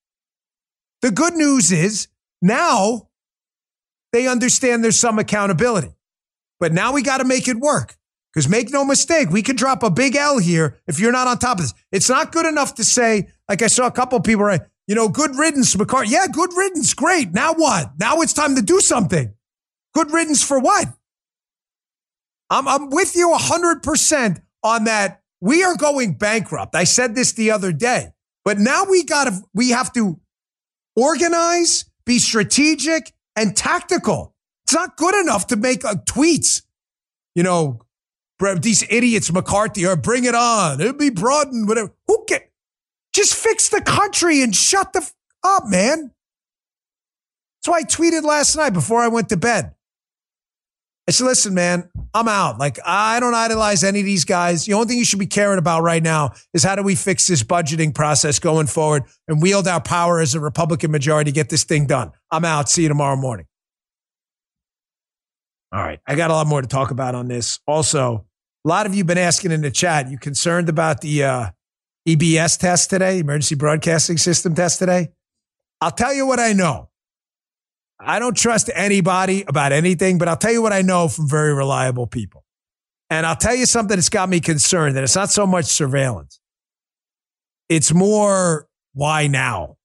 The 1.01 1.11
good 1.11 1.35
news 1.35 1.71
is 1.71 2.07
now 2.41 3.09
they 4.11 4.27
understand 4.27 4.83
there's 4.83 4.99
some 4.99 5.19
accountability. 5.19 5.95
But 6.59 6.71
now 6.71 6.93
we 6.93 7.01
got 7.01 7.17
to 7.17 7.25
make 7.25 7.47
it 7.47 7.57
work. 7.57 7.95
Because 8.33 8.49
make 8.49 8.69
no 8.69 8.83
mistake, 8.83 9.29
we 9.29 9.41
could 9.41 9.55
drop 9.55 9.81
a 9.81 9.89
big 9.89 10.15
L 10.15 10.39
here 10.39 10.77
if 10.87 10.99
you're 10.99 11.11
not 11.11 11.27
on 11.27 11.37
top 11.37 11.59
of 11.59 11.63
this. 11.63 11.73
It's 11.91 12.09
not 12.09 12.33
good 12.33 12.45
enough 12.45 12.75
to 12.75 12.83
say, 12.83 13.29
like 13.47 13.61
I 13.61 13.67
saw 13.67 13.87
a 13.87 13.91
couple 13.91 14.19
people, 14.19 14.43
right? 14.43 14.61
You 14.87 14.95
know, 14.95 15.07
good 15.07 15.37
riddance, 15.37 15.77
McCarthy. 15.77 16.11
Yeah, 16.11 16.27
good 16.27 16.51
riddance. 16.55 16.93
Great. 16.93 17.33
Now 17.33 17.53
what? 17.53 17.91
Now 17.97 18.21
it's 18.21 18.33
time 18.33 18.55
to 18.55 18.61
do 18.61 18.81
something. 18.81 19.33
Good 19.93 20.11
riddance 20.11 20.43
for 20.43 20.59
what? 20.59 20.87
I'm, 22.49 22.67
I'm 22.67 22.89
with 22.89 23.15
you 23.15 23.29
100% 23.29 24.41
on 24.63 24.83
that. 24.83 25.21
We 25.39 25.63
are 25.63 25.77
going 25.77 26.13
bankrupt. 26.13 26.75
I 26.75 26.83
said 26.83 27.15
this 27.15 27.31
the 27.33 27.51
other 27.51 27.71
day, 27.71 28.11
but 28.45 28.59
now 28.59 28.85
we 28.85 29.03
got 29.03 29.25
to, 29.25 29.41
we 29.53 29.71
have 29.71 29.91
to 29.93 30.19
organize, 30.95 31.85
be 32.05 32.19
strategic 32.19 33.11
and 33.35 33.55
tactical. 33.57 34.33
It's 34.63 34.73
not 34.73 34.95
good 34.95 35.15
enough 35.15 35.47
to 35.47 35.55
make 35.55 35.83
uh, 35.83 35.95
tweets. 36.05 36.61
You 37.33 37.43
know, 37.43 37.81
these 38.61 38.85
idiots, 38.89 39.31
McCarthy, 39.31 39.85
or 39.85 39.95
bring 39.95 40.23
it 40.23 40.35
on. 40.35 40.79
It'll 40.79 40.93
be 40.93 41.09
broadened, 41.09 41.67
whatever. 41.67 41.93
Who 42.07 42.23
get? 42.27 42.51
Just 43.13 43.35
fix 43.35 43.69
the 43.69 43.81
country 43.81 44.41
and 44.41 44.55
shut 44.55 44.93
the 44.93 44.99
f- 44.99 45.13
up, 45.43 45.67
man. 45.67 46.11
That's 47.57 47.67
why 47.67 47.77
I 47.77 47.83
tweeted 47.83 48.23
last 48.23 48.55
night 48.55 48.71
before 48.71 49.01
I 49.01 49.07
went 49.07 49.29
to 49.29 49.37
bed. 49.37 49.73
I 51.07 51.11
said, 51.11 51.25
listen, 51.25 51.53
man, 51.53 51.89
I'm 52.15 52.29
out. 52.29 52.57
Like, 52.57 52.79
I 52.85 53.19
don't 53.19 53.33
idolize 53.33 53.83
any 53.83 53.99
of 53.99 54.05
these 54.05 54.23
guys. 54.23 54.65
The 54.65 54.73
only 54.73 54.87
thing 54.87 54.97
you 54.97 55.03
should 55.03 55.19
be 55.19 55.27
caring 55.27 55.59
about 55.59 55.81
right 55.83 56.01
now 56.01 56.31
is 56.53 56.63
how 56.63 56.77
do 56.77 56.81
we 56.81 56.95
fix 56.95 57.27
this 57.27 57.43
budgeting 57.43 57.93
process 57.93 58.39
going 58.39 58.67
forward 58.67 59.03
and 59.27 59.41
wield 59.41 59.67
our 59.67 59.81
power 59.81 60.21
as 60.21 60.33
a 60.33 60.39
Republican 60.39 60.91
majority 60.91 61.31
to 61.31 61.35
get 61.35 61.49
this 61.49 61.65
thing 61.65 61.87
done. 61.87 62.13
I'm 62.31 62.45
out. 62.45 62.69
See 62.69 62.83
you 62.83 62.87
tomorrow 62.87 63.17
morning. 63.17 63.47
All 65.73 65.83
right. 65.83 65.99
I 66.07 66.15
got 66.15 66.31
a 66.31 66.33
lot 66.33 66.47
more 66.47 66.61
to 66.61 66.67
talk 66.69 66.91
about 66.91 67.15
on 67.15 67.27
this. 67.27 67.59
Also, 67.67 68.25
a 68.63 68.67
lot 68.69 68.85
of 68.85 68.93
you 68.93 68.99
have 68.99 69.07
been 69.07 69.17
asking 69.17 69.51
in 69.51 69.59
the 69.59 69.69
chat, 69.69 70.09
you 70.09 70.17
concerned 70.17 70.69
about 70.69 71.01
the 71.01 71.21
uh, 71.21 71.49
EBS 72.07 72.57
test 72.57 72.89
today, 72.89 73.19
emergency 73.19 73.55
broadcasting 73.55 74.15
system 74.15 74.55
test 74.55 74.79
today? 74.79 75.09
I'll 75.81 75.91
tell 75.91 76.13
you 76.13 76.25
what 76.25 76.39
I 76.39 76.53
know. 76.53 76.87
I 77.99 78.19
don't 78.19 78.35
trust 78.35 78.69
anybody 78.73 79.43
about 79.47 79.71
anything, 79.71 80.17
but 80.17 80.27
I'll 80.27 80.37
tell 80.37 80.51
you 80.51 80.61
what 80.61 80.73
I 80.73 80.81
know 80.81 81.07
from 81.07 81.29
very 81.29 81.53
reliable 81.53 82.07
people. 82.07 82.43
And 83.09 83.25
I'll 83.25 83.35
tell 83.35 83.55
you 83.55 83.65
something 83.65 83.95
that's 83.95 84.09
got 84.09 84.29
me 84.29 84.39
concerned 84.39 84.95
that 84.95 85.03
it's 85.03 85.15
not 85.15 85.29
so 85.29 85.45
much 85.45 85.65
surveillance. 85.65 86.39
It's 87.69 87.93
more 87.93 88.67
why 88.93 89.27
now? 89.27 89.77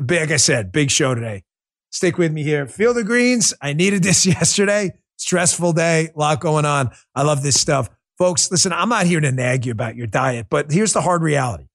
Like 0.00 0.30
I 0.30 0.36
said, 0.36 0.72
big 0.72 0.90
show 0.90 1.14
today. 1.14 1.44
Stick 1.90 2.18
with 2.18 2.32
me 2.32 2.42
here. 2.42 2.66
Field 2.66 2.98
of 2.98 3.06
Greens. 3.06 3.54
I 3.62 3.72
needed 3.72 4.02
this 4.02 4.26
yesterday. 4.26 4.92
Stressful 5.16 5.74
day, 5.74 6.10
a 6.14 6.18
lot 6.18 6.40
going 6.40 6.64
on. 6.64 6.90
I 7.14 7.22
love 7.22 7.42
this 7.42 7.60
stuff. 7.60 7.88
Folks, 8.18 8.50
listen, 8.50 8.72
I'm 8.72 8.88
not 8.88 9.06
here 9.06 9.20
to 9.20 9.30
nag 9.30 9.64
you 9.64 9.72
about 9.72 9.94
your 9.94 10.08
diet, 10.08 10.46
but 10.50 10.72
here's 10.72 10.92
the 10.92 11.00
hard 11.00 11.22
reality. 11.22 11.66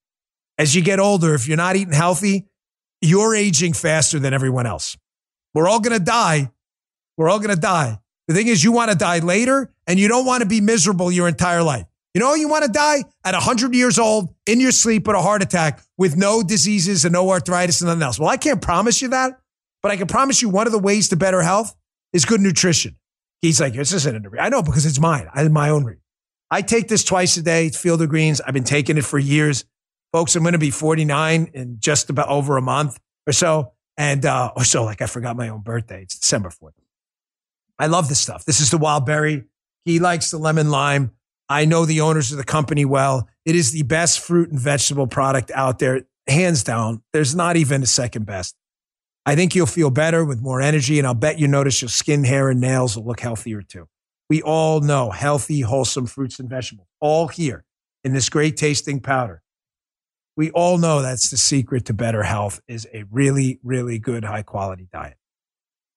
As 0.58 0.76
you 0.76 0.82
get 0.82 1.00
older, 1.00 1.34
if 1.34 1.48
you're 1.48 1.58
not 1.58 1.78
eating 1.78 1.93
healthy, 1.93 2.49
you're 3.02 3.36
aging 3.36 3.74
faster 3.74 4.20
than 4.20 4.34
everyone 4.34 4.66
else. 4.66 4.98
We're 5.54 5.68
all 5.68 5.80
going 5.80 5.98
to 5.98 6.04
die. 6.04 6.52
We're 7.18 7.30
all 7.30 7.40
going 7.40 7.54
to 7.54 7.60
die. 7.60 8.00
The 8.28 8.34
thing 8.34 8.48
is, 8.48 8.64
you 8.64 8.72
want 8.72 8.92
to 8.92 8.98
die 8.98 9.20
later 9.20 9.74
and 9.88 10.00
you 10.00 10.08
don't 10.08 10.26
want 10.26 10.42
to 10.42 10.48
be 10.48 10.62
miserable 10.62 11.12
your 11.12 11.28
entire 11.28 11.64
life. 11.64 11.86
You 12.14 12.22
know, 12.22 12.34
you 12.34 12.48
want 12.48 12.66
to 12.66 12.72
die 12.72 13.04
at 13.24 13.34
100 13.34 13.74
years 13.76 14.00
old 14.00 14.34
in 14.46 14.60
your 14.60 14.72
sleep 14.72 15.08
with 15.08 15.16
a 15.16 15.22
heart 15.22 15.44
attack 15.44 15.82
with 15.98 16.18
no 16.18 16.42
diseases 16.42 17.06
and 17.06 17.14
no 17.14 17.30
arthritis 17.30 17.82
and 17.82 17.88
nothing 17.88 18.04
else. 18.04 18.20
Well, 18.20 18.30
I 18.30 18.38
can't 18.38 18.62
promise 18.62 19.02
you 19.02 19.10
that, 19.10 19.40
but 19.82 19.92
I 19.92 19.98
can 19.98 20.08
promise 20.08 20.42
you 20.42 20.50
one 20.50 20.66
of 20.68 20.74
the 20.74 20.80
ways 20.80 21.10
to 21.10 21.16
better 21.16 21.42
health 21.42 21.76
is 22.14 22.26
good 22.26 22.42
nutrition. 22.42 22.96
He's 23.42 23.62
like, 23.62 23.74
this 23.74 23.94
isn't 23.94 24.26
a 24.26 24.42
I 24.42 24.50
know 24.50 24.62
because 24.62 24.86
it's 24.86 25.00
mine. 25.00 25.28
I 25.34 25.44
have 25.44 25.52
my 25.52 25.70
own 25.70 25.86
read. 25.86 26.00
I 26.52 26.62
take 26.62 26.88
this 26.88 27.04
twice 27.04 27.38
a 27.38 27.42
day. 27.44 27.70
Field 27.70 28.02
of 28.02 28.10
Greens. 28.10 28.42
I've 28.42 28.54
been 28.54 28.64
taking 28.64 28.98
it 28.98 29.06
for 29.06 29.20
years. 29.20 29.66
Folks, 30.12 30.36
I'm 30.36 30.43
going 30.43 30.54
to 30.54 30.60
be 30.60 30.72
49 30.72 31.52
in 31.54 31.78
just 31.80 32.10
about 32.10 32.30
over 32.30 32.58
a 32.58 32.62
month 32.62 33.00
or 33.28 33.34
so. 33.34 33.74
And, 33.98 34.26
uh, 34.26 34.52
or 34.56 34.63
so, 34.63 34.86
like 34.86 35.02
I 35.02 35.08
forgot 35.08 35.36
my 35.36 35.50
own 35.50 35.62
birthday. 35.62 36.04
It's 36.04 36.17
December 36.17 36.50
4th. 36.50 36.72
I 37.78 37.88
love 37.88 38.10
this 38.10 38.19
stuff. 38.19 38.45
This 38.45 38.60
is 38.60 38.72
the 38.72 38.78
wild 38.78 39.06
berry. 39.06 39.43
He 39.86 40.00
likes 40.00 40.32
the 40.32 40.38
lemon 40.38 40.69
lime. 40.69 41.12
I 41.48 41.65
know 41.65 41.86
the 41.86 42.02
owners 42.02 42.32
of 42.32 42.38
the 42.38 42.43
company 42.43 42.86
well. 42.86 43.28
It 43.45 43.56
is 43.56 43.72
the 43.72 43.84
best 43.84 44.19
fruit 44.19 44.52
and 44.52 44.60
vegetable 44.60 45.08
product 45.08 45.52
out 45.54 45.80
there, 45.80 46.04
hands 46.28 46.63
down. 46.63 47.02
There's 47.13 47.36
not 47.36 47.58
even 47.58 47.84
a 47.84 47.88
second 47.88 48.26
best. 48.26 48.56
I 49.26 49.36
think 49.36 49.56
you'll 49.56 49.65
feel 49.65 49.89
better 49.89 50.24
with 50.24 50.41
more 50.41 50.62
energy, 50.62 50.98
and 50.98 51.08
I'll 51.08 51.13
bet 51.13 51.39
you 51.39 51.48
notice 51.48 51.82
your 51.82 51.89
skin, 51.89 52.24
hair, 52.24 52.50
and 52.50 52.62
nails 52.62 52.95
will 52.95 53.06
look 53.06 53.19
healthier 53.19 53.62
too. 53.62 53.88
We 54.30 54.41
all 54.41 54.80
know 54.82 55.10
healthy, 55.10 55.62
wholesome 55.62 56.06
fruits 56.06 56.39
and 56.39 56.50
vegetables, 56.50 56.88
all 57.00 57.28
here 57.28 57.65
in 58.04 58.13
this 58.13 58.30
great 58.30 58.58
tasting 58.58 59.00
powder. 59.00 59.41
We 60.39 60.52
all 60.52 60.78
know 60.78 61.02
that's 61.02 61.32
the 61.32 61.36
secret 61.36 61.84
to 61.88 61.93
better 61.93 62.23
health 62.23 62.62
is 62.65 62.88
a 62.93 63.04
really, 63.12 63.60
really 63.62 63.99
good, 63.99 64.23
high 64.23 64.43
quality 64.43 64.88
diet. 64.89 65.17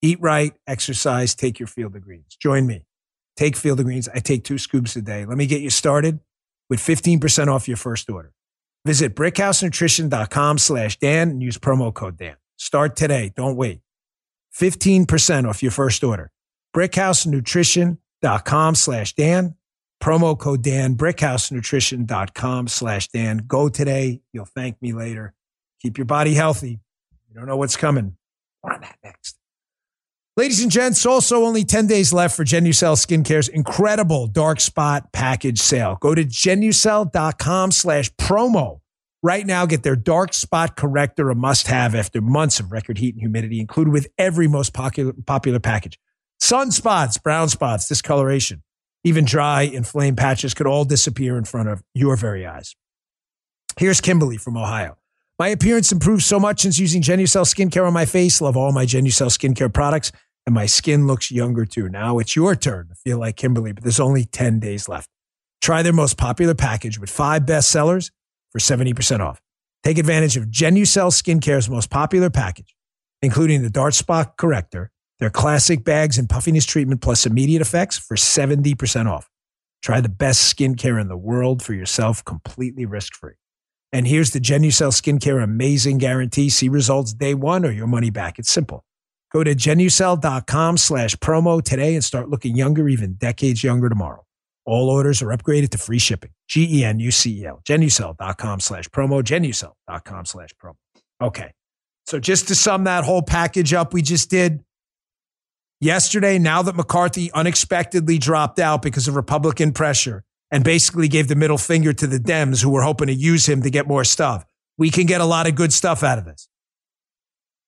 Eat 0.02 0.18
right, 0.20 0.52
exercise, 0.66 1.36
take 1.36 1.60
your 1.60 1.68
field 1.68 1.94
of 1.94 2.02
greens. 2.02 2.36
Join 2.40 2.66
me. 2.66 2.84
Take 3.36 3.54
field 3.54 3.78
of 3.78 3.86
greens. 3.86 4.08
I 4.12 4.18
take 4.18 4.42
two 4.42 4.58
scoops 4.58 4.96
a 4.96 5.00
day. 5.00 5.26
Let 5.26 5.38
me 5.38 5.46
get 5.46 5.60
you 5.60 5.70
started 5.70 6.18
with 6.68 6.80
15% 6.80 7.46
off 7.46 7.68
your 7.68 7.76
first 7.76 8.10
order. 8.10 8.32
Visit 8.84 9.14
brickhousenutrition.com 9.14 10.58
slash 10.58 10.98
Dan 10.98 11.30
and 11.30 11.40
use 11.40 11.56
promo 11.56 11.94
code 11.94 12.16
Dan. 12.16 12.34
Start 12.56 12.96
today. 12.96 13.32
Don't 13.36 13.54
wait. 13.54 13.78
15% 14.60 15.48
off 15.48 15.62
your 15.62 15.70
first 15.70 16.02
order. 16.02 16.32
brickhousenutrition.com 16.74 18.74
slash 18.74 19.12
Dan. 19.12 19.54
Promo 20.02 20.36
code 20.36 20.62
Dan, 20.62 20.96
brickhousenutrition.com 20.96 22.66
slash 22.66 23.06
Dan. 23.08 23.44
Go 23.46 23.68
today. 23.68 24.20
You'll 24.32 24.44
thank 24.46 24.82
me 24.82 24.92
later. 24.92 25.32
Keep 25.80 25.96
your 25.96 26.06
body 26.06 26.34
healthy. 26.34 26.80
You 27.28 27.34
don't 27.34 27.46
know 27.46 27.56
what's 27.56 27.76
coming. 27.76 28.16
on 28.64 28.80
that 28.80 28.96
next. 29.04 29.36
Ladies 30.36 30.62
and 30.62 30.72
gents, 30.72 31.06
also 31.06 31.44
only 31.44 31.62
10 31.62 31.86
days 31.86 32.12
left 32.12 32.34
for 32.34 32.44
Genucel 32.44 32.96
Skincare's 32.96 33.48
incredible 33.48 34.26
dark 34.26 34.60
spot 34.60 35.12
package 35.12 35.60
sale. 35.60 35.98
Go 36.00 36.14
to 36.14 36.24
genucel.com 36.24 37.70
slash 37.70 38.10
promo. 38.14 38.80
Right 39.22 39.46
now, 39.46 39.66
get 39.66 39.84
their 39.84 39.94
dark 39.94 40.32
spot 40.32 40.74
corrector, 40.74 41.30
a 41.30 41.36
must 41.36 41.68
have 41.68 41.94
after 41.94 42.20
months 42.20 42.58
of 42.58 42.72
record 42.72 42.98
heat 42.98 43.14
and 43.14 43.20
humidity, 43.20 43.60
included 43.60 43.92
with 43.92 44.08
every 44.18 44.48
most 44.48 44.72
popular, 44.72 45.12
popular 45.26 45.60
package. 45.60 45.96
Sunspots, 46.42 47.22
brown 47.22 47.48
spots, 47.48 47.86
discoloration, 47.86 48.64
even 49.04 49.24
dry, 49.24 49.62
inflamed 49.62 50.16
patches 50.16 50.54
could 50.54 50.66
all 50.66 50.84
disappear 50.84 51.36
in 51.36 51.44
front 51.44 51.68
of 51.68 51.82
your 51.94 52.16
very 52.16 52.46
eyes. 52.46 52.76
Here's 53.78 54.00
Kimberly 54.00 54.36
from 54.36 54.56
Ohio. 54.56 54.96
My 55.38 55.48
appearance 55.48 55.90
improved 55.90 56.22
so 56.22 56.38
much 56.38 56.60
since 56.60 56.78
using 56.78 57.02
Genucel 57.02 57.44
skincare 57.44 57.86
on 57.86 57.92
my 57.92 58.04
face. 58.04 58.40
Love 58.40 58.56
all 58.56 58.70
my 58.70 58.86
Genucel 58.86 59.26
skincare 59.26 59.72
products, 59.72 60.12
and 60.46 60.54
my 60.54 60.66
skin 60.66 61.06
looks 61.06 61.32
younger 61.32 61.64
too. 61.64 61.88
Now 61.88 62.18
it's 62.18 62.36
your 62.36 62.54
turn 62.54 62.88
to 62.88 62.94
feel 62.94 63.18
like 63.18 63.36
Kimberly, 63.36 63.72
but 63.72 63.82
there's 63.82 63.98
only 63.98 64.24
10 64.24 64.60
days 64.60 64.88
left. 64.88 65.08
Try 65.60 65.82
their 65.82 65.92
most 65.92 66.16
popular 66.16 66.54
package 66.54 67.00
with 67.00 67.10
five 67.10 67.44
best 67.44 67.70
sellers 67.70 68.12
for 68.52 68.60
70% 68.60 69.18
off. 69.18 69.40
Take 69.82 69.98
advantage 69.98 70.36
of 70.36 70.44
Genucel 70.44 71.10
Skincare's 71.10 71.68
most 71.68 71.90
popular 71.90 72.30
package, 72.30 72.76
including 73.20 73.62
the 73.62 73.70
Dark 73.70 73.94
Spot 73.94 74.36
Corrector 74.36 74.91
Their 75.22 75.30
classic 75.30 75.84
bags 75.84 76.18
and 76.18 76.28
puffiness 76.28 76.66
treatment 76.66 77.00
plus 77.00 77.26
immediate 77.26 77.62
effects 77.62 77.96
for 77.96 78.16
70% 78.16 79.08
off. 79.08 79.30
Try 79.80 80.00
the 80.00 80.08
best 80.08 80.52
skincare 80.52 81.00
in 81.00 81.06
the 81.06 81.16
world 81.16 81.62
for 81.62 81.74
yourself 81.74 82.24
completely 82.24 82.86
risk 82.86 83.14
free. 83.14 83.34
And 83.92 84.08
here's 84.08 84.32
the 84.32 84.40
Genucel 84.40 84.90
Skincare 84.90 85.40
Amazing 85.40 85.98
Guarantee. 85.98 86.48
See 86.48 86.68
results 86.68 87.12
day 87.12 87.34
one 87.34 87.64
or 87.64 87.70
your 87.70 87.86
money 87.86 88.10
back. 88.10 88.40
It's 88.40 88.50
simple. 88.50 88.84
Go 89.30 89.44
to 89.44 89.54
genucel.com 89.54 90.76
slash 90.76 91.14
promo 91.14 91.62
today 91.62 91.94
and 91.94 92.02
start 92.02 92.28
looking 92.28 92.56
younger, 92.56 92.88
even 92.88 93.12
decades 93.12 93.62
younger 93.62 93.88
tomorrow. 93.88 94.24
All 94.66 94.90
orders 94.90 95.22
are 95.22 95.28
upgraded 95.28 95.68
to 95.68 95.78
free 95.78 96.00
shipping. 96.00 96.32
G-E-N-U-C-E-L. 96.48 97.62
Genucel.com 97.64 98.58
slash 98.58 98.88
promo. 98.88 99.22
Genucel.com 99.22 100.24
slash 100.24 100.50
promo. 100.60 100.74
Okay. 101.22 101.52
So 102.06 102.18
just 102.18 102.48
to 102.48 102.56
sum 102.56 102.82
that 102.84 103.04
whole 103.04 103.22
package 103.22 103.72
up 103.72 103.94
we 103.94 104.02
just 104.02 104.28
did 104.28 104.64
yesterday, 105.82 106.38
now 106.38 106.62
that 106.62 106.76
McCarthy 106.76 107.30
unexpectedly 107.32 108.18
dropped 108.18 108.58
out 108.58 108.82
because 108.82 109.08
of 109.08 109.16
Republican 109.16 109.72
pressure, 109.72 110.24
and 110.52 110.62
basically 110.62 111.08
gave 111.08 111.28
the 111.28 111.34
middle 111.34 111.58
finger 111.58 111.94
to 111.94 112.06
the 112.06 112.18
Dems 112.18 112.62
who 112.62 112.70
were 112.70 112.82
hoping 112.82 113.06
to 113.06 113.14
use 113.14 113.48
him 113.48 113.62
to 113.62 113.70
get 113.70 113.88
more 113.88 114.04
stuff. 114.04 114.44
We 114.76 114.90
can 114.90 115.06
get 115.06 115.22
a 115.22 115.24
lot 115.24 115.48
of 115.48 115.54
good 115.54 115.72
stuff 115.72 116.02
out 116.02 116.18
of 116.18 116.26
this. 116.26 116.46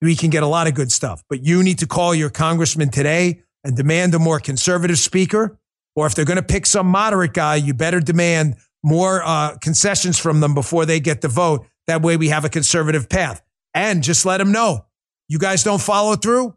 We 0.03 0.15
can 0.15 0.29
get 0.29 0.43
a 0.43 0.47
lot 0.47 0.67
of 0.67 0.75
good 0.75 0.93
stuff, 0.93 1.25
but 1.31 1.43
you 1.43 1.63
need 1.63 1.79
to 1.79 1.87
call 1.87 2.15
your 2.15 2.29
congressman 2.29 2.91
today 2.91 3.43
and 3.65 3.75
demand 3.75 4.15
a 4.15 4.19
more 4.19 4.39
conservative 4.39 4.99
speaker. 4.99 5.59
Or 5.97 6.07
if 6.07 6.15
they're 6.15 6.27
going 6.27 6.37
to 6.37 6.43
pick 6.43 6.67
some 6.67 6.87
moderate 6.87 7.33
guy, 7.33 7.55
you 7.55 7.73
better 7.73 8.01
demand 8.01 8.57
more 8.83 9.23
uh, 9.25 9.57
concessions 9.63 10.19
from 10.19 10.41
them 10.41 10.53
before 10.53 10.85
they 10.85 11.01
get 11.01 11.23
the 11.23 11.29
vote. 11.29 11.67
That 11.87 12.03
way 12.03 12.19
we 12.19 12.29
have 12.29 12.45
a 12.45 12.51
conservative 12.51 13.09
path. 13.09 13.41
And 13.73 14.03
just 14.03 14.27
let 14.27 14.39
them 14.39 14.53
know 14.53 14.85
you 15.29 15.39
guys 15.39 15.65
don't 15.65 15.81
follow 15.81 16.17
through, 16.17 16.55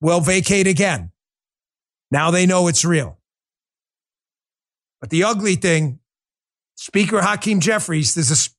we'll 0.00 0.20
vacate 0.20 0.66
again. 0.66 1.10
Now 2.10 2.30
they 2.30 2.46
know 2.46 2.68
it's 2.68 2.84
real. 2.84 3.18
But 5.00 5.10
the 5.10 5.24
ugly 5.24 5.56
thing, 5.56 6.00
Speaker 6.76 7.20
Hakeem 7.20 7.60
Jeffries, 7.60 8.14
there's 8.14 8.30
a 8.30 8.50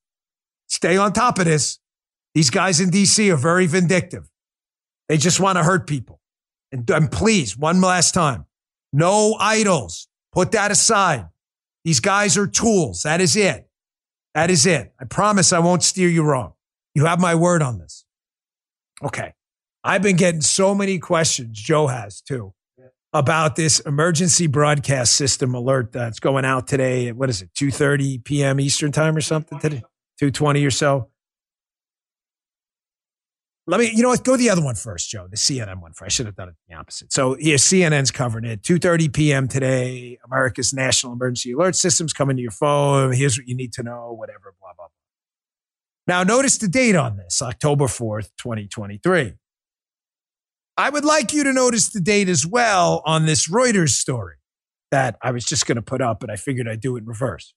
stay 0.68 0.98
on 0.98 1.14
top 1.14 1.40
of 1.40 1.46
this. 1.46 1.80
These 2.34 2.50
guys 2.50 2.80
in 2.80 2.90
DC 2.90 3.32
are 3.34 3.38
very 3.38 3.66
vindictive. 3.66 4.30
They 5.10 5.18
just 5.18 5.40
want 5.40 5.58
to 5.58 5.64
hurt 5.64 5.88
people. 5.88 6.20
And, 6.72 6.90
and 6.90 7.12
please, 7.12 7.58
one 7.58 7.82
last 7.82 8.14
time, 8.14 8.46
no 8.92 9.36
idols. 9.40 10.08
Put 10.34 10.52
that 10.52 10.70
aside. 10.70 11.28
These 11.84 12.00
guys 12.00 12.38
are 12.38 12.48
tools. 12.48 13.04
That 13.04 13.22
is 13.22 13.36
it. 13.36 13.68
That 14.36 14.52
is 14.52 14.66
it. 14.66 14.94
I 15.00 15.06
promise 15.06 15.54
I 15.54 15.60
won't 15.60 15.84
steer 15.84 16.10
you 16.10 16.24
wrong. 16.24 16.54
You 16.94 17.06
have 17.06 17.20
my 17.20 17.34
word 17.34 17.62
on 17.62 17.80
this. 17.80 18.06
Okay. 19.04 19.34
I've 19.88 20.02
been 20.02 20.18
getting 20.18 20.42
so 20.42 20.76
many 20.76 21.00
questions. 21.00 21.58
Joe 21.58 21.88
has 21.88 22.20
too 22.22 22.54
about 23.14 23.56
this 23.56 23.80
emergency 23.80 24.46
broadcast 24.46 25.16
system 25.16 25.56
alert 25.56 25.94
that's 25.94 26.20
going 26.20 26.44
out 26.44 26.68
today. 26.68 27.14
What 27.14 27.30
is 27.30 27.42
it? 27.42 27.54
2.30 27.54 28.24
p.m. 28.26 28.60
Eastern 28.60 28.92
time 28.92 29.16
or 29.16 29.22
something 29.22 29.58
today? 29.60 29.82
2.20 30.22 30.68
or 30.68 30.72
so. 30.72 31.10
Let 33.66 33.80
me, 33.80 33.92
you 33.94 34.04
know 34.04 34.10
what? 34.10 34.26
Go 34.26 34.36
the 34.36 34.50
other 34.50 34.62
one 34.62 34.76
first, 34.76 35.10
Joe. 35.10 35.28
The 35.30 35.38
CNN 35.38 35.82
one 35.82 35.94
first. 35.94 36.04
I 36.04 36.10
should 36.10 36.26
have 36.26 36.36
done 36.36 36.50
it 36.50 36.56
the 36.68 36.76
opposite. 36.76 37.14
So 37.14 37.36
here, 37.36 37.56
CNN's 37.56 38.12
covering 38.12 38.44
it. 38.44 38.64
2.30 38.64 39.14
p.m. 39.14 39.48
today, 39.48 40.20
America's 40.26 40.74
National 40.74 41.14
Emergency 41.14 41.54
Alert 41.54 41.78
System's 41.78 42.12
coming 42.12 42.36
to 42.36 42.42
your 42.42 42.52
phone. 42.52 43.14
Here's 43.14 43.38
what 43.38 43.48
you 43.48 43.56
need 43.56 43.72
to 43.74 43.84
know, 43.84 44.14
whatever, 44.14 44.54
blah, 44.60 44.72
blah, 44.76 44.88
blah. 44.88 46.14
Now, 46.14 46.24
notice 46.24 46.58
the 46.58 46.68
date 46.68 46.96
on 46.96 47.16
this, 47.16 47.42
October 47.42 47.86
4th, 47.86 48.30
2023. 48.38 49.36
I 50.78 50.92
would 50.92 51.06
like 51.06 51.34
you 51.34 51.44
to 51.44 51.52
notice 51.52 51.90
the 51.90 52.00
date 52.00 52.30
as 52.30 52.46
well 52.46 53.02
on 53.06 53.26
this 53.26 53.50
Reuters 53.50 53.90
story 53.90 54.36
that 54.92 55.18
I 55.22 55.32
was 55.32 55.44
just 55.44 55.66
going 55.66 55.78
to 55.78 55.82
put 55.82 56.02
up, 56.02 56.20
but 56.20 56.30
I 56.30 56.36
figured 56.36 56.68
I'd 56.68 56.82
do 56.82 56.96
it 56.96 57.00
in 57.00 57.06
reverse. 57.06 57.54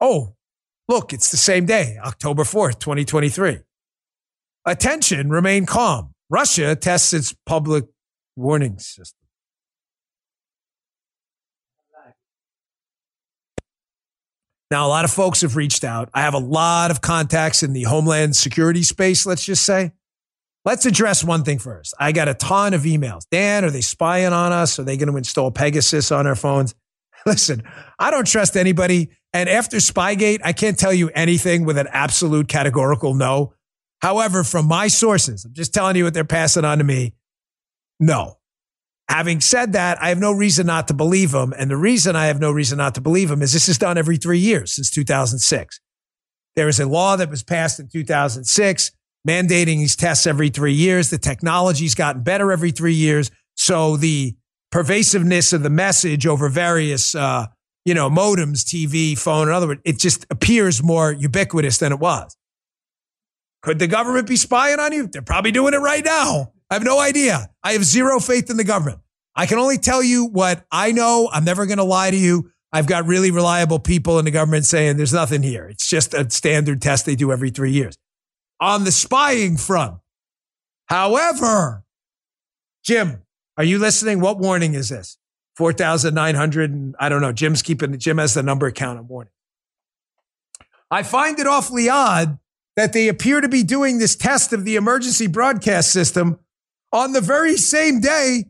Oh, 0.00 0.34
look, 0.88 1.12
it's 1.12 1.30
the 1.30 1.36
same 1.36 1.64
day, 1.64 1.96
October 2.04 2.42
4th, 2.42 2.80
2023. 2.80 3.60
Attention, 4.66 5.30
remain 5.30 5.64
calm. 5.64 6.14
Russia 6.28 6.74
tests 6.74 7.12
its 7.12 7.34
public 7.46 7.84
warning 8.34 8.78
system. 8.78 9.20
Now, 14.70 14.86
a 14.86 14.88
lot 14.88 15.04
of 15.04 15.12
folks 15.12 15.42
have 15.42 15.54
reached 15.54 15.84
out. 15.84 16.08
I 16.14 16.22
have 16.22 16.34
a 16.34 16.38
lot 16.38 16.90
of 16.90 17.00
contacts 17.00 17.62
in 17.62 17.74
the 17.74 17.84
homeland 17.84 18.34
security 18.34 18.82
space, 18.82 19.24
let's 19.24 19.44
just 19.44 19.64
say. 19.64 19.92
Let's 20.64 20.86
address 20.86 21.22
one 21.22 21.44
thing 21.44 21.58
first. 21.58 21.92
I 22.00 22.12
got 22.12 22.28
a 22.28 22.34
ton 22.34 22.72
of 22.72 22.82
emails. 22.82 23.26
Dan, 23.30 23.64
are 23.64 23.70
they 23.70 23.82
spying 23.82 24.32
on 24.32 24.50
us? 24.50 24.78
Are 24.78 24.82
they 24.84 24.96
going 24.96 25.10
to 25.10 25.16
install 25.16 25.50
Pegasus 25.50 26.10
on 26.10 26.26
our 26.26 26.34
phones? 26.34 26.74
Listen, 27.26 27.62
I 27.98 28.10
don't 28.10 28.26
trust 28.26 28.56
anybody. 28.56 29.10
And 29.34 29.48
after 29.48 29.76
Spygate, 29.76 30.40
I 30.42 30.52
can't 30.52 30.78
tell 30.78 30.92
you 30.92 31.10
anything 31.10 31.64
with 31.64 31.76
an 31.76 31.88
absolute 31.90 32.48
categorical 32.48 33.14
no. 33.14 33.52
However, 34.00 34.42
from 34.42 34.66
my 34.66 34.88
sources, 34.88 35.44
I'm 35.44 35.52
just 35.52 35.74
telling 35.74 35.96
you 35.96 36.04
what 36.04 36.14
they're 36.14 36.24
passing 36.24 36.64
on 36.64 36.78
to 36.78 36.84
me. 36.84 37.14
No. 38.00 38.38
Having 39.08 39.40
said 39.40 39.72
that, 39.72 40.00
I 40.02 40.08
have 40.08 40.18
no 40.18 40.32
reason 40.32 40.66
not 40.66 40.88
to 40.88 40.94
believe 40.94 41.32
them. 41.32 41.52
And 41.56 41.70
the 41.70 41.76
reason 41.76 42.16
I 42.16 42.26
have 42.26 42.40
no 42.40 42.50
reason 42.50 42.78
not 42.78 42.94
to 42.94 43.00
believe 43.02 43.28
them 43.28 43.42
is 43.42 43.52
this 43.52 43.68
is 43.68 43.76
done 43.76 43.98
every 43.98 44.16
three 44.16 44.38
years 44.38 44.74
since 44.74 44.90
2006. 44.90 45.80
There 46.56 46.68
is 46.68 46.80
a 46.80 46.86
law 46.86 47.16
that 47.16 47.30
was 47.30 47.42
passed 47.42 47.80
in 47.80 47.88
2006 47.88 48.92
mandating 49.26 49.78
these 49.78 49.96
tests 49.96 50.26
every 50.26 50.50
three 50.50 50.74
years. 50.74 51.10
The 51.10 51.18
technology's 51.18 51.94
gotten 51.94 52.22
better 52.22 52.52
every 52.52 52.70
three 52.70 52.94
years. 52.94 53.30
So 53.56 53.96
the 53.96 54.34
pervasiveness 54.70 55.52
of 55.52 55.62
the 55.62 55.70
message 55.70 56.26
over 56.26 56.48
various, 56.48 57.14
uh, 57.14 57.46
you 57.84 57.94
know, 57.94 58.10
modems, 58.10 58.64
TV, 58.64 59.16
phone, 59.16 59.48
in 59.48 59.54
other 59.54 59.68
words, 59.68 59.80
it 59.84 59.98
just 59.98 60.26
appears 60.30 60.82
more 60.82 61.12
ubiquitous 61.12 61.78
than 61.78 61.92
it 61.92 61.98
was. 61.98 62.36
Could 63.62 63.78
the 63.78 63.86
government 63.86 64.28
be 64.28 64.36
spying 64.36 64.78
on 64.78 64.92
you? 64.92 65.06
They're 65.06 65.22
probably 65.22 65.52
doing 65.52 65.74
it 65.74 65.78
right 65.78 66.04
now. 66.04 66.52
I 66.70 66.74
have 66.74 66.84
no 66.84 67.00
idea. 67.00 67.48
I 67.62 67.72
have 67.72 67.84
zero 67.84 68.20
faith 68.20 68.50
in 68.50 68.56
the 68.56 68.64
government. 68.64 68.98
I 69.36 69.46
can 69.46 69.58
only 69.58 69.78
tell 69.78 70.02
you 70.02 70.26
what 70.26 70.64
I 70.70 70.92
know. 70.92 71.28
I'm 71.32 71.44
never 71.44 71.66
going 71.66 71.78
to 71.78 71.84
lie 71.84 72.10
to 72.10 72.16
you. 72.16 72.50
I've 72.72 72.86
got 72.86 73.06
really 73.06 73.30
reliable 73.30 73.78
people 73.78 74.18
in 74.18 74.24
the 74.24 74.30
government 74.30 74.64
saying 74.64 74.96
there's 74.96 75.12
nothing 75.12 75.42
here. 75.42 75.68
It's 75.68 75.88
just 75.88 76.12
a 76.12 76.28
standard 76.28 76.82
test 76.82 77.06
they 77.06 77.14
do 77.14 77.32
every 77.32 77.50
three 77.50 77.70
years 77.70 77.96
on 78.64 78.84
the 78.84 78.92
spying 78.92 79.58
front. 79.58 79.98
However, 80.86 81.84
Jim, 82.82 83.22
are 83.58 83.64
you 83.64 83.78
listening? 83.78 84.20
What 84.20 84.38
warning 84.38 84.72
is 84.72 84.88
this? 84.88 85.18
4,900. 85.56 86.70
And 86.70 86.96
I 86.98 87.10
don't 87.10 87.20
know. 87.20 87.32
Jim's 87.32 87.60
keeping, 87.60 87.98
Jim 87.98 88.16
has 88.16 88.32
the 88.32 88.42
number 88.42 88.70
count 88.70 88.98
of 88.98 89.10
warning. 89.10 89.32
I 90.90 91.02
find 91.02 91.38
it 91.38 91.46
awfully 91.46 91.90
odd 91.90 92.38
that 92.74 92.94
they 92.94 93.08
appear 93.08 93.42
to 93.42 93.50
be 93.50 93.64
doing 93.64 93.98
this 93.98 94.16
test 94.16 94.54
of 94.54 94.64
the 94.64 94.76
emergency 94.76 95.26
broadcast 95.26 95.92
system 95.92 96.38
on 96.90 97.12
the 97.12 97.20
very 97.20 97.58
same 97.58 98.00
day 98.00 98.44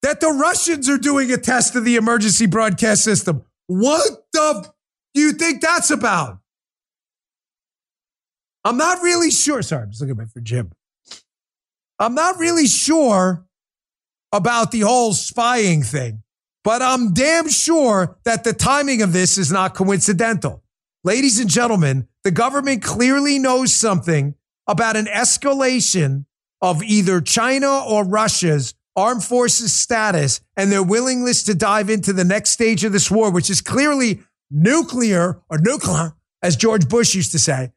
that 0.00 0.20
the 0.20 0.30
Russians 0.30 0.88
are 0.88 0.98
doing 0.98 1.30
a 1.30 1.36
test 1.36 1.76
of 1.76 1.84
the 1.84 1.96
emergency 1.96 2.46
broadcast 2.46 3.04
system. 3.04 3.44
What 3.66 4.24
the 4.32 4.72
do 5.14 5.20
you 5.20 5.32
think 5.32 5.60
that's 5.60 5.90
about? 5.90 6.38
I'm 8.64 8.76
not 8.76 9.02
really 9.02 9.30
sure. 9.30 9.62
Sorry, 9.62 9.82
I'm 9.82 9.90
just 9.90 10.02
looking 10.02 10.26
for 10.26 10.40
Jim. 10.40 10.72
I'm 11.98 12.14
not 12.14 12.38
really 12.38 12.66
sure 12.66 13.46
about 14.32 14.70
the 14.70 14.80
whole 14.80 15.12
spying 15.12 15.82
thing, 15.82 16.22
but 16.64 16.82
I'm 16.82 17.12
damn 17.12 17.48
sure 17.48 18.16
that 18.24 18.44
the 18.44 18.52
timing 18.52 19.02
of 19.02 19.12
this 19.12 19.38
is 19.38 19.52
not 19.52 19.74
coincidental. 19.74 20.62
Ladies 21.04 21.38
and 21.40 21.50
gentlemen, 21.50 22.08
the 22.24 22.30
government 22.30 22.82
clearly 22.82 23.38
knows 23.38 23.74
something 23.74 24.34
about 24.66 24.96
an 24.96 25.06
escalation 25.06 26.24
of 26.60 26.82
either 26.82 27.20
China 27.20 27.84
or 27.84 28.04
Russia's 28.04 28.74
armed 28.94 29.24
forces 29.24 29.72
status 29.72 30.40
and 30.56 30.70
their 30.70 30.82
willingness 30.82 31.42
to 31.44 31.54
dive 31.54 31.90
into 31.90 32.12
the 32.12 32.24
next 32.24 32.50
stage 32.50 32.84
of 32.84 32.92
this 32.92 33.10
war, 33.10 33.30
which 33.30 33.50
is 33.50 33.60
clearly 33.60 34.20
nuclear 34.50 35.40
or 35.50 35.58
nuclear, 35.58 36.14
as 36.42 36.56
George 36.56 36.88
Bush 36.88 37.14
used 37.14 37.32
to 37.32 37.38
say. 37.38 37.72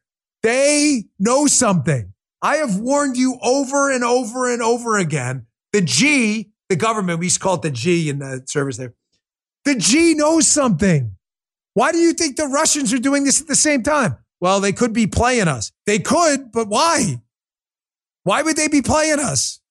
They 0.46 1.06
know 1.18 1.48
something. 1.48 2.14
I 2.40 2.58
have 2.58 2.78
warned 2.78 3.18
you 3.18 3.40
over 3.42 3.90
and 3.90 4.04
over 4.04 4.54
and 4.54 4.62
over 4.62 5.00
again. 5.00 5.48
The 5.74 5.82
G, 5.82 6.52
the 6.70 6.76
government, 6.76 7.18
we 7.18 7.26
used 7.26 7.38
to 7.38 7.40
call 7.42 7.56
it 7.56 7.64
the 7.64 7.72
G 7.72 8.10
in 8.10 8.20
the 8.20 8.44
service 8.46 8.78
there. 8.78 8.94
The 9.64 9.74
G 9.74 10.14
knows 10.14 10.48
something. 10.48 11.16
Why 11.74 11.92
do 11.92 11.98
you 11.98 12.14
think 12.14 12.36
the 12.36 12.46
Russians 12.46 12.94
are 12.94 13.00
doing 13.00 13.24
this 13.24 13.42
at 13.42 13.48
the 13.48 13.56
same 13.56 13.82
time? 13.82 14.18
Well, 14.40 14.60
they 14.60 14.72
could 14.72 14.94
be 14.94 15.08
playing 15.08 15.48
us. 15.48 15.72
They 15.88 15.98
could, 15.98 16.52
but 16.52 16.68
why? 16.68 17.24
Why 18.22 18.44
would 18.44 18.56
they 18.56 18.68
be 18.68 18.84
playing 18.84 19.20
us? 19.20 19.62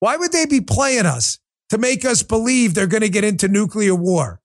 Why 0.00 0.16
would 0.16 0.32
they 0.32 0.46
be 0.46 0.60
playing 0.60 1.06
us 1.06 1.38
to 1.68 1.78
make 1.78 2.04
us 2.04 2.24
believe 2.24 2.74
they're 2.74 2.88
going 2.88 3.02
to 3.02 3.08
get 3.08 3.22
into 3.22 3.46
nuclear 3.46 3.94
war? 3.94 4.39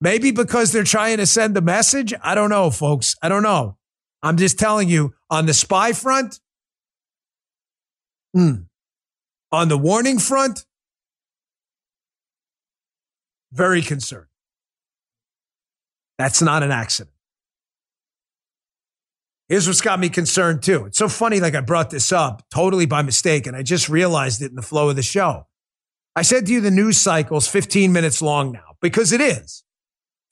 Maybe 0.00 0.30
because 0.30 0.72
they're 0.72 0.84
trying 0.84 1.18
to 1.18 1.26
send 1.26 1.56
a 1.56 1.60
message. 1.60 2.14
I 2.22 2.34
don't 2.34 2.50
know, 2.50 2.70
folks. 2.70 3.14
I 3.22 3.28
don't 3.28 3.42
know. 3.42 3.76
I'm 4.22 4.36
just 4.36 4.58
telling 4.58 4.88
you 4.88 5.14
on 5.28 5.46
the 5.46 5.54
spy 5.54 5.92
front. 5.92 6.40
Hmm. 8.34 8.62
On 9.52 9.68
the 9.68 9.76
warning 9.76 10.18
front, 10.18 10.64
very 13.52 13.82
concerned. 13.82 14.26
That's 16.18 16.40
not 16.40 16.62
an 16.62 16.70
accident. 16.70 17.14
Here's 19.48 19.66
what's 19.66 19.80
got 19.80 19.98
me 19.98 20.08
concerned 20.08 20.62
too. 20.62 20.84
It's 20.84 20.98
so 20.98 21.08
funny, 21.08 21.40
like 21.40 21.56
I 21.56 21.60
brought 21.60 21.90
this 21.90 22.12
up 22.12 22.44
totally 22.54 22.86
by 22.86 23.02
mistake, 23.02 23.48
and 23.48 23.56
I 23.56 23.64
just 23.64 23.88
realized 23.88 24.40
it 24.42 24.50
in 24.50 24.54
the 24.54 24.62
flow 24.62 24.90
of 24.90 24.96
the 24.96 25.02
show. 25.02 25.48
I 26.14 26.22
said 26.22 26.46
to 26.46 26.52
you 26.52 26.60
the 26.60 26.70
news 26.70 26.98
cycle's 26.98 27.48
15 27.48 27.92
minutes 27.92 28.22
long 28.22 28.52
now 28.52 28.76
because 28.80 29.12
it 29.12 29.20
is. 29.20 29.64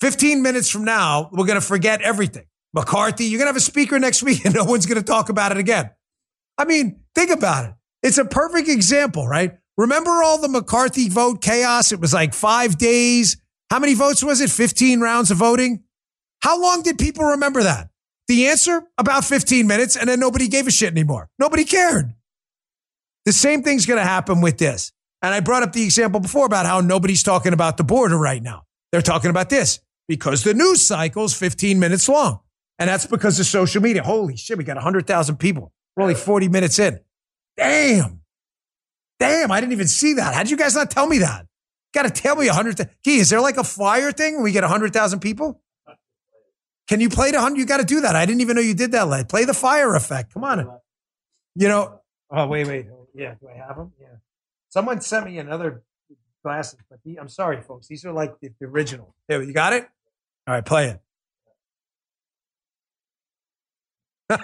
15 0.01 0.43
minutes 0.43 0.71
from 0.71 0.85
now, 0.85 1.29
we're 1.33 1.47
going 1.47 1.61
to 1.61 1.67
forget 1.67 2.03
everything. 2.03 2.45
McCarthy, 2.75 3.25
you're 3.25 3.39
going 3.39 3.47
to 3.47 3.53
have 3.53 3.57
a 3.57 3.61
speaker 3.61 3.99
next 3.99 4.23
week 4.23 4.45
and 4.45 4.55
no 4.55 4.65
one's 4.65 4.87
going 4.87 5.01
to 5.01 5.05
talk 5.05 5.29
about 5.29 5.53
it 5.53 5.59
again. 5.59 5.91
I 6.57 6.65
mean, 6.65 7.01
think 7.15 7.31
about 7.31 7.67
it. 7.67 7.75
It's 8.03 8.19
a 8.19 8.25
perfect 8.25 8.69
example, 8.69 9.27
right? 9.27 9.59
Remember 9.77 10.11
all 10.11 10.41
the 10.41 10.49
McCarthy 10.49 11.09
vote 11.09 11.41
chaos? 11.41 11.93
It 11.93 12.01
was 12.01 12.13
like 12.13 12.35
five 12.35 12.79
days. 12.79 13.37
How 13.71 13.79
many 13.79 13.95
votes 13.95 14.25
was 14.25 14.41
it? 14.41 14.51
15 14.51 15.01
rounds 15.01 15.31
of 15.31 15.39
voting? 15.39 15.85
How 16.43 16.61
long 16.61 16.83
did 16.83 16.99
people 16.99 17.25
remember 17.25 17.63
that? 17.63 17.91
The 18.29 18.49
answer? 18.49 18.83
About 18.99 19.25
15 19.25 19.67
minutes, 19.67 19.97
and 19.97 20.09
then 20.09 20.21
nobody 20.21 20.49
gave 20.49 20.67
a 20.67 20.71
shit 20.71 20.91
anymore. 20.91 21.29
Nobody 21.39 21.65
cared. 21.65 22.15
The 23.25 23.33
same 23.33 23.63
thing's 23.63 23.87
going 23.87 23.99
to 23.99 24.05
happen 24.05 24.41
with 24.41 24.59
this. 24.59 24.93
And 25.23 25.35
I 25.35 25.41
brought 25.41 25.63
up 25.63 25.73
the 25.73 25.83
example 25.83 26.21
before 26.21 26.47
about 26.47 26.67
how 26.67 26.81
nobody's 26.81 27.23
talking 27.23 27.53
about 27.53 27.77
the 27.77 27.85
border 27.85 28.17
right 28.17 28.43
now. 28.43 28.65
They're 28.91 29.03
talking 29.03 29.31
about 29.31 29.51
this 29.51 29.81
because 30.09 30.43
the 30.43 30.55
news 30.55 30.85
cycle's 30.85 31.35
15 31.35 31.79
minutes 31.79 32.09
long. 32.09 32.41
And 32.79 32.89
that's 32.89 33.07
because 33.07 33.39
of 33.39 33.47
social 33.47 33.83
media. 33.83 34.03
Holy 34.03 34.37
shit, 34.37 34.57
we 34.57 34.65
got 34.65 34.77
100,000 34.77 35.37
people. 35.37 35.73
We're 35.97 36.03
only 36.03 36.15
40 36.15 36.49
minutes 36.49 36.79
in. 36.79 37.01
Damn. 37.57 38.21
Damn, 39.19 39.51
I 39.51 39.61
didn't 39.61 39.73
even 39.73 39.89
see 39.89 40.15
that. 40.15 40.35
How 40.35 40.43
did 40.43 40.51
you 40.51 40.57
guys 40.57 40.75
not 40.75 40.91
tell 40.91 41.07
me 41.07 41.19
that? 41.19 41.47
Got 41.93 42.03
to 42.03 42.11
tell 42.11 42.37
me 42.37 42.47
100. 42.47 42.89
Gee, 43.05 43.19
is 43.19 43.31
there 43.31 43.41
like 43.41 43.57
a 43.57 43.65
flyer 43.65 44.13
thing 44.13 44.35
when 44.35 44.45
we 44.45 44.53
get 44.53 44.63
100,000 44.63 45.21
people? 45.21 45.61
Can 46.87 47.01
you 47.01 47.09
play 47.09 47.31
the 47.31 47.39
100? 47.39 47.59
You 47.59 47.67
got 47.67 47.79
to 47.79 47.85
do 47.85 48.01
that. 48.03 48.15
I 48.15 48.25
didn't 48.25 48.41
even 48.41 48.57
know 48.57 48.63
you 48.63 48.75
did 48.75 48.93
that, 48.93 49.09
Led. 49.09 49.29
Play 49.29 49.45
the 49.45 49.55
fire 49.55 49.95
effect. 49.95 50.33
Come 50.33 50.45
on. 50.45 50.79
You 51.55 51.69
know, 51.69 52.01
oh, 52.31 52.47
wait, 52.47 52.67
wait. 52.67 52.87
Yeah, 53.15 53.35
do 53.41 53.49
I 53.49 53.59
have 53.59 53.77
them? 53.77 53.93
Yeah. 54.01 54.07
Someone 54.69 55.01
sent 55.01 55.27
me 55.27 55.39
another 55.39 55.83
glasses, 56.45 56.79
but 56.89 57.01
the, 57.05 57.19
I'm 57.19 57.29
sorry, 57.29 57.61
folks. 57.61 57.89
These 57.89 58.05
are 58.05 58.13
like 58.13 58.39
the, 58.41 58.51
the 58.61 58.67
original. 58.67 59.15
There, 59.27 59.43
you 59.43 59.53
got 59.53 59.73
it? 59.73 59.89
All 60.49 60.55
right, 60.55 60.65
play 60.65 60.89
it. 60.89 61.01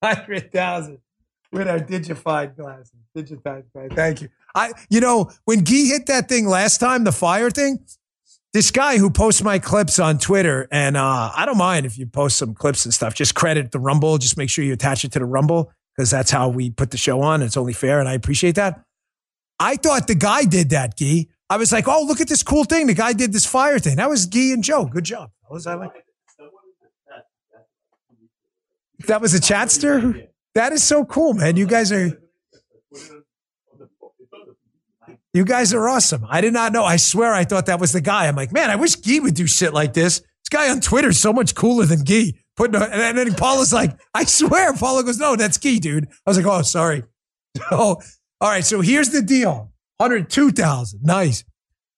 Hundred 0.00 0.52
thousand 0.52 0.98
with 1.50 1.66
our 1.66 1.80
digified 1.80 2.54
glasses. 2.56 2.94
Digitized 3.16 3.72
glasses. 3.72 3.92
Thank 3.96 4.22
you. 4.22 4.28
I, 4.54 4.70
you 4.88 5.00
know, 5.00 5.32
when 5.44 5.64
Guy 5.64 5.86
hit 5.86 6.06
that 6.06 6.28
thing 6.28 6.46
last 6.46 6.78
time, 6.78 7.02
the 7.02 7.10
fire 7.10 7.50
thing, 7.50 7.80
this 8.52 8.70
guy 8.70 8.98
who 8.98 9.10
posts 9.10 9.42
my 9.42 9.58
clips 9.58 9.98
on 9.98 10.18
Twitter, 10.18 10.68
and 10.70 10.96
uh, 10.96 11.32
I 11.36 11.46
don't 11.46 11.58
mind 11.58 11.84
if 11.84 11.98
you 11.98 12.06
post 12.06 12.38
some 12.38 12.54
clips 12.54 12.84
and 12.84 12.94
stuff. 12.94 13.12
Just 13.12 13.34
credit 13.34 13.72
the 13.72 13.80
Rumble. 13.80 14.18
Just 14.18 14.36
make 14.36 14.50
sure 14.50 14.64
you 14.64 14.74
attach 14.74 15.04
it 15.04 15.10
to 15.12 15.18
the 15.18 15.24
Rumble 15.26 15.72
because 15.96 16.12
that's 16.12 16.30
how 16.30 16.48
we 16.48 16.70
put 16.70 16.92
the 16.92 16.96
show 16.96 17.22
on. 17.22 17.42
It's 17.42 17.56
only 17.56 17.72
fair, 17.72 17.98
and 17.98 18.08
I 18.08 18.12
appreciate 18.12 18.54
that. 18.54 18.84
I 19.58 19.74
thought 19.74 20.06
the 20.06 20.14
guy 20.14 20.44
did 20.44 20.70
that, 20.70 20.96
Guy. 20.96 21.26
I 21.50 21.56
was 21.56 21.72
like, 21.72 21.88
oh, 21.88 22.04
look 22.06 22.20
at 22.20 22.28
this 22.28 22.42
cool 22.42 22.64
thing. 22.64 22.86
The 22.86 22.94
guy 22.94 23.12
did 23.12 23.32
this 23.32 23.46
fire 23.46 23.78
thing. 23.78 23.96
That 23.96 24.10
was 24.10 24.26
Guy 24.26 24.52
and 24.52 24.62
Joe. 24.62 24.84
Good 24.84 25.04
job. 25.04 25.30
Was 25.50 25.66
I 25.66 25.74
like? 25.74 25.92
That 29.06 29.20
was 29.20 29.34
a 29.34 29.40
chatster? 29.40 30.28
That 30.54 30.72
is 30.72 30.82
so 30.82 31.04
cool, 31.04 31.34
man. 31.34 31.56
You 31.56 31.66
guys 31.66 31.92
are 31.92 32.18
you 35.32 35.44
guys 35.44 35.72
are 35.72 35.88
awesome. 35.88 36.26
I 36.28 36.40
did 36.40 36.52
not 36.52 36.72
know. 36.72 36.84
I 36.84 36.96
swear 36.96 37.32
I 37.32 37.44
thought 37.44 37.66
that 37.66 37.80
was 37.80 37.92
the 37.92 38.00
guy. 38.00 38.26
I'm 38.26 38.34
like, 38.34 38.52
man, 38.52 38.70
I 38.70 38.76
wish 38.76 38.96
Guy 38.96 39.20
would 39.20 39.34
do 39.34 39.46
shit 39.46 39.72
like 39.72 39.92
this. 39.92 40.18
This 40.18 40.48
guy 40.50 40.70
on 40.70 40.80
Twitter 40.80 41.10
is 41.10 41.20
so 41.20 41.32
much 41.32 41.54
cooler 41.54 41.84
than 41.84 42.02
Guy. 42.02 42.32
Putting 42.56 42.74
and 42.82 43.16
then 43.16 43.34
Paula's 43.34 43.72
like, 43.72 43.96
I 44.14 44.24
swear. 44.24 44.72
Paula 44.74 45.04
goes, 45.04 45.18
no, 45.18 45.36
that's 45.36 45.58
Guy, 45.58 45.78
dude. 45.78 46.08
I 46.26 46.30
was 46.30 46.36
like, 46.36 46.46
oh, 46.46 46.62
sorry. 46.62 47.04
Oh, 47.70 48.00
all 48.40 48.50
right. 48.50 48.64
So 48.64 48.80
here's 48.80 49.10
the 49.10 49.22
deal 49.22 49.72
102,000. 49.98 51.02
Nice. 51.02 51.44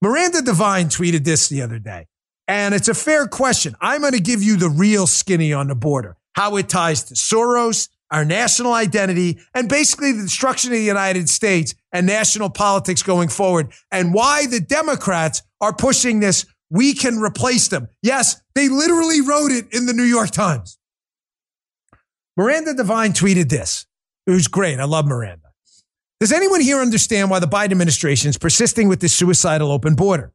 Miranda 0.03 0.43
Devine 0.43 0.89
tweeted 0.89 1.25
this 1.25 1.49
the 1.49 1.63
other 1.63 1.79
day. 1.79 2.07
And 2.49 2.75
it's 2.75 2.89
a 2.89 2.95
fair 2.95 3.27
question. 3.27 3.77
I'm 3.81 4.01
going 4.01 4.13
to 4.15 4.21
give 4.21 4.43
you 4.43 4.57
the 4.57 4.69
real 4.69 5.07
skinny 5.07 5.53
on 5.53 5.69
the 5.69 5.75
border 5.75 6.17
how 6.35 6.57
it 6.57 6.69
ties 6.69 7.05
to 7.05 7.15
Soros, 7.15 7.89
our 8.11 8.25
national 8.25 8.73
identity, 8.73 9.39
and 9.55 9.69
basically 9.69 10.13
the 10.13 10.23
destruction 10.23 10.73
of 10.73 10.79
the 10.79 10.85
United 10.85 11.29
States 11.29 11.75
and 11.93 12.07
national 12.07 12.51
politics 12.51 13.03
going 13.03 13.29
forward, 13.29 13.73
and 13.91 14.15
why 14.15 14.47
the 14.47 14.61
Democrats 14.61 15.43
are 15.61 15.75
pushing 15.75 16.21
this. 16.21 16.47
We 16.73 16.95
can 16.95 17.19
replace 17.19 17.67
them. 17.67 17.89
Yes, 18.01 18.41
they 18.55 18.69
literally 18.69 19.21
wrote 19.21 19.51
it 19.51 19.67
in 19.75 19.87
the 19.87 19.93
New 19.93 20.05
York 20.05 20.31
Times. 20.31 20.79
Miranda 22.37 22.75
Devine 22.75 23.13
tweeted 23.13 23.49
this. 23.49 23.87
It 24.27 24.31
was 24.31 24.47
great. 24.47 24.79
I 24.79 24.85
love 24.85 25.05
Miranda. 25.05 25.50
Does 26.21 26.33
anyone 26.33 26.61
here 26.61 26.81
understand 26.81 27.31
why 27.31 27.39
the 27.39 27.47
Biden 27.47 27.73
administration 27.73 28.29
is 28.29 28.37
persisting 28.37 28.89
with 28.89 29.01
this 29.01 29.15
suicidal 29.15 29.73
open 29.73 29.95
border? 29.95 30.35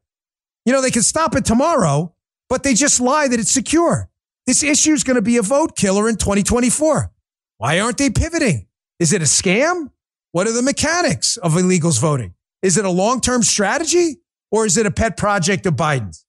You 0.64 0.72
know, 0.72 0.82
they 0.82 0.90
can 0.90 1.02
stop 1.02 1.36
it 1.36 1.44
tomorrow, 1.44 2.12
but 2.48 2.64
they 2.64 2.74
just 2.74 3.00
lie 3.00 3.28
that 3.28 3.38
it's 3.38 3.52
secure. 3.52 4.10
This 4.48 4.64
issue 4.64 4.92
is 4.92 5.04
going 5.04 5.14
to 5.14 5.22
be 5.22 5.36
a 5.36 5.42
vote 5.42 5.76
killer 5.76 6.08
in 6.08 6.16
2024. 6.16 7.12
Why 7.58 7.78
aren't 7.78 7.98
they 7.98 8.10
pivoting? 8.10 8.66
Is 8.98 9.12
it 9.12 9.22
a 9.22 9.26
scam? 9.26 9.90
What 10.32 10.48
are 10.48 10.52
the 10.52 10.62
mechanics 10.62 11.36
of 11.36 11.52
illegals 11.52 12.00
voting? 12.00 12.34
Is 12.62 12.76
it 12.76 12.84
a 12.84 12.90
long 12.90 13.20
term 13.20 13.44
strategy 13.44 14.16
or 14.50 14.66
is 14.66 14.76
it 14.76 14.86
a 14.86 14.90
pet 14.90 15.16
project 15.16 15.66
of 15.66 15.74
Biden's? 15.74 16.24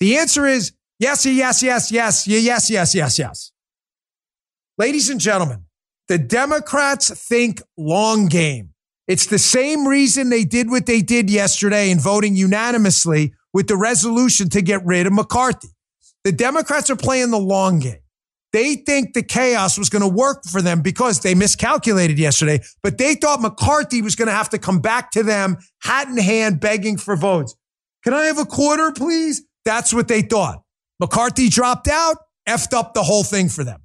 The 0.00 0.18
answer 0.18 0.46
is 0.46 0.72
yes, 0.98 1.24
yes, 1.24 1.62
yes, 1.62 1.90
yes, 1.90 2.26
yes, 2.26 2.70
yes, 2.70 2.94
yes, 2.94 3.18
yes. 3.18 3.52
Ladies 4.76 5.08
and 5.08 5.18
gentlemen, 5.18 5.64
the 6.08 6.18
Democrats 6.18 7.10
think 7.10 7.62
long 7.76 8.26
game. 8.26 8.74
It's 9.08 9.26
the 9.26 9.38
same 9.38 9.88
reason 9.88 10.28
they 10.28 10.44
did 10.44 10.70
what 10.70 10.84
they 10.84 11.00
did 11.00 11.30
yesterday 11.30 11.90
in 11.90 11.98
voting 11.98 12.36
unanimously 12.36 13.32
with 13.54 13.66
the 13.66 13.76
resolution 13.76 14.50
to 14.50 14.60
get 14.60 14.84
rid 14.84 15.06
of 15.06 15.14
McCarthy. 15.14 15.68
The 16.24 16.32
Democrats 16.32 16.90
are 16.90 16.96
playing 16.96 17.30
the 17.30 17.38
long 17.38 17.78
game. 17.78 18.00
They 18.52 18.76
think 18.76 19.14
the 19.14 19.22
chaos 19.22 19.78
was 19.78 19.90
going 19.90 20.02
to 20.02 20.14
work 20.14 20.44
for 20.44 20.60
them 20.62 20.82
because 20.82 21.20
they 21.20 21.34
miscalculated 21.34 22.18
yesterday, 22.18 22.60
but 22.82 22.98
they 22.98 23.14
thought 23.14 23.40
McCarthy 23.40 24.02
was 24.02 24.14
going 24.14 24.28
to 24.28 24.34
have 24.34 24.50
to 24.50 24.58
come 24.58 24.80
back 24.80 25.10
to 25.12 25.22
them, 25.22 25.56
hat 25.82 26.08
in 26.08 26.16
hand, 26.16 26.60
begging 26.60 26.98
for 26.98 27.16
votes. 27.16 27.54
Can 28.04 28.14
I 28.14 28.24
have 28.26 28.38
a 28.38 28.46
quarter, 28.46 28.92
please? 28.92 29.42
That's 29.64 29.92
what 29.92 30.08
they 30.08 30.22
thought. 30.22 30.62
McCarthy 31.00 31.48
dropped 31.48 31.88
out, 31.88 32.16
effed 32.48 32.74
up 32.74 32.94
the 32.94 33.02
whole 33.02 33.24
thing 33.24 33.48
for 33.48 33.64
them. 33.64 33.82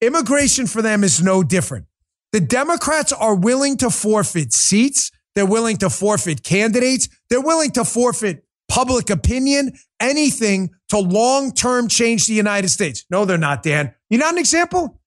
Immigration 0.00 0.66
for 0.66 0.82
them 0.82 1.04
is 1.04 1.22
no 1.22 1.42
different. 1.42 1.86
The 2.32 2.40
Democrats 2.40 3.12
are 3.12 3.34
willing 3.34 3.76
to 3.78 3.90
forfeit 3.90 4.52
seats. 4.52 5.10
They're 5.34 5.46
willing 5.46 5.76
to 5.78 5.90
forfeit 5.90 6.42
candidates. 6.42 7.08
They're 7.30 7.40
willing 7.40 7.70
to 7.72 7.84
forfeit 7.84 8.44
public 8.68 9.10
opinion, 9.10 9.72
anything 10.00 10.70
to 10.88 10.98
long 10.98 11.52
term 11.52 11.88
change 11.88 12.26
the 12.26 12.34
United 12.34 12.68
States. 12.68 13.04
No, 13.10 13.24
they're 13.24 13.38
not, 13.38 13.62
Dan. 13.62 13.94
You 14.10 14.18
not 14.18 14.32
an 14.32 14.38
example? 14.38 15.00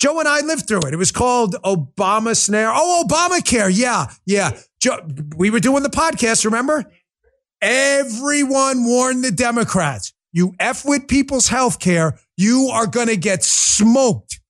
Joe 0.00 0.20
and 0.20 0.28
I 0.28 0.40
lived 0.40 0.68
through 0.68 0.82
it. 0.86 0.94
It 0.94 0.98
was 0.98 1.10
called 1.10 1.56
Obama 1.64 2.36
Snare. 2.36 2.70
Oh, 2.72 3.04
Obamacare. 3.06 3.70
Yeah, 3.72 4.06
yeah. 4.26 4.56
Joe, 4.80 5.00
we 5.36 5.50
were 5.50 5.60
doing 5.60 5.82
the 5.82 5.90
podcast, 5.90 6.44
remember? 6.44 6.84
Everyone 7.60 8.84
warned 8.84 9.24
the 9.24 9.32
Democrats 9.32 10.12
you 10.32 10.54
F 10.60 10.84
with 10.84 11.08
people's 11.08 11.48
health 11.48 11.80
care, 11.80 12.18
you 12.36 12.70
are 12.72 12.86
going 12.86 13.08
to 13.08 13.16
get 13.16 13.42
smoked. 13.42 14.40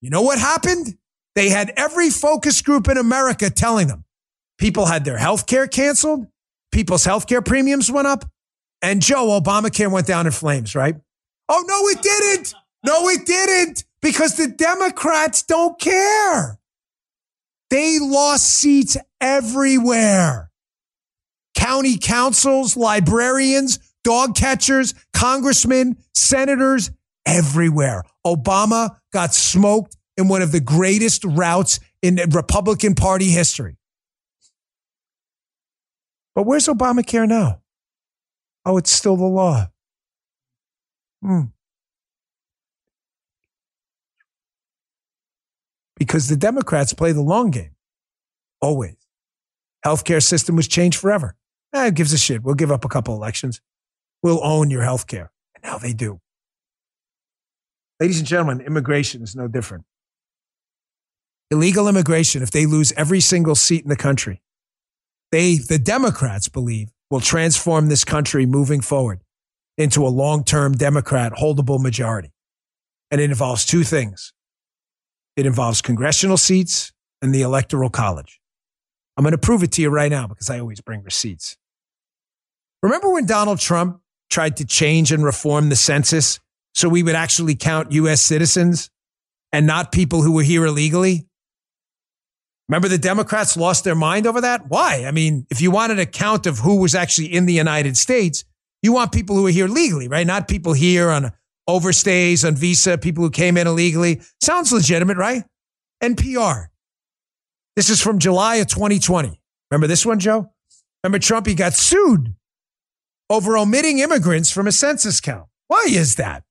You 0.00 0.10
know 0.10 0.22
what 0.22 0.38
happened? 0.38 0.96
They 1.34 1.48
had 1.48 1.72
every 1.76 2.10
focus 2.10 2.60
group 2.62 2.88
in 2.88 2.98
America 2.98 3.50
telling 3.50 3.88
them 3.88 4.04
people 4.58 4.86
had 4.86 5.04
their 5.04 5.18
health 5.18 5.46
care 5.46 5.66
canceled 5.66 6.26
people's 6.70 7.04
health 7.04 7.26
care 7.26 7.42
premiums 7.42 7.90
went 7.90 8.06
up. 8.06 8.24
And 8.82 9.02
Joe, 9.02 9.40
Obamacare 9.40 9.90
went 9.90 10.06
down 10.06 10.26
in 10.26 10.32
flames, 10.32 10.74
right? 10.74 10.96
Oh, 11.48 11.64
no, 11.66 11.88
it 11.88 12.02
didn't. 12.02 12.54
No, 12.84 13.08
it 13.08 13.26
didn't 13.26 13.84
because 14.00 14.36
the 14.36 14.48
Democrats 14.48 15.42
don't 15.42 15.78
care. 15.78 16.58
They 17.68 17.98
lost 17.98 18.46
seats 18.46 18.96
everywhere. 19.20 20.50
County 21.54 21.98
councils, 21.98 22.76
librarians, 22.76 23.78
dog 24.02 24.34
catchers, 24.34 24.94
congressmen, 25.12 25.98
senators, 26.14 26.90
everywhere. 27.26 28.02
Obama 28.26 28.96
got 29.12 29.34
smoked 29.34 29.96
in 30.20 30.28
one 30.28 30.42
of 30.42 30.52
the 30.52 30.60
greatest 30.60 31.24
routes 31.24 31.80
in 32.02 32.20
Republican 32.30 32.94
Party 32.94 33.30
history. 33.30 33.76
But 36.34 36.44
where's 36.44 36.68
Obamacare 36.68 37.28
now? 37.28 37.60
Oh, 38.64 38.76
it's 38.76 38.92
still 38.92 39.16
the 39.16 39.24
law. 39.24 39.66
Hmm. 41.22 41.46
because 46.00 46.28
the 46.28 46.36
Democrats 46.36 46.94
play 46.94 47.12
the 47.12 47.20
long 47.20 47.50
game. 47.50 47.76
Always. 48.60 48.96
Healthcare 49.84 50.22
system 50.22 50.56
was 50.56 50.66
changed 50.66 50.98
forever. 50.98 51.36
Eh, 51.74 51.84
who 51.84 51.90
gives 51.92 52.12
a 52.12 52.18
shit. 52.18 52.42
We'll 52.42 52.54
give 52.56 52.72
up 52.72 52.84
a 52.84 52.88
couple 52.88 53.14
elections. 53.14 53.60
We'll 54.22 54.42
own 54.42 54.70
your 54.70 54.82
healthcare. 54.82 55.28
And 55.54 55.62
now 55.62 55.78
they 55.78 55.92
do. 55.92 56.20
Ladies 58.00 58.18
and 58.18 58.26
gentlemen, 58.26 58.62
immigration 58.62 59.22
is 59.22 59.36
no 59.36 59.46
different. 59.46 59.84
Illegal 61.50 61.88
immigration, 61.88 62.42
if 62.42 62.50
they 62.50 62.66
lose 62.66 62.92
every 62.92 63.20
single 63.20 63.54
seat 63.54 63.82
in 63.82 63.88
the 63.88 63.96
country, 63.96 64.42
they, 65.32 65.56
the 65.56 65.78
Democrats 65.78 66.48
believe, 66.48 66.90
will 67.10 67.20
transform 67.20 67.88
this 67.88 68.04
country 68.04 68.46
moving 68.46 68.80
forward 68.80 69.20
into 69.76 70.06
a 70.06 70.08
long 70.08 70.44
term 70.44 70.72
Democrat 70.72 71.32
holdable 71.32 71.80
majority. 71.80 72.32
And 73.10 73.20
it 73.20 73.30
involves 73.30 73.64
two 73.64 73.82
things 73.82 74.32
it 75.36 75.46
involves 75.46 75.80
congressional 75.80 76.36
seats 76.36 76.92
and 77.22 77.34
the 77.34 77.42
Electoral 77.42 77.88
College. 77.88 78.40
I'm 79.16 79.24
going 79.24 79.32
to 79.32 79.38
prove 79.38 79.62
it 79.62 79.72
to 79.72 79.82
you 79.82 79.88
right 79.88 80.10
now 80.10 80.26
because 80.26 80.50
I 80.50 80.58
always 80.58 80.80
bring 80.80 81.02
receipts. 81.02 81.56
Remember 82.82 83.10
when 83.10 83.26
Donald 83.26 83.58
Trump 83.58 84.00
tried 84.30 84.56
to 84.58 84.66
change 84.66 85.12
and 85.12 85.24
reform 85.24 85.68
the 85.68 85.76
census 85.76 86.40
so 86.74 86.88
we 86.88 87.02
would 87.02 87.14
actually 87.14 87.54
count 87.54 87.92
U.S. 87.92 88.22
citizens 88.22 88.90
and 89.52 89.66
not 89.66 89.92
people 89.92 90.22
who 90.22 90.32
were 90.32 90.42
here 90.42 90.64
illegally? 90.64 91.26
Remember 92.70 92.86
the 92.86 92.98
Democrats 92.98 93.56
lost 93.56 93.82
their 93.82 93.96
mind 93.96 94.28
over 94.28 94.42
that? 94.42 94.68
Why? 94.68 95.04
I 95.04 95.10
mean, 95.10 95.44
if 95.50 95.60
you 95.60 95.72
want 95.72 95.90
an 95.90 95.98
account 95.98 96.46
of 96.46 96.60
who 96.60 96.76
was 96.76 96.94
actually 96.94 97.34
in 97.34 97.46
the 97.46 97.52
United 97.52 97.96
States, 97.96 98.44
you 98.80 98.92
want 98.92 99.10
people 99.10 99.34
who 99.34 99.44
are 99.48 99.50
here 99.50 99.66
legally, 99.66 100.06
right? 100.06 100.24
Not 100.24 100.46
people 100.46 100.72
here 100.72 101.10
on 101.10 101.32
overstays, 101.68 102.46
on 102.46 102.54
visa, 102.54 102.96
people 102.96 103.24
who 103.24 103.30
came 103.30 103.56
in 103.56 103.66
illegally. 103.66 104.22
Sounds 104.40 104.72
legitimate, 104.72 105.16
right? 105.16 105.42
NPR. 106.00 106.68
This 107.74 107.90
is 107.90 108.00
from 108.00 108.20
July 108.20 108.56
of 108.56 108.68
2020. 108.68 109.40
Remember 109.72 109.88
this 109.88 110.06
one, 110.06 110.20
Joe? 110.20 110.52
Remember 111.02 111.18
Trump? 111.18 111.48
He 111.48 111.56
got 111.56 111.74
sued 111.74 112.36
over 113.28 113.58
omitting 113.58 113.98
immigrants 113.98 114.52
from 114.52 114.68
a 114.68 114.72
census 114.72 115.20
count. 115.20 115.48
Why 115.66 115.86
is 115.88 116.14
that? 116.16 116.44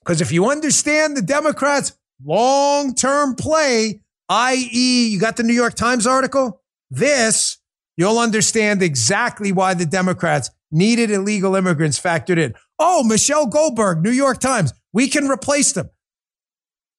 Because 0.00 0.20
if 0.20 0.32
you 0.32 0.50
understand 0.50 1.16
the 1.16 1.22
Democrats' 1.22 1.96
long 2.24 2.92
term 2.96 3.36
play, 3.36 4.00
i.e., 4.28 5.08
you 5.08 5.18
got 5.20 5.36
the 5.36 5.42
New 5.42 5.54
York 5.54 5.74
Times 5.74 6.06
article? 6.06 6.62
This, 6.90 7.58
you'll 7.96 8.18
understand 8.18 8.82
exactly 8.82 9.52
why 9.52 9.74
the 9.74 9.86
Democrats 9.86 10.50
needed 10.70 11.10
illegal 11.10 11.54
immigrants 11.54 11.98
factored 11.98 12.38
in. 12.38 12.54
Oh, 12.78 13.04
Michelle 13.04 13.46
Goldberg, 13.46 14.02
New 14.02 14.10
York 14.10 14.38
Times, 14.40 14.72
we 14.92 15.08
can 15.08 15.28
replace 15.28 15.72
them. 15.72 15.90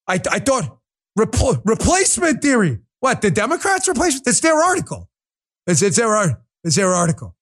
I, 0.07 0.19
I 0.31 0.39
thought 0.39 0.79
repl- 1.17 1.61
replacement 1.65 2.41
theory. 2.41 2.79
What, 2.99 3.21
the 3.21 3.31
Democrats 3.31 3.87
replacement? 3.87 4.27
It's 4.27 4.39
their 4.39 4.61
article. 4.61 5.09
It's, 5.67 5.81
it's, 5.81 5.97
their, 5.97 6.41
it's 6.63 6.75
their 6.75 6.93
article. 6.93 7.35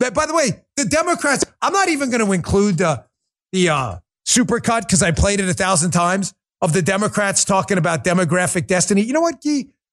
But 0.00 0.14
by 0.14 0.26
the 0.26 0.34
way, 0.34 0.64
the 0.76 0.84
Democrats, 0.84 1.44
I'm 1.60 1.72
not 1.72 1.88
even 1.88 2.10
going 2.10 2.24
to 2.24 2.32
include 2.32 2.78
the, 2.78 3.04
the 3.52 3.68
uh, 3.68 3.96
supercut 4.26 4.80
because 4.80 5.02
I 5.02 5.12
played 5.12 5.38
it 5.38 5.48
a 5.48 5.54
thousand 5.54 5.92
times 5.92 6.34
of 6.62 6.72
the 6.72 6.80
Democrats 6.80 7.44
talking 7.44 7.76
about 7.76 8.04
demographic 8.04 8.68
destiny. 8.68 9.02
You 9.02 9.12
know 9.12 9.20
what, 9.20 9.42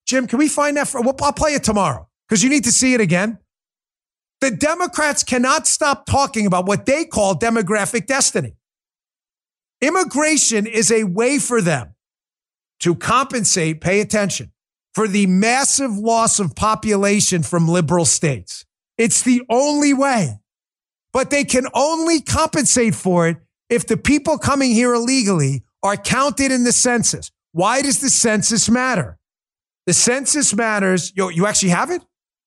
Jim? 0.06 0.26
Can 0.26 0.38
we 0.38 0.48
find 0.48 0.76
that? 0.76 0.88
For, 0.88 1.04
I'll 1.04 1.32
play 1.32 1.54
it 1.54 1.64
tomorrow 1.64 2.08
because 2.28 2.42
you 2.42 2.48
need 2.48 2.64
to 2.64 2.72
see 2.72 2.94
it 2.94 3.00
again. 3.00 3.38
The 4.40 4.52
Democrats 4.52 5.22
cannot 5.22 5.66
stop 5.66 6.06
talking 6.06 6.46
about 6.46 6.66
what 6.66 6.86
they 6.86 7.04
call 7.04 7.34
demographic 7.34 8.06
destiny. 8.06 8.54
Immigration 9.82 10.66
is 10.66 10.90
a 10.90 11.04
way 11.04 11.38
for 11.38 11.60
them 11.60 11.94
to 12.78 12.94
compensate, 12.94 13.80
pay 13.80 14.00
attention, 14.00 14.52
for 14.94 15.08
the 15.08 15.26
massive 15.26 15.96
loss 15.98 16.38
of 16.38 16.54
population 16.54 17.42
from 17.42 17.68
liberal 17.68 18.04
states. 18.04 18.64
It's 18.96 19.22
the 19.22 19.42
only 19.50 19.92
way. 19.92 20.38
But 21.12 21.30
they 21.30 21.44
can 21.44 21.66
only 21.74 22.20
compensate 22.20 22.94
for 22.94 23.28
it 23.28 23.38
if 23.68 23.86
the 23.86 23.96
people 23.96 24.38
coming 24.38 24.70
here 24.70 24.94
illegally 24.94 25.64
are 25.82 25.96
counted 25.96 26.52
in 26.52 26.64
the 26.64 26.72
census. 26.72 27.30
Why 27.52 27.82
does 27.82 28.00
the 28.00 28.10
census 28.10 28.68
matter? 28.68 29.18
The 29.86 29.92
census 29.92 30.54
matters. 30.54 31.12
Yo, 31.16 31.28
you 31.28 31.46
actually 31.46 31.70
have 31.70 31.90
it? 31.90 32.02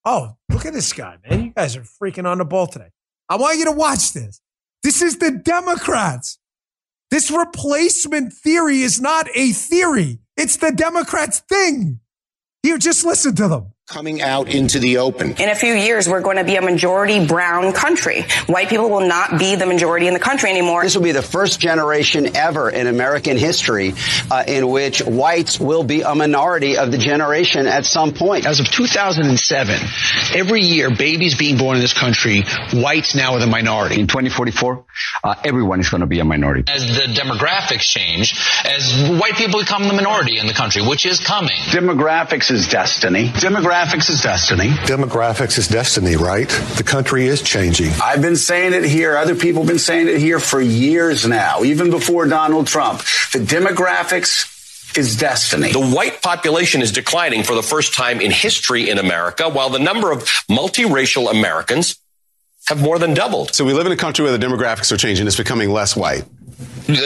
Oh, 0.05 0.35
look 0.49 0.65
at 0.65 0.73
this 0.73 0.93
guy, 0.93 1.17
man. 1.27 1.45
You 1.45 1.51
guys 1.51 1.75
are 1.75 1.81
freaking 1.81 2.25
on 2.25 2.37
the 2.37 2.45
ball 2.45 2.67
today. 2.67 2.89
I 3.29 3.37
want 3.37 3.57
you 3.57 3.65
to 3.65 3.71
watch 3.71 4.13
this. 4.13 4.41
This 4.83 5.01
is 5.01 5.17
the 5.17 5.31
Democrats. 5.31 6.39
This 7.09 7.31
replacement 7.31 8.33
theory 8.33 8.81
is 8.81 8.99
not 8.99 9.27
a 9.35 9.51
theory. 9.51 10.19
It's 10.35 10.57
the 10.57 10.71
Democrats' 10.71 11.39
thing. 11.39 11.99
Here, 12.63 12.77
just 12.77 13.05
listen 13.05 13.35
to 13.35 13.47
them 13.47 13.72
coming 13.87 14.21
out 14.21 14.47
into 14.47 14.79
the 14.79 14.97
open. 14.99 15.31
In 15.41 15.49
a 15.49 15.55
few 15.55 15.73
years, 15.73 16.07
we're 16.07 16.21
going 16.21 16.37
to 16.37 16.45
be 16.45 16.55
a 16.55 16.61
majority 16.61 17.27
brown 17.27 17.73
country. 17.73 18.21
White 18.47 18.69
people 18.69 18.89
will 18.89 19.05
not 19.05 19.37
be 19.37 19.57
the 19.57 19.65
majority 19.65 20.07
in 20.07 20.13
the 20.13 20.21
country 20.21 20.49
anymore. 20.49 20.83
This 20.83 20.95
will 20.95 21.03
be 21.03 21.11
the 21.11 21.21
first 21.21 21.59
generation 21.59 22.33
ever 22.33 22.69
in 22.69 22.87
American 22.87 23.35
history 23.35 23.93
uh, 24.31 24.45
in 24.47 24.69
which 24.69 25.01
whites 25.01 25.59
will 25.59 25.83
be 25.83 26.01
a 26.01 26.15
minority 26.15 26.77
of 26.77 26.93
the 26.93 26.97
generation 26.97 27.67
at 27.67 27.85
some 27.85 28.13
point. 28.13 28.45
As 28.45 28.61
of 28.61 28.71
2007, 28.71 29.75
every 30.33 30.61
year, 30.61 30.89
babies 30.89 31.35
being 31.35 31.57
born 31.57 31.75
in 31.75 31.81
this 31.81 31.93
country, 31.93 32.43
whites 32.73 33.15
now 33.15 33.33
are 33.33 33.39
the 33.39 33.47
minority. 33.47 33.99
In 33.99 34.07
2044, 34.07 34.85
uh, 35.25 35.35
everyone 35.43 35.81
is 35.81 35.89
going 35.89 36.01
to 36.01 36.07
be 36.07 36.19
a 36.19 36.25
minority. 36.25 36.63
As 36.71 36.87
the 36.87 37.13
demographics 37.13 37.81
change, 37.81 38.33
as 38.63 39.19
white 39.19 39.35
people 39.35 39.59
become 39.59 39.89
the 39.89 39.93
minority 39.93 40.39
in 40.39 40.47
the 40.47 40.53
country, 40.53 40.81
which 40.87 41.05
is 41.05 41.19
coming. 41.19 41.57
Demographics 41.67 42.49
is 42.49 42.69
destiny. 42.69 43.27
Demographics 43.27 43.72
Demographics 43.73 44.09
is 44.11 44.21
destiny. 44.21 44.69
Demographics 44.85 45.57
is 45.57 45.67
destiny, 45.67 46.15
right? 46.15 46.47
The 46.77 46.83
country 46.83 47.25
is 47.25 47.41
changing. 47.41 47.91
I've 48.03 48.21
been 48.21 48.35
saying 48.35 48.73
it 48.73 48.83
here. 48.83 49.17
Other 49.17 49.33
people 49.33 49.63
have 49.63 49.67
been 49.67 49.79
saying 49.79 50.09
it 50.09 50.19
here 50.19 50.39
for 50.39 50.61
years 50.61 51.27
now, 51.27 51.63
even 51.63 51.89
before 51.89 52.27
Donald 52.27 52.67
Trump. 52.67 52.99
The 53.31 53.39
demographics 53.39 54.95
is 54.95 55.17
destiny. 55.17 55.71
The 55.71 55.89
white 55.89 56.21
population 56.21 56.83
is 56.83 56.91
declining 56.91 57.41
for 57.41 57.55
the 57.55 57.63
first 57.63 57.95
time 57.95 58.21
in 58.21 58.29
history 58.29 58.91
in 58.91 58.99
America, 58.99 59.49
while 59.49 59.71
the 59.71 59.79
number 59.79 60.11
of 60.11 60.19
multiracial 60.51 61.31
Americans 61.31 61.97
have 62.67 62.81
more 62.81 62.97
than 62.99 63.13
doubled. 63.13 63.53
So 63.53 63.65
we 63.65 63.73
live 63.73 63.85
in 63.85 63.91
a 63.91 63.97
country 63.97 64.23
where 64.23 64.35
the 64.35 64.45
demographics 64.45 64.91
are 64.91 64.97
changing. 64.97 65.27
It's 65.27 65.37
becoming 65.37 65.71
less 65.71 65.95
white. 65.95 66.23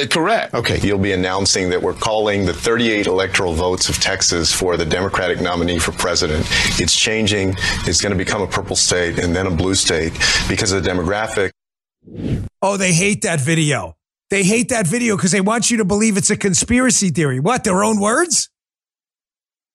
Correct. 0.10 0.53
Okay. 0.53 0.80
You'll 0.82 0.97
be 0.97 1.12
announcing 1.14 1.70
that 1.70 1.82
we're 1.82 1.93
calling 1.93 2.45
the 2.45 2.53
38 2.53 3.08
electoral 3.08 3.53
votes 3.53 3.89
of 3.89 3.99
Texas 3.99 4.51
for 4.51 4.76
the 4.76 4.86
Democratic 4.86 5.39
nominee 5.39 5.80
for 5.80 5.91
president. 5.91 6.45
It's 6.80 6.95
changing. 6.95 7.55
It's 7.86 8.01
going 8.01 8.12
to 8.12 8.18
become 8.18 8.41
a 8.41 8.47
purple 8.47 8.76
state 8.76 9.20
and 9.20 9.36
then 9.36 9.47
a 9.47 9.51
blue 9.51 9.76
state 9.76 10.14
because 10.49 10.72
of 10.72 10.84
the 10.84 10.89
demographic. 10.89 11.51
Oh, 12.62 12.78
they 12.78 12.93
hate 12.93 13.22
that 13.22 13.39
video. 13.39 13.95
They 14.30 14.43
hate 14.43 14.70
that 14.70 14.88
video 14.88 15.16
because 15.16 15.32
they 15.32 15.41
want 15.41 15.72
you 15.72 15.78
to 15.78 15.86
believe 15.86 16.18
it's 16.18 16.30
a 16.30 16.38
conspiracy 16.38 17.10
theory. 17.10 17.39
What, 17.39 17.64
their 17.64 17.84
own 17.84 17.99
words? 17.99 18.49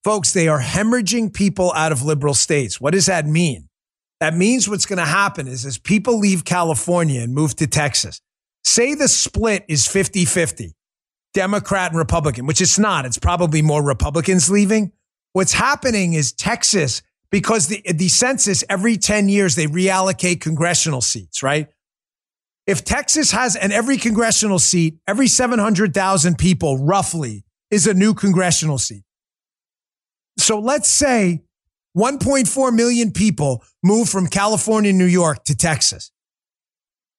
Folks, 0.05 0.33
they 0.33 0.49
are 0.49 0.61
hemorrhaging 0.61 1.33
people 1.33 1.73
out 1.75 1.93
of 1.93 2.03
liberal 2.03 2.35
states. 2.35 2.81
What 2.81 2.93
does 2.93 3.07
that 3.07 3.27
mean? 3.27 3.69
That 4.23 4.37
means 4.37 4.69
what's 4.69 4.87
going 4.87 5.01
to 5.01 5.05
happen 5.05 5.49
is 5.49 5.67
as 5.67 5.79
people 5.79 6.19
leave 6.21 6.45
California 6.45 7.23
and 7.23 7.35
move 7.35 7.57
to 7.57 7.67
Texas, 7.67 8.21
Say 8.65 8.95
the 8.95 9.09
split 9.09 9.65
is 9.69 9.87
50 9.87 10.25
50, 10.25 10.75
Democrat 11.35 11.91
and 11.91 11.99
Republican, 11.99 12.47
which 12.47 12.61
it's 12.61 12.79
not. 12.79 13.05
It's 13.05 13.19
probably 13.19 13.63
more 13.63 13.83
Republicans 13.83 14.49
leaving. 14.49 14.93
What's 15.33 15.53
happening 15.53 16.13
is 16.15 16.33
Texas, 16.33 17.03
because 17.31 17.67
the, 17.67 17.83
the 17.93 18.09
census 18.09 18.63
every 18.69 18.97
10 18.97 19.29
years, 19.29 19.57
they 19.57 19.67
reallocate 19.67 20.41
congressional 20.41 21.01
seats, 21.01 21.43
right? 21.43 21.69
If 22.67 22.85
Texas 22.85 23.33
has, 23.33 23.57
and 23.57 23.73
every 23.73 23.97
congressional 23.97 24.61
seat, 24.61 24.99
every 25.09 25.27
700,000 25.27 26.39
people 26.39 26.79
roughly 26.79 27.45
is 27.73 27.89
a 27.89 27.95
new 27.95 28.15
congressional 28.15 28.79
seat. 28.79 29.03
So 30.39 30.61
let's 30.61 30.89
say 30.89 31.43
1.4 31.97 32.75
million 32.75 33.13
people 33.13 33.65
move 33.83 34.09
from 34.09 34.27
California, 34.27 34.93
New 34.93 35.05
York 35.05 35.45
to 35.45 35.55
Texas. 35.55 36.11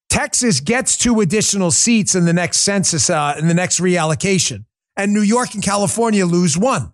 Texas 0.09 0.59
gets 0.59 0.97
two 0.97 1.21
additional 1.21 1.71
seats 1.71 2.15
in 2.15 2.25
the 2.25 2.33
next 2.33 2.59
census, 2.59 3.09
uh, 3.09 3.35
in 3.37 3.47
the 3.47 3.53
next 3.53 3.79
reallocation, 3.79 4.65
and 4.95 5.13
New 5.13 5.21
York 5.21 5.53
and 5.53 5.63
California 5.63 6.25
lose 6.25 6.57
one. 6.57 6.93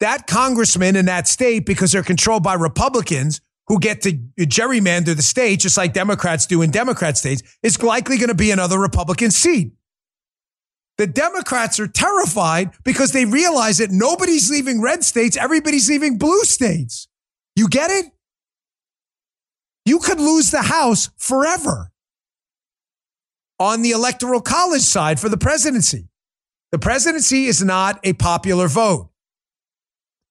That 0.00 0.26
congressman 0.26 0.96
in 0.96 1.06
that 1.06 1.26
state, 1.26 1.66
because 1.66 1.92
they're 1.92 2.02
controlled 2.02 2.42
by 2.42 2.54
Republicans 2.54 3.40
who 3.68 3.78
get 3.78 4.02
to 4.02 4.12
gerrymander 4.38 5.16
the 5.16 5.22
state, 5.22 5.60
just 5.60 5.76
like 5.76 5.92
Democrats 5.92 6.46
do 6.46 6.62
in 6.62 6.70
Democrat 6.70 7.16
states, 7.16 7.42
is 7.62 7.82
likely 7.82 8.16
going 8.18 8.28
to 8.28 8.34
be 8.34 8.50
another 8.50 8.78
Republican 8.78 9.30
seat. 9.30 9.72
The 10.96 11.06
Democrats 11.06 11.80
are 11.80 11.88
terrified 11.88 12.70
because 12.84 13.12
they 13.12 13.24
realize 13.24 13.78
that 13.78 13.90
nobody's 13.90 14.50
leaving 14.50 14.80
red 14.80 15.02
states, 15.02 15.36
everybody's 15.36 15.88
leaving 15.88 16.18
blue 16.18 16.44
states. 16.44 17.08
You 17.56 17.68
get 17.68 17.90
it? 17.90 18.06
You 19.84 19.98
could 19.98 20.20
lose 20.20 20.50
the 20.50 20.62
House 20.62 21.10
forever 21.16 21.92
on 23.58 23.82
the 23.82 23.90
electoral 23.90 24.40
college 24.40 24.82
side 24.82 25.20
for 25.20 25.28
the 25.28 25.36
presidency. 25.36 26.08
The 26.72 26.78
presidency 26.78 27.46
is 27.46 27.62
not 27.62 28.00
a 28.02 28.12
popular 28.14 28.68
vote. 28.68 29.10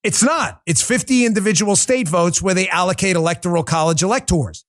It's 0.02 0.22
not. 0.22 0.60
It's 0.66 0.82
50 0.82 1.24
individual 1.24 1.76
state 1.76 2.08
votes 2.08 2.42
where 2.42 2.54
they 2.54 2.68
allocate 2.68 3.16
electoral 3.16 3.62
college 3.62 4.02
electors. 4.02 4.64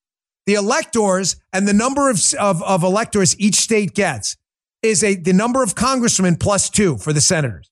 The 0.46 0.54
electors 0.54 1.36
and 1.52 1.68
the 1.68 1.74
number 1.74 2.10
of, 2.10 2.22
of, 2.40 2.64
of 2.64 2.84
electors 2.84 3.38
each 3.40 3.56
state 3.56 3.94
gets 3.94 4.38
is 4.82 5.04
a 5.04 5.16
the 5.16 5.34
number 5.34 5.64
of 5.64 5.76
congressmen 5.76 6.36
plus 6.36 6.70
two 6.70 6.98
for 6.98 7.14
the 7.14 7.22
senators. 7.22 7.72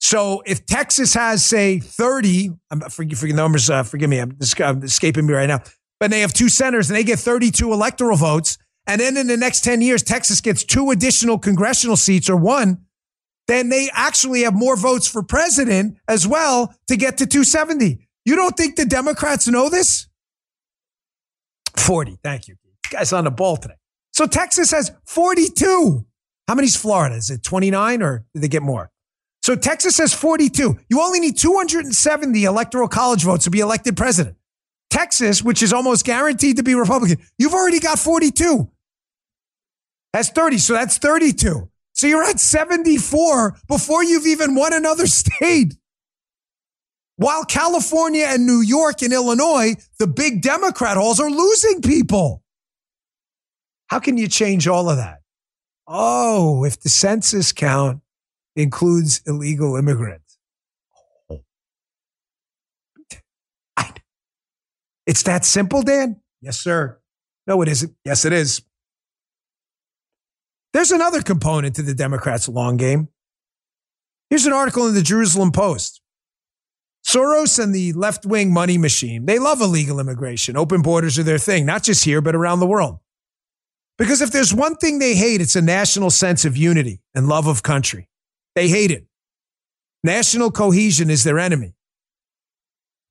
So 0.00 0.42
if 0.44 0.66
Texas 0.66 1.14
has, 1.14 1.42
say, 1.42 1.78
30, 1.78 2.50
I'm 2.70 2.80
forget, 2.80 3.16
forget 3.16 3.36
numbers, 3.36 3.70
uh, 3.70 3.82
forgive 3.84 4.10
me, 4.10 4.18
I'm, 4.18 4.36
I'm 4.62 4.82
escaping 4.82 5.26
me 5.26 5.32
right 5.32 5.46
now, 5.46 5.62
but 5.98 6.10
they 6.10 6.20
have 6.20 6.34
two 6.34 6.50
senators 6.50 6.90
and 6.90 6.96
they 6.96 7.04
get 7.04 7.18
32 7.18 7.72
electoral 7.72 8.18
votes. 8.18 8.58
And 8.86 9.00
then 9.00 9.16
in 9.16 9.28
the 9.28 9.38
next 9.38 9.62
10 9.64 9.80
years, 9.80 10.02
Texas 10.02 10.42
gets 10.42 10.62
two 10.62 10.90
additional 10.90 11.38
congressional 11.38 11.96
seats 11.96 12.28
or 12.28 12.36
one, 12.36 12.84
then 13.48 13.70
they 13.70 13.88
actually 13.94 14.42
have 14.42 14.52
more 14.52 14.76
votes 14.76 15.08
for 15.08 15.22
president 15.22 15.96
as 16.06 16.26
well 16.26 16.74
to 16.88 16.96
get 16.96 17.16
to 17.18 17.26
270. 17.26 18.06
You 18.26 18.36
don't 18.36 18.56
think 18.56 18.76
the 18.76 18.84
Democrats 18.84 19.48
know 19.48 19.70
this? 19.70 20.06
40. 21.76 22.18
Thank 22.22 22.48
you. 22.48 22.56
This 22.82 22.92
guy's 22.92 23.12
on 23.12 23.24
the 23.24 23.30
ball 23.30 23.56
today. 23.56 23.74
So 24.14 24.26
Texas 24.26 24.70
has 24.70 24.92
42. 25.06 26.06
How 26.46 26.54
many's 26.54 26.76
Florida? 26.76 27.16
Is 27.16 27.30
it 27.30 27.42
29 27.42 28.00
or 28.00 28.24
did 28.32 28.42
they 28.42 28.48
get 28.48 28.62
more? 28.62 28.90
So 29.42 29.56
Texas 29.56 29.98
has 29.98 30.14
42. 30.14 30.78
You 30.88 31.00
only 31.02 31.18
need 31.18 31.36
270 31.36 32.44
electoral 32.44 32.86
college 32.86 33.24
votes 33.24 33.44
to 33.44 33.50
be 33.50 33.58
elected 33.58 33.96
president. 33.96 34.36
Texas, 34.88 35.42
which 35.42 35.64
is 35.64 35.72
almost 35.72 36.06
guaranteed 36.06 36.58
to 36.58 36.62
be 36.62 36.76
Republican, 36.76 37.18
you've 37.38 37.54
already 37.54 37.80
got 37.80 37.98
42. 37.98 38.70
That's 40.12 40.28
30. 40.28 40.58
So 40.58 40.74
that's 40.74 40.96
32. 40.98 41.68
So 41.92 42.06
you're 42.06 42.22
at 42.22 42.38
74 42.38 43.56
before 43.66 44.04
you've 44.04 44.28
even 44.28 44.54
won 44.54 44.72
another 44.72 45.06
state. 45.08 45.74
While 47.16 47.44
California 47.44 48.26
and 48.28 48.46
New 48.46 48.60
York 48.60 49.02
and 49.02 49.12
Illinois, 49.12 49.74
the 49.98 50.06
big 50.06 50.40
Democrat 50.40 50.96
halls 50.96 51.18
are 51.18 51.30
losing 51.30 51.82
people. 51.82 52.43
How 53.88 53.98
can 54.00 54.16
you 54.16 54.28
change 54.28 54.66
all 54.66 54.88
of 54.88 54.96
that? 54.96 55.20
Oh, 55.86 56.64
if 56.64 56.80
the 56.80 56.88
census 56.88 57.52
count 57.52 58.00
includes 58.56 59.20
illegal 59.26 59.76
immigrants. 59.76 60.38
Oh. 61.30 61.40
It's 65.06 65.22
that 65.24 65.44
simple, 65.44 65.82
Dan? 65.82 66.20
Yes, 66.40 66.58
sir. 66.58 66.98
No, 67.46 67.60
it 67.62 67.68
isn't. 67.68 67.94
Yes, 68.04 68.24
it 68.24 68.32
is. 68.32 68.62
There's 70.72 70.90
another 70.90 71.22
component 71.22 71.76
to 71.76 71.82
the 71.82 71.94
Democrats' 71.94 72.48
long 72.48 72.76
game. 72.76 73.08
Here's 74.30 74.46
an 74.46 74.52
article 74.52 74.86
in 74.88 74.94
the 74.94 75.02
Jerusalem 75.02 75.52
Post. 75.52 76.00
Soros 77.06 77.62
and 77.62 77.74
the 77.74 77.92
left 77.92 78.24
wing 78.24 78.52
money 78.52 78.78
machine, 78.78 79.26
they 79.26 79.38
love 79.38 79.60
illegal 79.60 80.00
immigration. 80.00 80.56
Open 80.56 80.80
borders 80.80 81.18
are 81.18 81.22
their 81.22 81.38
thing, 81.38 81.66
not 81.66 81.82
just 81.82 82.04
here, 82.04 82.22
but 82.22 82.34
around 82.34 82.60
the 82.60 82.66
world. 82.66 82.98
Because 83.96 84.20
if 84.20 84.30
there's 84.32 84.52
one 84.52 84.76
thing 84.76 84.98
they 84.98 85.14
hate, 85.14 85.40
it's 85.40 85.56
a 85.56 85.62
national 85.62 86.10
sense 86.10 86.44
of 86.44 86.56
unity 86.56 87.00
and 87.14 87.28
love 87.28 87.46
of 87.46 87.62
country. 87.62 88.08
They 88.54 88.68
hate 88.68 88.90
it. 88.90 89.06
National 90.02 90.50
cohesion 90.50 91.10
is 91.10 91.24
their 91.24 91.38
enemy. 91.38 91.74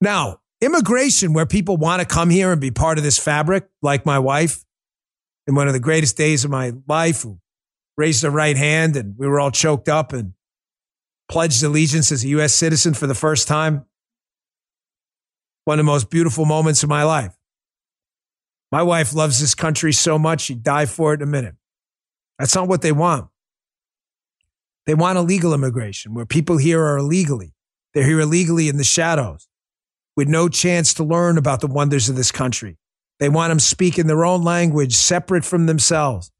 Now, 0.01 0.41
immigration, 0.61 1.33
where 1.33 1.45
people 1.45 1.77
want 1.77 2.01
to 2.01 2.07
come 2.07 2.29
here 2.29 2.51
and 2.51 2.59
be 2.59 2.71
part 2.71 2.97
of 2.97 3.03
this 3.03 3.17
fabric, 3.17 3.67
like 3.81 4.05
my 4.05 4.19
wife, 4.19 4.65
in 5.47 5.55
one 5.55 5.67
of 5.67 5.73
the 5.73 5.79
greatest 5.79 6.17
days 6.17 6.43
of 6.45 6.51
my 6.51 6.73
life, 6.87 7.23
who 7.23 7.39
raised 7.97 8.23
her 8.23 8.29
right 8.29 8.57
hand 8.57 8.95
and 8.95 9.15
we 9.17 9.27
were 9.27 9.39
all 9.39 9.51
choked 9.51 9.87
up 9.87 10.13
and 10.13 10.33
pledged 11.29 11.63
allegiance 11.63 12.11
as 12.11 12.23
a 12.23 12.27
U.S. 12.29 12.53
citizen 12.53 12.93
for 12.93 13.07
the 13.07 13.15
first 13.15 13.47
time. 13.47 13.85
One 15.65 15.79
of 15.79 15.85
the 15.85 15.91
most 15.91 16.09
beautiful 16.09 16.45
moments 16.45 16.83
of 16.83 16.89
my 16.89 17.03
life. 17.03 17.35
My 18.73 18.81
wife 18.81 19.13
loves 19.13 19.39
this 19.39 19.53
country 19.53 19.93
so 19.93 20.17
much, 20.17 20.41
she'd 20.41 20.63
die 20.63 20.87
for 20.87 21.13
it 21.13 21.21
in 21.21 21.27
a 21.27 21.31
minute. 21.31 21.53
That's 22.39 22.55
not 22.55 22.67
what 22.67 22.81
they 22.81 22.91
want. 22.91 23.27
They 24.87 24.95
want 24.95 25.19
illegal 25.19 25.53
immigration, 25.53 26.15
where 26.15 26.25
people 26.25 26.57
here 26.57 26.81
are 26.81 26.97
illegally. 26.97 27.53
They're 27.93 28.03
here 28.03 28.21
illegally 28.21 28.69
in 28.69 28.77
the 28.77 28.83
shadows 28.83 29.47
with 30.17 30.27
no 30.27 30.49
chance 30.49 30.95
to 30.95 31.03
learn 31.03 31.37
about 31.37 31.61
the 31.61 31.67
wonders 31.67 32.09
of 32.09 32.15
this 32.15 32.31
country. 32.31 32.79
They 33.19 33.29
want 33.29 33.51
them 33.51 33.59
speaking 33.59 34.07
their 34.07 34.25
own 34.25 34.41
language, 34.41 34.95
separate 34.95 35.45
from 35.45 35.67
themselves, 35.67 36.31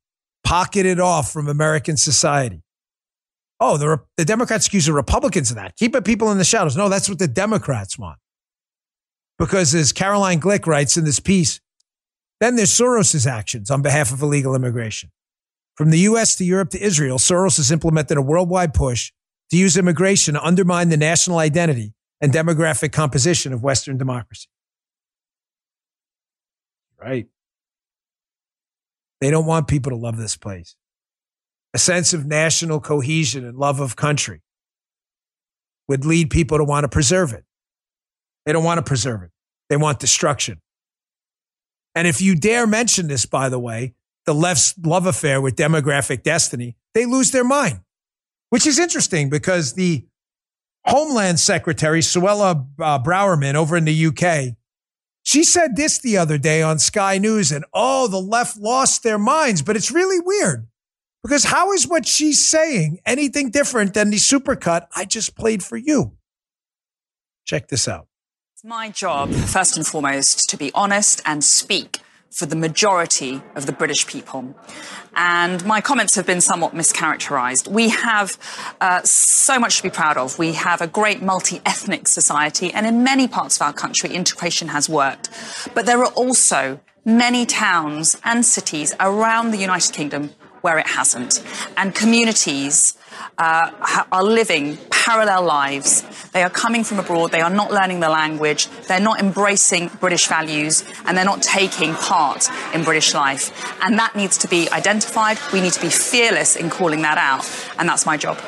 pocketed 0.44 1.00
off 1.00 1.32
from 1.32 1.48
American 1.48 1.98
society. 1.98 2.64
Oh, 3.60 3.78
the, 3.78 4.00
the 4.18 4.26
Democrats 4.26 4.66
accuse 4.66 4.88
the 4.88 4.94
Republicans 4.94 5.52
of 5.52 5.58
that. 5.58 5.76
Keeping 5.76 6.02
people 6.02 6.32
in 6.32 6.40
the 6.40 6.44
shadows. 6.46 6.76
No, 6.76 6.90
that's 6.90 7.08
what 7.08 7.20
the 7.20 7.28
Democrats 7.28 8.00
want. 8.00 8.18
Because 9.38 9.76
as 9.76 9.92
Caroline 9.92 10.42
Glick 10.42 10.66
writes 10.66 10.98
in 10.98 11.06
this 11.06 11.20
piece, 11.20 11.60
then 12.44 12.58
there's 12.58 12.72
Soros's 12.72 13.26
actions 13.26 13.72
on 13.72 13.82
behalf 13.82 14.12
of 14.12 14.22
illegal 14.22 14.54
immigration. 14.54 15.12
From 15.76 15.90
the 15.90 16.00
US 16.00 16.36
to 16.36 16.44
Europe 16.44 16.72
to 16.72 16.84
Israel, 16.84 17.18
Soros 17.18 17.58
has 17.58 17.72
implemented 17.72 18.18
a 18.18 18.22
worldwide 18.22 18.74
push 18.74 19.12
to 19.50 19.58
use 19.58 19.78
immigration 19.78 20.34
to 20.34 20.44
undermine 20.44 20.90
the 20.90 20.98
national 20.98 21.38
identity 21.38 21.94
and 22.20 22.34
demographic 22.34 22.92
composition 22.92 23.54
of 23.54 23.64
Western 23.64 23.98
democracy. 23.98 24.48
Right. 27.02 27.28
They 29.22 29.32
don't 29.32 29.46
want 29.46 29.68
people 29.68 29.92
to 29.92 29.96
love 29.96 30.18
this 30.18 30.36
place. 30.36 30.76
A 31.74 31.78
sense 31.78 32.14
of 32.14 32.26
national 32.26 32.82
cohesion 32.82 33.46
and 33.46 33.58
love 33.58 33.80
of 33.80 33.96
country 33.96 34.42
would 35.88 36.06
lead 36.06 36.30
people 36.30 36.58
to 36.58 36.64
want 36.64 36.84
to 36.84 36.90
preserve 36.90 37.34
it. 37.34 37.46
They 38.46 38.54
don't 38.54 38.64
want 38.64 38.80
to 38.80 38.84
preserve 38.84 39.24
it. 39.24 39.32
They 39.70 39.78
want 39.78 40.00
destruction. 40.00 40.62
And 41.96 42.08
if 42.08 42.22
you 42.22 42.36
dare 42.36 42.66
mention 42.66 43.08
this, 43.08 43.26
by 43.26 43.50
the 43.50 43.60
way, 43.60 43.94
the 44.26 44.34
left's 44.34 44.74
love 44.84 45.06
affair 45.06 45.42
with 45.42 45.56
demographic 45.56 46.24
destiny, 46.24 46.76
they 46.94 47.06
lose 47.06 47.32
their 47.32 47.44
mind, 47.44 47.82
which 48.50 48.66
is 48.66 48.80
interesting 48.80 49.30
because 49.30 49.74
the 49.74 50.06
Homeland 50.86 51.40
Secretary, 51.40 52.02
Suella 52.02 52.68
uh, 52.80 53.00
Braverman, 53.00 53.56
over 53.56 53.78
in 53.78 53.86
the 53.86 54.06
UK, 54.08 54.56
she 55.24 55.44
said 55.44 55.76
this 55.76 56.00
the 56.00 56.18
other 56.18 56.38
day 56.38 56.62
on 56.62 56.80
Sky 56.80 57.18
News, 57.18 57.52
and 57.52 57.64
oh, 57.74 58.08
the 58.08 58.20
left 58.20 58.58
lost 58.58 59.04
their 59.04 59.18
minds. 59.18 59.62
But 59.62 59.78
it's 59.78 59.92
really 59.92 60.20
weird 60.20 60.68
because 61.24 61.46
how 61.46 61.72
is 61.72 61.88
what 61.88 62.06
she's 62.06 62.46
saying 62.46 63.00
anything 63.06 63.50
different 63.50 63.94
than 63.94 64.10
the 64.10 64.18
supercut 64.18 64.88
I 64.96 65.06
just 65.06 65.36
played 65.36 65.64
for 65.64 65.78
you? 65.78 66.18
Check 67.46 67.70
this 67.70 67.88
out. 67.88 68.08
My 68.66 68.90
job, 68.90 69.34
first 69.34 69.76
and 69.76 69.86
foremost, 69.86 70.50
to 70.50 70.56
be 70.56 70.72
honest 70.74 71.22
and 71.26 71.44
speak 71.44 72.00
for 72.32 72.46
the 72.46 72.56
majority 72.56 73.42
of 73.56 73.66
the 73.66 73.74
British 73.74 74.08
people. 74.08 74.56
And 75.14 75.66
my 75.66 75.82
comments 75.82 76.16
have 76.16 76.26
been 76.26 76.40
somewhat 76.40 76.74
mischaracterized. 76.74 77.68
We 77.68 77.90
have 77.90 78.38
uh, 78.80 79.02
so 79.04 79.60
much 79.60 79.76
to 79.78 79.84
be 79.84 79.90
proud 79.90 80.16
of. 80.16 80.40
We 80.40 80.54
have 80.54 80.80
a 80.80 80.88
great 80.88 81.22
multi 81.22 81.60
ethnic 81.66 82.08
society, 82.08 82.72
and 82.72 82.88
in 82.88 83.04
many 83.04 83.28
parts 83.28 83.58
of 83.58 83.64
our 83.64 83.74
country, 83.74 84.12
integration 84.12 84.70
has 84.70 84.88
worked. 84.88 85.30
But 85.74 85.86
there 85.86 86.00
are 86.00 86.14
also 86.14 86.80
many 87.04 87.46
towns 87.46 88.18
and 88.24 88.46
cities 88.46 88.94
around 88.98 89.52
the 89.52 89.58
United 89.58 89.94
Kingdom 89.94 90.30
where 90.64 90.80
it 90.80 90.88
hasn't, 90.88 91.44
and 91.78 91.94
communities 91.94 92.98
uh, 93.38 94.04
are 94.12 94.24
living 94.24 94.78
parallel 94.90 95.44
lives. 95.44 96.04
They 96.32 96.44
are 96.44 96.50
coming 96.50 96.84
from 96.84 97.00
abroad. 97.00 97.32
They 97.32 97.42
are 97.42 97.50
not 97.50 97.72
learning 97.72 98.00
the 98.00 98.10
language. 98.10 98.68
They're 98.88 99.00
not 99.00 99.20
embracing 99.20 99.90
British 100.00 100.28
values 100.28 100.84
and 101.06 101.18
they're 101.18 101.26
not 101.26 101.42
taking 101.42 101.94
part 101.94 102.48
in 102.74 102.84
British 102.84 103.14
life. 103.14 103.52
And 103.84 103.98
that 104.00 104.16
needs 104.16 104.38
to 104.40 104.48
be 104.48 104.70
identified. 104.70 105.38
We 105.52 105.62
need 105.62 105.74
to 105.74 105.82
be 105.82 105.90
fearless 105.90 106.56
in 106.56 106.70
calling 106.70 107.02
that 107.02 107.18
out. 107.18 107.46
And 107.78 107.90
that's 107.90 108.06
my 108.06 108.18
job. 108.18 108.40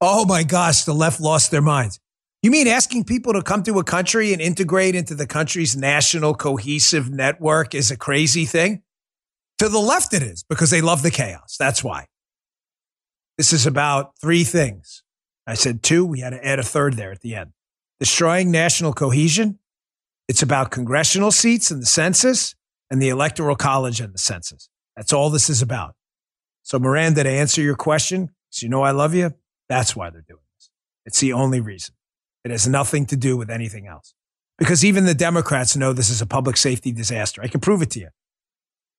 Oh 0.00 0.24
my 0.26 0.42
gosh, 0.42 0.84
the 0.84 0.94
left 0.94 1.20
lost 1.20 1.50
their 1.50 1.62
minds. 1.62 2.00
You 2.42 2.50
mean 2.50 2.68
asking 2.68 3.04
people 3.04 3.32
to 3.32 3.42
come 3.42 3.62
to 3.64 3.78
a 3.78 3.84
country 3.84 4.32
and 4.32 4.42
integrate 4.42 4.94
into 4.94 5.14
the 5.14 5.26
country's 5.26 5.76
national 5.76 6.34
cohesive 6.34 7.10
network 7.10 7.74
is 7.74 7.90
a 7.90 7.96
crazy 7.96 8.44
thing? 8.44 8.82
To 9.58 9.68
the 9.68 9.78
left, 9.78 10.12
it 10.12 10.22
is 10.22 10.44
because 10.48 10.70
they 10.70 10.80
love 10.80 11.02
the 11.02 11.10
chaos. 11.10 11.56
That's 11.58 11.82
why. 11.82 12.06
This 13.38 13.52
is 13.52 13.66
about 13.66 14.12
three 14.20 14.44
things. 14.44 15.02
I 15.46 15.54
said 15.54 15.82
two. 15.82 16.04
We 16.04 16.20
had 16.20 16.30
to 16.30 16.44
add 16.44 16.58
a 16.58 16.62
third 16.62 16.94
there 16.94 17.12
at 17.12 17.20
the 17.20 17.34
end. 17.34 17.52
Destroying 18.00 18.50
national 18.50 18.92
cohesion. 18.92 19.58
It's 20.28 20.42
about 20.42 20.70
congressional 20.70 21.30
seats 21.30 21.70
and 21.70 21.80
the 21.80 21.86
census 21.86 22.54
and 22.90 23.00
the 23.00 23.08
electoral 23.08 23.56
college 23.56 24.00
and 24.00 24.12
the 24.12 24.18
census. 24.18 24.68
That's 24.96 25.12
all 25.12 25.30
this 25.30 25.48
is 25.48 25.62
about. 25.62 25.94
So, 26.62 26.78
Miranda, 26.78 27.22
to 27.22 27.30
answer 27.30 27.62
your 27.62 27.76
question, 27.76 28.30
because 28.50 28.62
you 28.62 28.68
know 28.68 28.82
I 28.82 28.90
love 28.90 29.14
you, 29.14 29.32
that's 29.68 29.94
why 29.94 30.10
they're 30.10 30.24
doing 30.26 30.40
this. 30.56 30.70
It's 31.04 31.20
the 31.20 31.32
only 31.32 31.60
reason. 31.60 31.94
It 32.44 32.50
has 32.50 32.66
nothing 32.66 33.06
to 33.06 33.16
do 33.16 33.36
with 33.36 33.50
anything 33.50 33.86
else. 33.86 34.14
Because 34.58 34.84
even 34.84 35.04
the 35.04 35.14
Democrats 35.14 35.76
know 35.76 35.92
this 35.92 36.10
is 36.10 36.22
a 36.22 36.26
public 36.26 36.56
safety 36.56 36.90
disaster. 36.90 37.42
I 37.42 37.48
can 37.48 37.60
prove 37.60 37.82
it 37.82 37.90
to 37.90 38.00
you. 38.00 38.08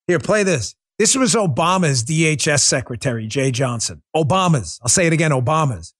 Here, 0.08 0.20
play 0.20 0.44
this. 0.44 0.74
This 0.98 1.16
was 1.16 1.36
Obama's 1.36 2.04
DHS 2.04 2.62
secretary, 2.62 3.28
Jeh 3.28 3.52
Johnson. 3.52 4.02
Obama's. 4.16 4.80
I'll 4.82 4.90
say 4.90 5.06
it 5.06 5.14
again, 5.14 5.32
Obama's. 5.32 5.94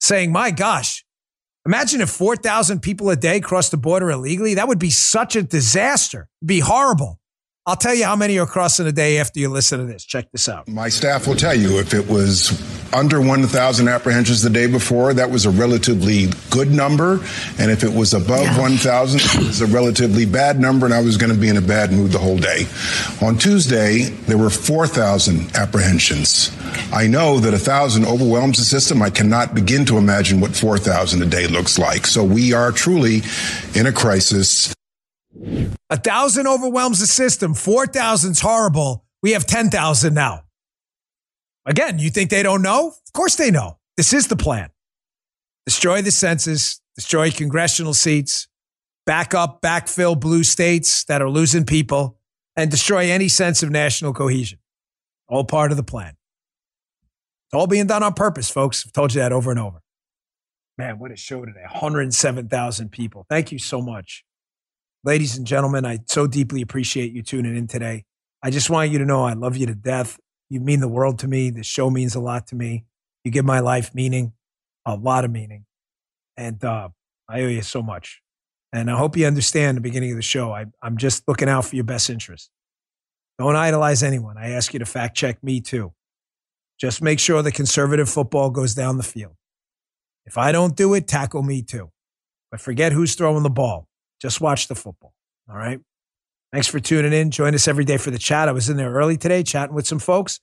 Saying, 0.00 0.32
my 0.32 0.50
gosh, 0.50 1.04
imagine 1.64 2.00
if 2.00 2.10
4,000 2.10 2.80
people 2.80 3.08
a 3.10 3.16
day 3.16 3.40
crossed 3.40 3.70
the 3.70 3.76
border 3.76 4.10
illegally. 4.10 4.54
That 4.54 4.66
would 4.66 4.80
be 4.80 4.90
such 4.90 5.36
a 5.36 5.42
disaster. 5.42 6.28
It'd 6.40 6.48
be 6.48 6.60
horrible. 6.60 7.20
I'll 7.66 7.76
tell 7.76 7.94
you 7.94 8.04
how 8.04 8.16
many 8.16 8.38
are 8.40 8.46
crossing 8.46 8.88
a 8.88 8.92
day 8.92 9.18
after 9.18 9.38
you 9.38 9.48
listen 9.48 9.78
to 9.78 9.84
this. 9.84 10.04
Check 10.04 10.32
this 10.32 10.48
out. 10.48 10.66
My 10.66 10.88
staff 10.88 11.28
will 11.28 11.36
tell 11.36 11.54
you 11.54 11.78
if 11.78 11.94
it 11.94 12.08
was 12.08 12.50
under 12.92 13.20
1,000 13.20 13.88
apprehensions 13.88 14.42
the 14.42 14.50
day 14.50 14.66
before, 14.66 15.14
that 15.14 15.30
was 15.30 15.46
a 15.46 15.50
relatively 15.50 16.28
good 16.50 16.70
number. 16.70 17.20
And 17.58 17.70
if 17.70 17.84
it 17.84 17.92
was 17.92 18.14
above 18.14 18.44
yeah. 18.44 18.60
1,000, 18.60 19.20
it 19.20 19.46
was 19.46 19.60
a 19.60 19.66
relatively 19.66 20.26
bad 20.26 20.60
number, 20.60 20.86
and 20.86 20.94
I 20.94 21.00
was 21.00 21.16
going 21.16 21.32
to 21.32 21.38
be 21.38 21.48
in 21.48 21.56
a 21.56 21.62
bad 21.62 21.92
mood 21.92 22.12
the 22.12 22.18
whole 22.18 22.38
day. 22.38 22.66
On 23.20 23.36
Tuesday, 23.38 24.04
there 24.26 24.38
were 24.38 24.50
4,000 24.50 25.56
apprehensions. 25.56 26.50
I 26.92 27.06
know 27.06 27.38
that 27.40 27.52
1,000 27.52 28.04
overwhelms 28.04 28.58
the 28.58 28.64
system. 28.64 29.02
I 29.02 29.10
cannot 29.10 29.54
begin 29.54 29.84
to 29.86 29.98
imagine 29.98 30.40
what 30.40 30.54
4,000 30.54 31.22
a 31.22 31.26
day 31.26 31.46
looks 31.46 31.78
like. 31.78 32.06
So 32.06 32.24
we 32.24 32.52
are 32.52 32.72
truly 32.72 33.22
in 33.74 33.86
a 33.86 33.92
crisis. 33.92 34.74
A 35.90 35.96
thousand 35.96 36.46
overwhelms 36.46 37.00
the 37.00 37.06
system. 37.06 37.54
4,000's 37.54 38.40
horrible. 38.40 39.04
We 39.22 39.32
have 39.32 39.46
10,000 39.46 40.14
now. 40.14 40.44
Again, 41.64 41.98
you 41.98 42.10
think 42.10 42.30
they 42.30 42.42
don't 42.42 42.62
know? 42.62 42.88
Of 42.88 43.12
course 43.12 43.36
they 43.36 43.50
know. 43.50 43.78
This 43.96 44.12
is 44.12 44.28
the 44.28 44.36
plan. 44.36 44.70
Destroy 45.66 46.02
the 46.02 46.10
census, 46.10 46.80
destroy 46.96 47.30
congressional 47.30 47.94
seats, 47.94 48.48
back 49.06 49.34
up, 49.34 49.62
backfill 49.62 50.18
blue 50.18 50.42
states 50.42 51.04
that 51.04 51.22
are 51.22 51.30
losing 51.30 51.64
people, 51.64 52.18
and 52.56 52.70
destroy 52.70 53.10
any 53.10 53.28
sense 53.28 53.62
of 53.62 53.70
national 53.70 54.12
cohesion. 54.12 54.58
All 55.28 55.44
part 55.44 55.70
of 55.70 55.76
the 55.76 55.82
plan. 55.82 56.16
It's 57.46 57.54
all 57.54 57.66
being 57.66 57.86
done 57.86 58.02
on 58.02 58.14
purpose, 58.14 58.50
folks. 58.50 58.84
I've 58.84 58.92
told 58.92 59.14
you 59.14 59.20
that 59.20 59.32
over 59.32 59.50
and 59.50 59.60
over. 59.60 59.82
Man, 60.78 60.98
what 60.98 61.12
a 61.12 61.16
show 61.16 61.44
today. 61.44 61.62
107,000 61.70 62.90
people. 62.90 63.26
Thank 63.28 63.52
you 63.52 63.58
so 63.58 63.80
much. 63.80 64.24
Ladies 65.04 65.36
and 65.36 65.46
gentlemen, 65.46 65.84
I 65.84 65.98
so 66.06 66.26
deeply 66.26 66.62
appreciate 66.62 67.12
you 67.12 67.22
tuning 67.22 67.56
in 67.56 67.66
today. 67.66 68.04
I 68.42 68.50
just 68.50 68.70
want 68.70 68.90
you 68.90 68.98
to 68.98 69.04
know 69.04 69.24
I 69.24 69.34
love 69.34 69.56
you 69.56 69.66
to 69.66 69.74
death. 69.74 70.18
You 70.52 70.60
mean 70.60 70.80
the 70.80 70.88
world 70.88 71.18
to 71.20 71.28
me. 71.28 71.48
This 71.48 71.66
show 71.66 71.88
means 71.88 72.14
a 72.14 72.20
lot 72.20 72.48
to 72.48 72.54
me. 72.54 72.84
You 73.24 73.30
give 73.30 73.46
my 73.46 73.60
life 73.60 73.94
meaning, 73.94 74.34
a 74.84 74.94
lot 74.94 75.24
of 75.24 75.30
meaning. 75.30 75.64
And 76.36 76.62
uh, 76.62 76.90
I 77.26 77.40
owe 77.40 77.48
you 77.48 77.62
so 77.62 77.80
much. 77.80 78.20
And 78.70 78.90
I 78.90 78.98
hope 78.98 79.16
you 79.16 79.26
understand 79.26 79.78
the 79.78 79.80
beginning 79.80 80.10
of 80.10 80.16
the 80.16 80.22
show. 80.22 80.52
I, 80.52 80.66
I'm 80.82 80.98
just 80.98 81.26
looking 81.26 81.48
out 81.48 81.64
for 81.64 81.74
your 81.74 81.86
best 81.86 82.10
interest. 82.10 82.50
Don't 83.38 83.56
idolize 83.56 84.02
anyone. 84.02 84.36
I 84.36 84.50
ask 84.50 84.74
you 84.74 84.78
to 84.80 84.84
fact 84.84 85.16
check 85.16 85.42
me 85.42 85.62
too. 85.62 85.94
Just 86.78 87.00
make 87.00 87.18
sure 87.18 87.40
the 87.40 87.50
conservative 87.50 88.10
football 88.10 88.50
goes 88.50 88.74
down 88.74 88.98
the 88.98 89.02
field. 89.02 89.36
If 90.26 90.36
I 90.36 90.52
don't 90.52 90.76
do 90.76 90.92
it, 90.92 91.08
tackle 91.08 91.42
me 91.42 91.62
too. 91.62 91.90
But 92.50 92.60
forget 92.60 92.92
who's 92.92 93.14
throwing 93.14 93.42
the 93.42 93.48
ball. 93.48 93.88
Just 94.20 94.42
watch 94.42 94.68
the 94.68 94.74
football. 94.74 95.14
All 95.48 95.56
right. 95.56 95.80
Thanks 96.52 96.68
for 96.68 96.80
tuning 96.80 97.12
in. 97.12 97.30
Join 97.30 97.54
us 97.54 97.66
every 97.66 97.84
day 97.84 97.96
for 97.96 98.10
the 98.10 98.18
chat. 98.18 98.48
I 98.48 98.52
was 98.52 98.68
in 98.68 98.76
there 98.76 98.92
early 98.92 99.16
today 99.16 99.42
chatting 99.42 99.74
with 99.74 99.86
some 99.86 99.98
folks. 99.98 100.40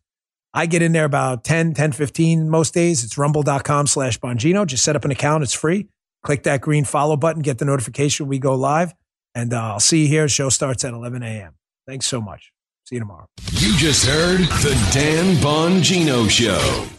I 0.53 0.65
get 0.65 0.81
in 0.81 0.91
there 0.91 1.05
about 1.05 1.43
10, 1.43 1.75
10, 1.75 1.91
15 1.91 2.49
most 2.49 2.73
days. 2.73 3.03
It's 3.03 3.17
rumble.com 3.17 3.85
slash 3.85 4.19
Bongino. 4.19 4.65
Just 4.65 4.83
set 4.83 4.95
up 4.95 5.05
an 5.05 5.11
account. 5.11 5.43
It's 5.43 5.53
free. 5.53 5.87
Click 6.23 6.43
that 6.43 6.61
green 6.61 6.83
follow 6.83 7.15
button, 7.15 7.41
get 7.41 7.59
the 7.59 7.65
notification 7.65 8.27
we 8.27 8.39
go 8.39 8.55
live. 8.55 8.93
And 9.35 9.53
uh, 9.53 9.73
I'll 9.73 9.79
see 9.79 10.01
you 10.01 10.07
here. 10.07 10.27
Show 10.27 10.49
starts 10.49 10.83
at 10.83 10.93
11 10.93 11.21
a.m. 11.21 11.53
Thanks 11.87 12.07
so 12.07 12.19
much. 12.19 12.51
See 12.85 12.95
you 12.95 13.01
tomorrow. 13.01 13.27
You 13.51 13.77
just 13.77 14.05
heard 14.05 14.39
the 14.39 14.89
Dan 14.91 15.35
Bongino 15.35 16.29
Show. 16.29 16.98